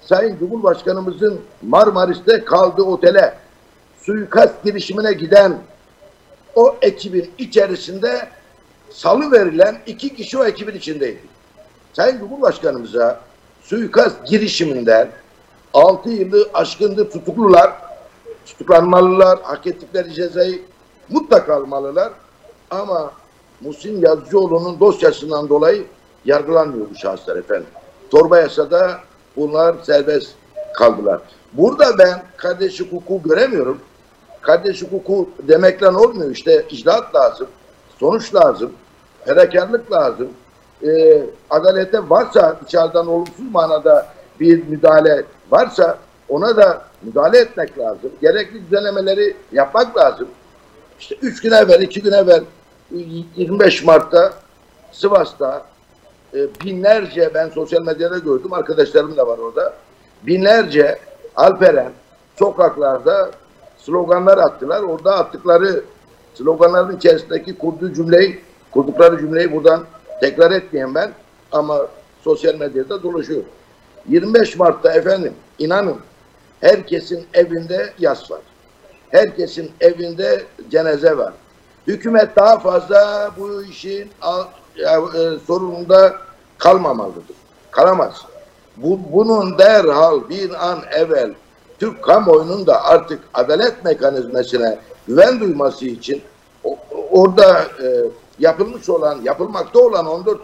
Sayın 0.00 0.38
Cumhurbaşkanımızın 0.38 1.40
Marmaris'te 1.62 2.44
kaldığı 2.44 2.82
otele 2.82 3.34
suikast 4.00 4.64
girişimine 4.64 5.12
giden 5.12 5.58
o 6.54 6.76
ekibin 6.82 7.30
içerisinde 7.38 8.28
salı 8.90 9.32
verilen 9.32 9.78
iki 9.86 10.16
kişi 10.16 10.38
o 10.38 10.44
ekibin 10.44 10.74
içindeydi. 10.74 11.20
Sayın 11.92 12.18
Cumhurbaşkanımıza 12.18 13.20
suikast 13.62 14.26
girişiminden 14.26 15.08
6 15.74 16.10
yılı 16.10 16.48
aşkındır 16.54 17.10
tutuklular, 17.10 17.72
tutuklanmalılar, 18.46 19.38
hak 19.42 19.66
ettikleri 19.66 20.14
cezayı 20.14 20.62
mutlaka 21.08 21.54
almalılar. 21.54 22.12
Ama 22.70 23.12
Muhsin 23.60 24.00
Yazıcıoğlu'nun 24.00 24.80
dosyasından 24.80 25.48
dolayı 25.48 25.84
yargılanmıyor 26.24 26.90
bu 26.90 26.94
şahıslar 26.94 27.36
efendim. 27.36 27.66
Torba 28.10 28.38
yasada 28.38 28.98
bunlar 29.36 29.76
serbest 29.82 30.34
kaldılar. 30.74 31.20
Burada 31.52 31.98
ben 31.98 32.22
kardeş 32.36 32.80
hukuku 32.80 33.20
göremiyorum. 33.28 33.78
Kardeş 34.40 34.82
hukuku 34.82 35.30
demekle 35.48 35.88
olmuyor. 35.88 36.30
İşte 36.30 36.66
icraat 36.70 37.14
lazım, 37.14 37.46
sonuç 38.00 38.34
lazım, 38.34 38.72
fedakarlık 39.24 39.92
lazım. 39.92 40.28
Ee, 40.86 41.22
adalete 41.50 42.10
varsa 42.10 42.56
dışarıdan 42.66 43.06
olumsuz 43.06 43.50
manada 43.52 44.06
bir 44.40 44.66
müdahale 44.68 45.24
varsa 45.50 45.98
ona 46.32 46.56
da 46.56 46.84
müdahale 47.02 47.38
etmek 47.38 47.78
lazım. 47.78 48.10
Gerekli 48.22 48.64
düzenlemeleri 48.64 49.36
yapmak 49.52 49.98
lazım. 49.98 50.28
İşte 51.00 51.16
üç 51.22 51.40
gün 51.42 51.50
evvel, 51.50 51.80
iki 51.80 52.02
gün 52.02 52.12
evvel 52.12 52.44
25 53.36 53.84
Mart'ta 53.84 54.32
Sivas'ta 54.92 55.64
e, 56.34 56.38
binlerce 56.64 57.30
ben 57.34 57.48
sosyal 57.48 57.82
medyada 57.82 58.18
gördüm 58.18 58.52
arkadaşlarım 58.52 59.16
da 59.16 59.26
var 59.26 59.38
orada. 59.38 59.74
Binlerce 60.22 60.98
Alperen 61.36 61.92
sokaklarda 62.38 63.30
sloganlar 63.78 64.38
attılar. 64.38 64.82
Orada 64.82 65.16
attıkları 65.16 65.84
sloganların 66.34 66.96
içerisindeki 66.96 67.58
kurduğu 67.58 67.92
cümleyi, 67.92 68.40
kurdukları 68.70 69.18
cümleyi 69.18 69.52
buradan 69.52 69.84
tekrar 70.20 70.50
etmeyeyim 70.50 70.94
ben 70.94 71.10
ama 71.52 71.86
sosyal 72.24 72.54
medyada 72.54 73.02
dolaşıyor. 73.02 73.42
25 74.08 74.56
Mart'ta 74.56 74.92
efendim 74.92 75.32
inanın 75.58 75.96
herkesin 76.62 77.26
evinde 77.34 77.92
yas 77.98 78.30
var. 78.30 78.40
Herkesin 79.10 79.70
evinde 79.80 80.42
cenaze 80.70 81.16
var. 81.16 81.32
Hükümet 81.86 82.36
daha 82.36 82.58
fazla 82.58 83.30
bu 83.38 83.62
işin 83.62 84.10
e, 84.72 85.38
sorununda 85.46 86.14
kalmamalıdır. 86.58 87.36
Kalamaz. 87.70 88.22
Bu, 88.76 89.00
bunun 89.12 89.58
derhal 89.58 90.28
bir 90.28 90.70
an 90.70 90.78
evvel 90.92 91.34
Türk 91.78 92.02
kamuoyunun 92.02 92.66
da 92.66 92.84
artık 92.84 93.20
adalet 93.34 93.84
mekanizmasına 93.84 94.76
güven 95.08 95.40
duyması 95.40 95.84
için 95.84 96.22
orada 97.10 97.60
e, 97.82 97.86
yapılmış 98.38 98.88
olan, 98.88 99.20
yapılmakta 99.22 99.78
olan 99.78 100.06
14 100.06 100.40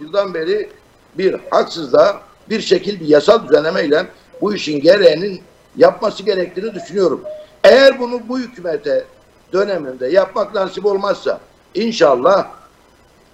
yıldan 0.00 0.34
beri 0.34 0.70
bir 1.18 1.36
haksızlığa 1.50 2.20
bir 2.50 2.60
şekil 2.60 3.00
bir 3.00 3.08
yasal 3.08 3.48
düzenlemeyle 3.48 4.06
bu 4.40 4.54
işin 4.54 4.80
gereğinin 4.80 5.42
yapması 5.76 6.22
gerektiğini 6.22 6.74
düşünüyorum. 6.74 7.22
Eğer 7.64 8.00
bunu 8.00 8.20
bu 8.28 8.38
hükümete 8.38 9.04
döneminde 9.52 10.06
yapmak 10.06 10.54
nasip 10.54 10.86
olmazsa 10.86 11.40
inşallah 11.74 12.46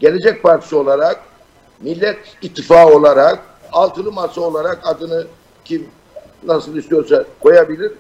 Gelecek 0.01 0.43
Partisi 0.43 0.77
olarak 0.77 1.21
Millet 1.81 2.19
İttifakı 2.43 2.97
olarak 2.97 3.39
altılı 3.73 4.13
masa 4.13 4.41
olarak 4.41 4.79
adını 4.85 5.27
kim 5.65 5.89
nasıl 6.47 6.77
istiyorsa 6.77 7.25
koyabilir. 7.41 7.93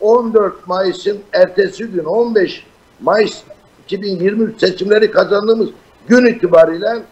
14 0.00 0.66
Mayıs'ın 0.66 1.20
ertesi 1.32 1.84
gün 1.84 2.04
15 2.04 2.66
Mayıs 3.00 3.42
2023 3.84 4.60
seçimleri 4.60 5.10
kazandığımız 5.10 5.68
gün 6.08 6.26
itibariyle 6.26 7.02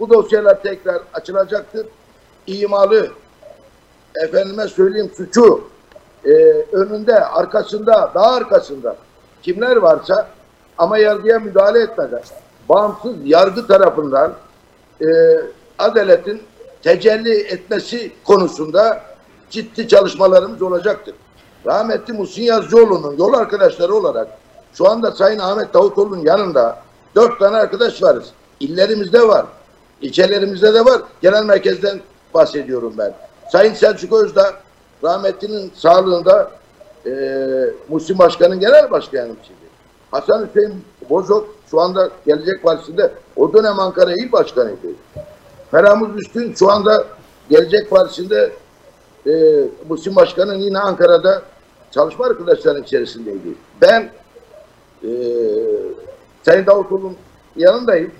bu 0.00 0.10
dosyalar 0.10 0.62
tekrar 0.62 1.02
açılacaktır. 1.14 1.86
İmalı 2.46 3.10
efendime 4.24 4.68
söyleyeyim 4.68 5.10
suçu 5.16 5.64
e, 6.24 6.30
önünde, 6.72 7.24
arkasında, 7.24 8.10
daha 8.14 8.32
arkasında 8.34 8.96
kimler 9.42 9.76
varsa 9.76 10.28
ama 10.78 10.98
yargıya 10.98 11.38
müdahale 11.38 11.80
etmeden 11.80 12.22
bağımsız 12.68 13.14
yargı 13.24 13.66
tarafından 13.66 14.32
e, 15.00 15.06
adaletin 15.78 16.42
tecelli 16.82 17.40
etmesi 17.40 18.12
konusunda 18.24 19.00
ciddi 19.50 19.88
çalışmalarımız 19.88 20.62
olacaktır. 20.62 21.14
Rahmetli 21.66 22.12
Muhsin 22.12 22.42
Yazıcıoğlu'nun 22.42 23.16
yol 23.16 23.32
arkadaşları 23.32 23.94
olarak 23.94 24.28
şu 24.74 24.88
anda 24.88 25.10
Sayın 25.12 25.38
Ahmet 25.38 25.74
Davutoğlu'nun 25.74 26.24
yanında 26.24 26.78
dört 27.14 27.38
tane 27.38 27.56
arkadaş 27.56 28.02
varız. 28.02 28.30
İllerimizde 28.60 29.28
var, 29.28 29.46
ilçelerimizde 30.02 30.74
de 30.74 30.84
var. 30.84 31.02
Genel 31.22 31.44
merkezden 31.44 32.00
bahsediyorum 32.34 32.94
ben. 32.98 33.14
Sayın 33.52 33.74
Selçuk 33.74 34.12
Özdağ 34.12 34.52
rahmetlinin 35.04 35.72
sağlığında 35.74 36.50
e, 37.06 37.10
Muhsin 37.88 38.18
Başkan'ın 38.18 38.60
genel 38.60 38.90
başkanıydı. 38.90 39.36
Hasan 40.10 40.46
Hüseyin 40.46 40.84
Bozok 41.10 41.48
şu 41.70 41.80
anda 41.80 42.10
Gelecek 42.26 42.62
Partisi'nde 42.62 43.12
o 43.36 43.52
dönem 43.52 43.80
Ankara 43.80 44.12
İl 44.12 44.32
Başkanıydı. 44.32 44.86
Ferhamuz 45.70 46.20
Üstün 46.20 46.54
şu 46.54 46.70
anda 46.70 47.04
Gelecek 47.50 47.90
Partisi'nde 47.90 48.52
e, 49.26 49.32
Muhsin 49.88 50.16
Başkan'ın 50.16 50.58
yine 50.58 50.78
Ankara'da 50.78 51.42
çalışma 51.90 52.26
arkadaşlarının 52.26 52.82
içerisindeydi. 52.82 53.54
Ben 53.80 54.10
e, 55.02 55.10
Sayın 56.42 56.66
Davutoğlu'nun 56.66 57.16
yanındayım. 57.56 58.12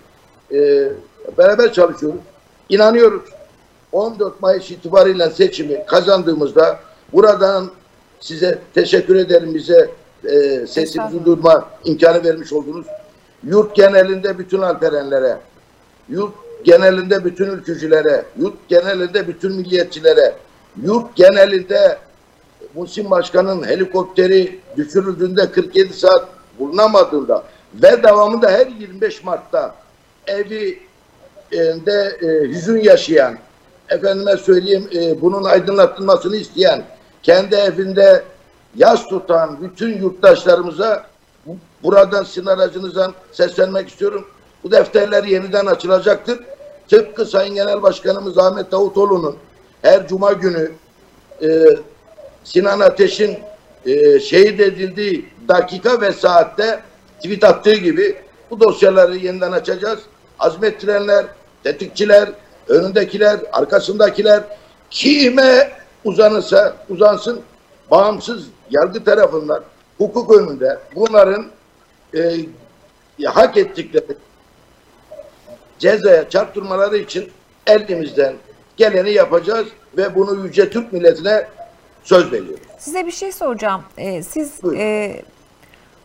E, 0.53 0.89
beraber 1.39 1.72
çalışıyoruz. 1.72 2.20
İnanıyoruz. 2.68 3.22
14 3.95 4.42
Mayıs 4.42 4.70
itibariyle 4.70 5.30
seçimi 5.30 5.86
kazandığımızda 5.86 6.80
buradan 7.12 7.70
size 8.20 8.59
teşekkür 8.74 9.16
ederim 9.16 9.55
bize 9.55 9.90
e, 10.24 10.66
sesimizi 10.66 11.24
duyma 11.24 11.68
imkanı 11.84 12.24
vermiş 12.24 12.53
oldunuz. 12.53 12.86
Yurt 13.45 13.76
genelinde 13.76 14.38
bütün 14.38 14.62
alperenlere, 14.62 15.38
yurt 16.09 16.32
genelinde 16.64 17.24
bütün 17.24 17.47
ülkücülere, 17.47 18.24
yurt 18.38 18.68
genelinde 18.68 19.28
bütün 19.28 19.53
milliyetçilere, 19.53 20.34
yurt 20.82 21.16
genelinde 21.16 21.99
Muhsin 22.74 23.11
Başkan'ın 23.11 23.66
helikopteri 23.66 24.61
düşürüldüğünde 24.76 25.51
47 25.51 25.92
saat 25.92 26.28
bulunamadığında 26.59 27.45
ve 27.74 28.03
devamında 28.03 28.51
her 28.51 28.66
25 28.66 29.24
Mart'ta 29.24 29.74
evi 30.26 30.78
e, 31.53 31.57
de 31.57 32.18
e, 32.22 32.49
hüzün 32.49 32.78
yaşayan, 32.78 33.38
efendime 33.89 34.37
söyleyeyim 34.37 34.89
e, 34.95 35.20
bunun 35.20 35.45
aydınlatılmasını 35.45 36.37
isteyen, 36.37 36.85
kendi 37.22 37.55
evinde 37.55 38.22
yas 38.76 39.07
tutan 39.09 39.59
bütün 39.62 39.99
yurttaşlarımıza 39.99 41.07
bu- 41.47 41.57
buradan 41.82 42.22
sizin 42.24 42.47
aracınızdan 42.47 43.14
seslenmek 43.32 43.89
istiyorum. 43.89 44.26
Bu 44.64 44.70
defterler 44.70 45.24
yeniden 45.24 45.66
açılacaktır. 45.66 46.39
Tıpkı 46.91 47.26
Sayın 47.26 47.55
Genel 47.55 47.82
Başkanımız 47.82 48.39
Ahmet 48.39 48.72
Davutoğlu'nun 48.72 49.37
her 49.82 50.09
cuma 50.09 50.32
günü 50.32 50.72
e, 51.43 51.49
Sinan 52.45 52.80
Ateş'in 52.80 53.39
e, 53.87 54.20
şehit 54.20 54.61
edildiği 54.61 55.28
dakika 55.49 56.01
ve 56.01 56.12
saatte 56.12 56.80
tweet 57.22 57.45
attığı 57.45 57.74
gibi 57.74 58.16
bu 58.51 58.61
dosyaları 58.61 59.16
yeniden 59.16 59.53
açacağız. 59.53 59.99
Azmettirenler, 60.39 61.26
tetikçiler, 61.64 62.28
önündekiler, 62.68 63.40
arkasındakiler 63.52 64.42
kime 64.90 65.72
uzanırsa 66.04 66.76
uzansın 66.88 67.40
bağımsız 67.90 68.46
yargı 68.70 69.04
tarafından 69.04 69.62
hukuk 69.98 70.36
önünde 70.38 70.78
bunların 70.94 71.46
e, 72.16 72.36
hak 73.24 73.56
ettikleri 73.56 74.16
cezaya 75.78 76.28
çarptırmaları 76.30 76.96
için 76.96 77.30
elimizden 77.66 78.34
geleni 78.76 79.10
yapacağız 79.10 79.66
ve 79.96 80.14
bunu 80.14 80.46
Yüce 80.46 80.70
Türk 80.70 80.92
milletine 80.92 81.48
söz 82.04 82.32
veriyoruz. 82.32 82.60
Size 82.78 83.06
bir 83.06 83.10
şey 83.10 83.32
soracağım. 83.32 83.82
Ee, 83.98 84.22
siz 84.22 84.62
Buyurun. 84.62 84.80
e, 84.80 85.22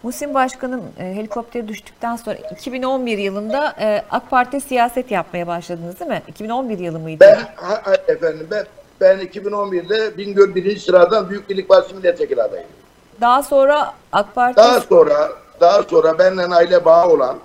Muhsin 0.03 0.33
Başkan'ın 0.33 0.83
e, 0.99 1.03
helikopteri 1.03 1.67
düştükten 1.67 2.15
sonra 2.15 2.35
2011 2.35 3.17
yılında 3.17 3.75
e, 3.79 4.03
AK 4.11 4.29
Parti 4.29 4.61
siyaset 4.61 5.11
yapmaya 5.11 5.47
başladınız 5.47 5.99
değil 5.99 6.11
mi? 6.11 6.21
2011 6.27 6.79
yılı 6.79 6.99
mıydı? 6.99 7.19
Ben 7.21 7.39
ha- 7.55 7.81
efendim 8.07 8.47
ben 8.51 8.65
ben 9.01 9.19
2011'de 9.19 10.17
Bingöl 10.17 10.55
birinci 10.55 10.79
sıradan 10.79 11.29
Büyük 11.29 11.49
Birlik 11.49 11.69
Partisi 11.69 11.95
milletvekili 11.95 12.43
adayıyım. 12.43 12.69
Daha 13.21 13.43
sonra 13.43 13.93
AK 14.11 14.35
Parti 14.35 14.57
Daha 14.57 14.79
sonra 14.81 15.29
daha 15.61 15.83
sonra 15.83 16.19
benden 16.19 16.51
aile 16.51 16.85
bağı 16.85 17.09
olan 17.09 17.37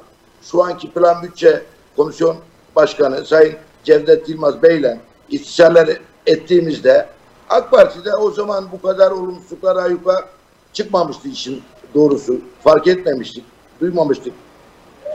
şu 0.43 0.65
anki 0.65 0.91
Plan 0.91 1.23
Bütçe 1.23 1.63
Komisyon 1.97 2.37
Başkanı 2.77 3.25
Sayın 3.25 3.55
Cevdet 3.85 4.29
Yılmaz 4.29 4.63
Bey'le 4.63 4.97
istişareler 5.29 5.99
ettiğimizde 6.27 7.07
AK 7.51 7.71
Parti'de 7.71 8.15
o 8.15 8.31
zaman 8.31 8.65
bu 8.73 8.83
kadar 8.83 9.11
olumsuzluklar 9.11 9.77
ayyuka 9.77 10.25
çıkmamıştı 10.73 11.29
işin 11.29 11.63
doğrusu. 11.95 12.41
Fark 12.63 12.87
etmemiştik, 12.87 13.45
duymamıştık 13.81 14.33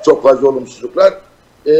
çok 0.05 0.23
fazla 0.23 0.47
olumsuzluklar. 0.47 1.13
Ee, 1.65 1.71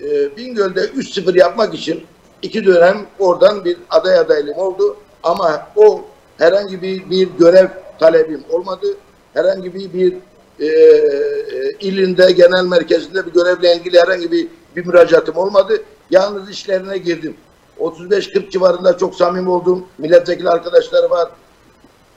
e, 0.00 0.36
Bingöl'de 0.36 0.80
3-0 0.80 1.38
yapmak 1.38 1.74
için 1.74 2.04
iki 2.42 2.64
dönem 2.64 3.06
oradan 3.18 3.64
bir 3.64 3.76
aday 3.90 4.18
adaylığım 4.18 4.58
oldu. 4.58 4.96
Ama 5.22 5.66
o 5.76 6.00
herhangi 6.38 6.82
bir, 6.82 7.10
bir 7.10 7.28
görev 7.38 7.68
talebim 8.00 8.44
olmadı. 8.50 8.86
Herhangi 9.34 9.74
bir, 9.74 9.92
bir 9.92 10.14
e, 10.60 10.66
e, 10.66 11.70
ilinde, 11.80 12.32
genel 12.32 12.64
merkezinde 12.64 13.26
bir 13.26 13.32
görevle 13.32 13.76
ilgili 13.76 14.00
herhangi 14.00 14.32
bir, 14.32 14.48
bir 14.76 14.86
müracaatım 14.86 15.36
olmadı. 15.36 15.82
Yalnız 16.10 16.50
işlerine 16.50 16.98
girdim. 16.98 17.36
35-40 17.80 18.50
civarında 18.50 18.98
çok 18.98 19.14
samimi 19.14 19.50
olduğum 19.50 19.84
milletvekili 19.98 20.48
arkadaşları 20.48 21.10
var. 21.10 21.28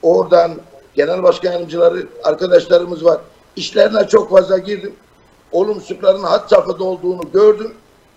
Oradan 0.02 0.56
genel 0.96 1.22
başkan 1.22 1.52
yardımcıları 1.52 2.06
arkadaşlarımız 2.24 3.04
var. 3.04 3.20
İşlerine 3.56 4.08
çok 4.08 4.30
fazla 4.30 4.58
girdim. 4.58 4.94
Olumsuzlukların 5.52 6.22
had 6.22 6.48
safhada 6.48 6.84
olduğunu 6.84 7.20
gördüm 7.32 7.74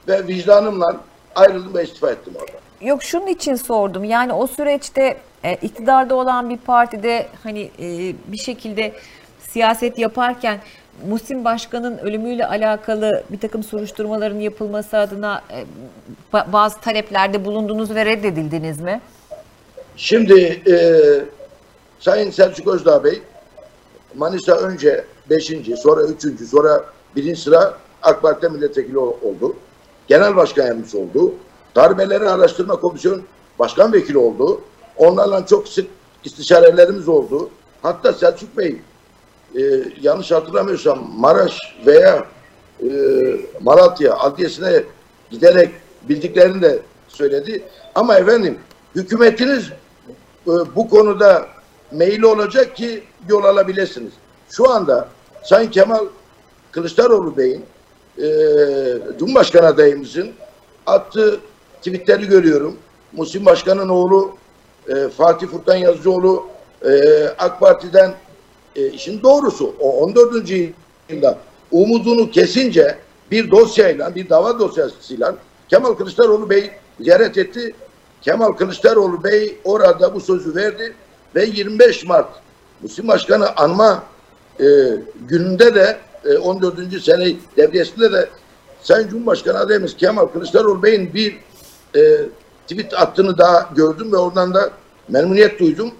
ve 0.07 0.27
vicdanımla 0.27 0.97
ayrıldım 1.35 1.73
ve 1.73 1.83
istifa 1.83 2.11
ettim 2.11 2.33
orada. 2.41 2.51
Yok 2.81 3.03
şunun 3.03 3.27
için 3.27 3.55
sordum. 3.55 4.03
Yani 4.03 4.33
o 4.33 4.47
süreçte 4.47 5.17
e, 5.43 5.53
iktidarda 5.55 6.15
olan 6.15 6.49
bir 6.49 6.57
partide 6.57 7.27
hani 7.43 7.71
e, 7.79 8.15
bir 8.27 8.37
şekilde 8.37 8.93
siyaset 9.39 9.99
yaparken 9.99 10.59
Muhsin 11.09 11.45
Başkan'ın 11.45 11.97
ölümüyle 11.97 12.47
alakalı 12.47 13.23
bir 13.29 13.39
takım 13.39 13.63
soruşturmaların 13.63 14.39
yapılması 14.39 14.97
adına 14.97 15.41
e, 15.51 15.65
ba- 16.33 16.53
bazı 16.53 16.79
taleplerde 16.79 17.45
bulundunuz 17.45 17.95
ve 17.95 18.05
reddedildiniz 18.05 18.79
mi? 18.79 19.01
Şimdi 19.95 20.61
e, 20.67 20.75
Sayın 21.99 22.31
Selçuk 22.31 22.67
Özdağ 22.67 23.03
Bey 23.03 23.21
Manisa 24.15 24.55
önce 24.55 25.05
5. 25.29 25.51
sonra 25.83 26.03
3. 26.03 26.49
sonra 26.49 26.85
1. 27.15 27.35
sıra 27.35 27.77
AK 28.01 28.21
Parti'de 28.21 28.49
milletvekili 28.49 28.97
ol- 28.97 29.17
oldu. 29.21 29.55
Genel 30.07 30.35
başkan 30.35 30.65
yardımcısı 30.65 30.99
oldu. 30.99 31.33
Darbeleri 31.75 32.29
Araştırma 32.29 32.75
Komisyonu 32.79 33.21
başkan 33.59 33.93
vekili 33.93 34.17
oldu. 34.17 34.61
Onlarla 34.97 35.45
çok 35.45 35.67
sık 35.67 35.87
istişarelerimiz 36.23 37.07
oldu. 37.07 37.49
Hatta 37.81 38.13
Selçuk 38.13 38.57
Bey 38.57 38.81
e, 39.55 39.61
yanlış 40.01 40.31
hatırlamıyorsam 40.31 41.07
Maraş 41.17 41.57
veya 41.85 42.25
e, 42.83 42.87
Malatya 43.61 44.15
adliyesine 44.15 44.83
giderek 45.31 45.69
bildiklerini 46.09 46.61
de 46.61 46.79
söyledi. 47.07 47.63
Ama 47.95 48.15
efendim 48.15 48.57
hükümetiniz 48.95 49.69
e, 50.47 50.51
bu 50.75 50.89
konuda 50.89 51.47
meyilli 51.91 52.25
olacak 52.25 52.75
ki 52.75 53.03
yol 53.29 53.43
alabilirsiniz. 53.43 54.11
Şu 54.49 54.69
anda 54.69 55.07
Sayın 55.43 55.71
Kemal 55.71 56.05
Kılıçdaroğlu 56.71 57.37
Bey'in 57.37 57.65
e, 58.17 58.27
Cumhurbaşkanı 59.19 59.65
adayımızın 59.65 60.31
attığı 60.85 61.39
tweetleri 61.77 62.25
görüyorum. 62.25 62.77
Muhsin 63.13 63.45
Başkan'ın 63.45 63.89
oğlu 63.89 64.37
e, 64.87 65.09
Fatih 65.09 65.47
Furkan 65.47 65.75
Yazıcıoğlu 65.75 66.47
e, 66.85 67.23
AK 67.37 67.59
Parti'den 67.59 68.13
e, 68.75 68.87
işin 68.87 69.21
doğrusu 69.21 69.75
o 69.79 69.91
14. 69.91 70.49
yılda 71.09 71.37
umudunu 71.71 72.31
kesince 72.31 72.97
bir 73.31 73.51
dosyayla, 73.51 74.15
bir 74.15 74.29
dava 74.29 74.59
dosyasıyla 74.59 75.35
Kemal 75.69 75.93
Kılıçdaroğlu 75.93 76.49
Bey 76.49 76.71
ziyaret 76.99 77.37
etti. 77.37 77.75
Kemal 78.21 78.51
Kılıçdaroğlu 78.51 79.23
Bey 79.23 79.57
orada 79.63 80.15
bu 80.15 80.19
sözü 80.19 80.55
verdi 80.55 80.93
ve 81.35 81.45
25 81.45 82.05
Mart 82.05 82.29
Muhsin 82.81 83.07
Başkanı 83.07 83.55
anma 83.55 84.03
e, 84.59 84.65
gününde 85.27 85.75
de 85.75 85.97
e, 86.25 86.37
14. 86.37 87.03
sene 87.03 87.35
devriyesinde 87.57 88.11
de 88.11 88.29
Sayın 88.81 89.07
Cumhurbaşkanı 89.07 89.59
adayımız 89.59 89.97
Kemal 89.97 90.25
Kılıçdaroğlu 90.25 90.83
Bey'in 90.83 91.13
bir 91.13 91.37
e, 91.95 92.01
tweet 92.67 92.93
attığını 92.93 93.37
daha 93.37 93.69
gördüm 93.75 94.11
ve 94.11 94.17
oradan 94.17 94.53
da 94.53 94.69
memnuniyet 95.09 95.59
duydum. 95.59 95.91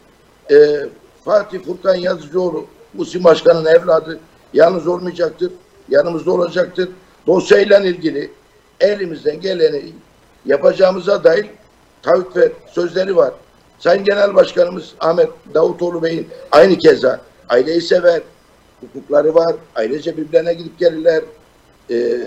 E, 0.51 0.86
Fatih 1.25 1.65
Furkan 1.65 1.95
Yazıcıoğlu 1.95 2.65
Muhsin 2.93 3.23
Başkan'ın 3.23 3.65
evladı 3.65 4.19
yalnız 4.53 4.88
olmayacaktır. 4.88 5.51
Yanımızda 5.89 6.32
olacaktır. 6.32 6.89
Dosyayla 7.27 7.80
ilgili 7.80 8.32
elimizden 8.80 9.41
geleni 9.41 9.93
yapacağımıza 10.45 11.23
dair 11.23 11.45
taahhüt 12.01 12.36
ve 12.36 12.51
sözleri 12.71 13.15
var. 13.15 13.34
Sayın 13.80 14.03
Genel 14.03 14.36
Başkanımız 14.36 14.93
Ahmet 14.99 15.30
Davutoğlu 15.53 16.03
Bey'in 16.03 16.27
aynı 16.51 16.77
keza 16.77 17.21
aileyi 17.49 17.82
sever, 17.82 18.21
hukukları 18.82 19.36
var, 19.36 19.55
ailece 19.75 20.17
birbirlerine 20.17 20.53
gidip 20.53 20.80
gelirler. 20.80 21.23
Ee, 21.91 22.19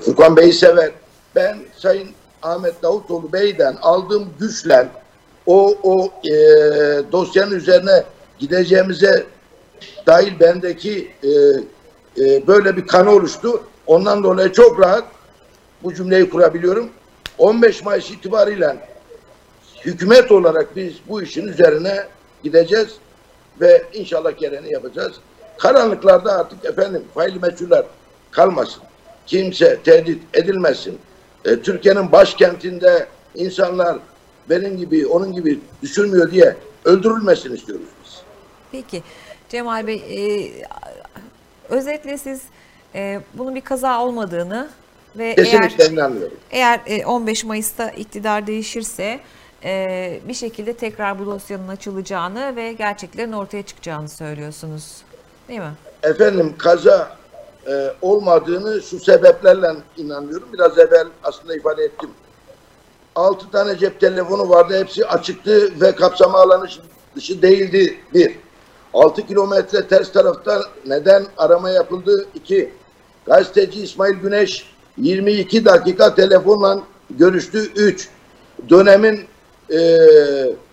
Furkan 0.00 0.36
Bey'i 0.36 0.52
sever. 0.52 0.90
Ben 1.34 1.58
Sayın 1.76 2.08
Ahmet 2.42 2.82
Davutoğlu 2.82 3.32
Bey'den 3.32 3.76
aldığım 3.82 4.28
güçle 4.40 4.88
o 5.46 5.74
o 5.82 6.08
e, 6.24 6.32
dosyanın 7.12 7.54
üzerine 7.54 8.04
gideceğimize 8.38 9.26
dair 10.06 10.40
bendeki 10.40 11.10
e, 11.22 11.30
e, 12.24 12.46
böyle 12.46 12.76
bir 12.76 12.86
kanı 12.86 13.10
oluştu. 13.10 13.62
Ondan 13.86 14.24
dolayı 14.24 14.52
çok 14.52 14.80
rahat 14.80 15.04
bu 15.82 15.94
cümleyi 15.94 16.30
kurabiliyorum. 16.30 16.90
15 17.38 17.84
Mayıs 17.84 18.10
itibariyle 18.10 18.76
hükümet 19.84 20.32
olarak 20.32 20.76
biz 20.76 20.94
bu 21.08 21.22
işin 21.22 21.48
üzerine 21.48 22.06
gideceğiz 22.42 22.88
ve 23.60 23.82
inşallah 23.92 24.38
gereğini 24.38 24.72
yapacağız. 24.72 25.12
Karanlıklarda 25.58 26.32
artık 26.38 26.64
efendim 26.64 27.04
faili 27.14 27.38
meçhuller 27.38 27.84
kalmasın. 28.30 28.82
Kimse 29.26 29.78
tehdit 29.84 30.22
edilmesin. 30.34 30.98
E, 31.44 31.56
Türkiye'nin 31.60 32.12
başkentinde 32.12 33.06
insanlar 33.34 33.98
benim 34.50 34.76
gibi, 34.76 35.06
onun 35.06 35.32
gibi 35.32 35.60
düşünmüyor 35.82 36.30
diye 36.30 36.56
öldürülmesin 36.84 37.54
istiyoruz 37.54 37.86
biz. 38.04 38.22
Peki 38.72 39.02
Cemal 39.48 39.86
Bey, 39.86 39.96
e, 39.96 40.52
özetle 41.68 42.18
siz 42.18 42.42
e, 42.94 43.20
bunun 43.34 43.54
bir 43.54 43.60
kaza 43.60 44.02
olmadığını 44.04 44.68
ve 45.16 45.34
Kesinlikle 45.34 45.84
eğer 45.84 45.90
inanmıyorum. 45.90 46.36
eğer 46.50 46.80
e, 46.86 47.06
15 47.06 47.44
Mayıs'ta 47.44 47.90
iktidar 47.90 48.46
değişirse 48.46 49.20
e, 49.64 50.20
bir 50.28 50.34
şekilde 50.34 50.72
tekrar 50.72 51.18
bu 51.18 51.26
dosyanın 51.26 51.68
açılacağını 51.68 52.56
ve 52.56 52.72
gerçeklerin 52.72 53.32
ortaya 53.32 53.62
çıkacağını 53.62 54.08
söylüyorsunuz. 54.08 55.02
Değil 55.48 55.60
mi? 55.60 55.72
Efendim 56.02 56.54
kaza 56.58 57.16
e, 57.66 57.94
olmadığını 58.02 58.82
şu 58.82 59.00
sebeplerle 59.00 59.74
inanıyorum. 59.96 60.48
Biraz 60.52 60.78
evvel 60.78 61.06
aslında 61.22 61.56
ifade 61.56 61.84
ettim. 61.84 62.10
6 63.14 63.50
tane 63.50 63.78
cep 63.78 64.00
telefonu 64.00 64.48
vardı. 64.48 64.78
Hepsi 64.78 65.06
açıktı 65.06 65.80
ve 65.80 65.94
kapsama 65.94 66.38
alanı 66.38 66.68
dışı 67.16 67.42
değildi. 67.42 67.98
Bir. 68.14 68.38
6 68.94 69.26
kilometre 69.26 69.88
ters 69.88 70.12
tarafta 70.12 70.62
neden 70.86 71.26
arama 71.36 71.70
yapıldı? 71.70 72.26
İki. 72.34 72.72
Gazeteci 73.26 73.82
İsmail 73.82 74.14
Güneş 74.14 74.72
22 74.98 75.64
dakika 75.64 76.14
telefonla 76.14 76.80
görüştü. 77.10 77.58
Üç. 77.76 78.08
Dönemin 78.68 79.20
e, 79.72 79.78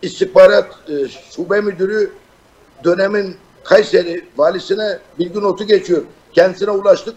istihbarat 0.02 0.76
e, 0.90 1.08
şube 1.08 1.62
müdürü 1.62 2.12
dönemin 2.84 3.38
Kayseri 3.64 4.26
valisine 4.38 5.00
bilgi 5.20 5.42
notu 5.42 5.64
geçiyor. 5.64 6.02
Kendisine 6.34 6.72
ulaştık. 6.72 7.16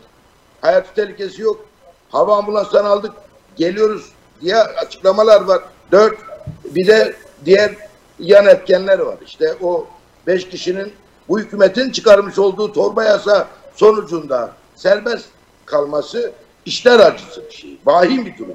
Hayati 0.61 0.95
tehlikesi 0.95 1.43
yok. 1.43 1.66
Hava 2.11 2.37
ambulanstan 2.37 2.85
aldık. 2.85 3.12
Geliyoruz 3.57 4.12
diye 4.41 4.57
açıklamalar 4.57 5.41
var. 5.41 5.62
Dört. 5.93 6.18
Bir 6.64 6.87
de 6.87 7.14
diğer 7.45 7.74
yan 8.18 8.47
etkenler 8.47 8.99
var. 8.99 9.16
İşte 9.26 9.55
o 9.62 9.87
beş 10.26 10.49
kişinin 10.49 10.93
bu 11.28 11.39
hükümetin 11.39 11.91
çıkarmış 11.91 12.39
olduğu 12.39 12.72
torba 12.72 13.05
yasa 13.05 13.49
sonucunda 13.74 14.53
serbest 14.76 15.26
kalması 15.66 16.33
işler 16.66 17.01
acısı 17.01 17.45
bir 17.47 17.55
şey. 17.55 17.78
Vahim 17.87 18.26
bir 18.26 18.39
durum. 18.39 18.55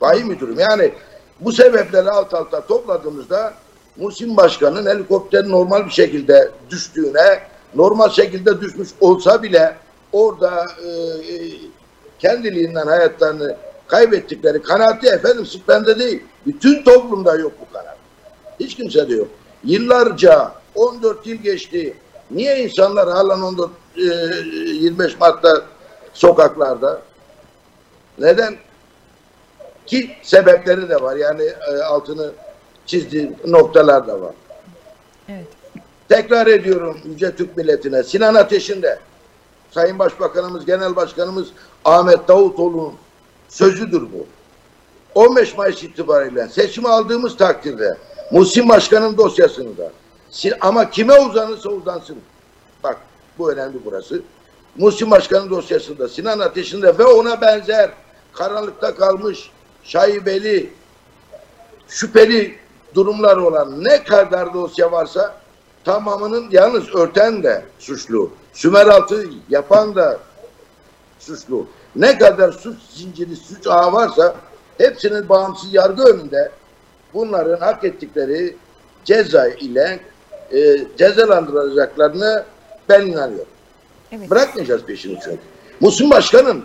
Vahim 0.00 0.30
bir 0.30 0.40
durum. 0.40 0.58
Yani 0.58 0.92
bu 1.40 1.52
sebepleri 1.52 2.10
alt 2.10 2.34
alta 2.34 2.66
topladığımızda 2.66 3.54
Musim 3.96 4.36
Başkan'ın 4.36 4.86
helikopterin 4.86 5.50
normal 5.50 5.86
bir 5.86 5.90
şekilde 5.90 6.50
düştüğüne, 6.70 7.40
normal 7.74 8.10
şekilde 8.10 8.60
düşmüş 8.60 8.88
olsa 9.00 9.42
bile 9.42 9.76
orada 10.12 10.64
e, 10.84 10.88
kendiliğinden 12.18 12.86
hayatlarını 12.86 13.56
kaybettikleri 13.86 14.62
kanaati 14.62 15.06
efendim 15.06 15.46
sırf 15.46 15.68
bende 15.68 15.98
değil. 15.98 16.22
Bütün 16.46 16.82
toplumda 16.84 17.36
yok 17.36 17.52
bu 17.60 17.72
kanaat. 17.72 17.96
Hiç 18.60 18.74
kimse 18.74 19.08
de 19.08 19.14
yok. 19.14 19.28
Yıllarca 19.64 20.52
14 20.74 21.26
yıl 21.26 21.36
geçti. 21.36 21.94
Niye 22.30 22.64
insanlar 22.64 23.08
halen 23.08 23.40
14 23.40 23.70
e, 23.96 24.00
25 24.00 25.20
Mart'ta 25.20 25.62
sokaklarda? 26.12 27.02
Neden? 28.18 28.56
Ki 29.86 30.10
sebepleri 30.22 30.88
de 30.88 31.02
var. 31.02 31.16
Yani 31.16 31.42
e, 31.42 31.82
altını 31.82 32.30
çizdiği 32.86 33.32
noktalar 33.46 34.06
da 34.06 34.20
var. 34.20 34.34
Evet. 35.28 35.46
Tekrar 36.08 36.46
ediyorum 36.46 36.98
Yüce 37.04 37.36
Türk 37.36 37.56
milletine. 37.56 38.02
Sinan 38.02 38.34
Ateş'in 38.34 38.82
de 38.82 38.98
Sayın 39.70 39.98
Başbakanımız, 39.98 40.66
Genel 40.66 40.96
Başkanımız 40.96 41.48
Ahmet 41.84 42.28
Davutoğlu'nun 42.28 42.94
sözüdür 43.48 44.02
bu. 44.02 44.26
15 45.14 45.56
Mayıs 45.56 45.82
itibariyle 45.82 46.48
seçimi 46.48 46.88
aldığımız 46.88 47.36
takdirde 47.36 47.96
Muhsin 48.30 48.68
Başkan'ın 48.68 49.16
dosyasını 49.16 49.78
da 49.78 49.92
ama 50.60 50.90
kime 50.90 51.20
uzanırsa 51.20 51.68
uzansın. 51.68 52.16
Bak 52.84 52.96
bu 53.38 53.52
önemli 53.52 53.78
burası. 53.84 54.22
Muhsin 54.76 55.10
Başkan'ın 55.10 55.50
dosyasında 55.50 56.08
Sinan 56.08 56.38
Ateş'in 56.38 56.82
de 56.82 56.98
ve 56.98 57.04
ona 57.04 57.40
benzer 57.40 57.90
karanlıkta 58.32 58.94
kalmış 58.94 59.50
şaibeli 59.86 60.70
şüpheli 61.88 62.58
durumlar 62.94 63.36
olan 63.36 63.84
ne 63.84 64.04
kadar 64.04 64.54
dosya 64.54 64.92
varsa 64.92 65.34
tamamının 65.84 66.48
yalnız 66.50 66.94
örten 66.94 67.42
de 67.42 67.64
suçlu. 67.78 68.30
Sümeraltı 68.52 69.24
yapan 69.48 69.94
da 69.94 70.18
suçlu. 71.18 71.66
Ne 71.96 72.18
kadar 72.18 72.52
suç 72.52 72.78
zinciri, 72.90 73.36
suç 73.36 73.66
ağı 73.66 73.92
varsa 73.92 74.34
hepsinin 74.78 75.28
bağımsız 75.28 75.74
yargı 75.74 76.02
önünde 76.02 76.50
bunların 77.14 77.66
hak 77.66 77.84
ettikleri 77.84 78.56
ceza 79.04 79.48
ile 79.48 80.00
e, 80.52 80.86
cezalandırılacaklarını 80.98 82.44
ben 82.88 83.06
inanıyorum. 83.06 83.52
Evet. 84.12 84.30
Bırakmayacağız 84.30 84.82
peşini 84.82 85.18
çünkü. 85.24 85.40
Musun 85.80 86.10
Başkan'ın 86.10 86.64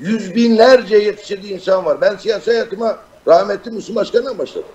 yüz 0.00 0.34
binlerce 0.34 0.96
yetiştirdiği 0.96 1.52
insan 1.52 1.84
var. 1.84 2.00
Ben 2.00 2.16
siyasi 2.16 2.50
hayatıma 2.50 2.98
rahmetli 3.26 3.70
Musun 3.70 3.96
Başkan'dan 3.96 4.38
başladım. 4.38 4.68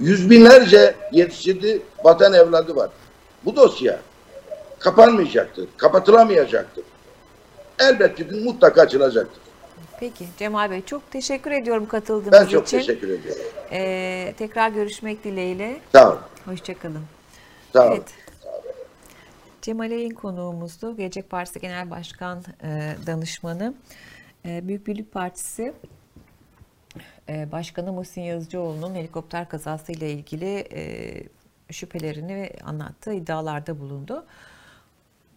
Yüz 0.00 0.30
binlerce 0.30 0.94
yetiştirdiği 1.12 1.82
vatan 2.04 2.32
evladı 2.32 2.76
var. 2.76 2.90
Bu 3.44 3.56
dosya 3.56 4.00
kapanmayacaktır, 4.78 5.68
kapatılamayacaktır. 5.76 6.84
Elbette 7.78 8.30
bir 8.30 8.44
mutlaka 8.44 8.82
açılacaktır. 8.82 9.42
Peki 10.00 10.26
Cemal 10.38 10.70
Bey 10.70 10.84
çok 10.84 11.10
teşekkür 11.10 11.50
ediyorum 11.50 11.86
katıldığınız 11.86 12.32
Ben 12.32 12.46
çok 12.46 12.66
için. 12.66 12.78
teşekkür 12.78 13.08
ediyorum. 13.08 13.42
Ee, 13.72 14.34
tekrar 14.38 14.68
görüşmek 14.68 15.24
dileğiyle. 15.24 15.80
Sağ 15.92 16.08
olun. 16.10 16.18
Hoşçakalın. 16.44 17.02
Sağ 17.72 17.86
olun. 17.86 17.92
Evet. 17.92 18.08
Cemal 19.62 19.90
Eyün 19.90 20.10
konuğumuzdu. 20.10 20.96
Gelecek 20.96 21.30
Partisi 21.30 21.60
Genel 21.60 21.90
Başkan 21.90 22.44
e, 22.64 22.94
Danışmanı. 23.06 23.74
E, 24.46 24.68
Büyük 24.68 24.86
Birlik 24.86 25.12
Partisi 25.12 25.74
e, 27.28 27.52
Başkanı 27.52 27.92
Muhsin 27.92 28.20
Yazıcıoğlu'nun 28.20 28.94
helikopter 28.94 29.48
kazasıyla 29.48 30.06
ilgili 30.06 30.68
e, 30.72 30.82
şüphelerini 31.70 32.50
anlattığı 32.64 33.12
iddialarda 33.12 33.80
bulundu. 33.80 34.26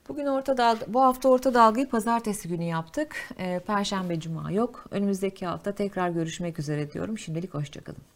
Bugün 0.09 0.25
orta 0.25 0.57
dalga, 0.57 0.85
bu 0.87 1.01
hafta 1.01 1.29
orta 1.29 1.53
dalgayı 1.53 1.89
pazartesi 1.89 2.49
günü 2.49 2.63
yaptık. 2.63 3.15
E, 3.37 3.59
Perşembe, 3.59 4.19
cuma 4.19 4.51
yok. 4.51 4.85
Önümüzdeki 4.91 5.45
hafta 5.45 5.75
tekrar 5.75 6.09
görüşmek 6.09 6.59
üzere 6.59 6.91
diyorum. 6.91 7.17
Şimdilik 7.17 7.53
hoşçakalın. 7.53 8.14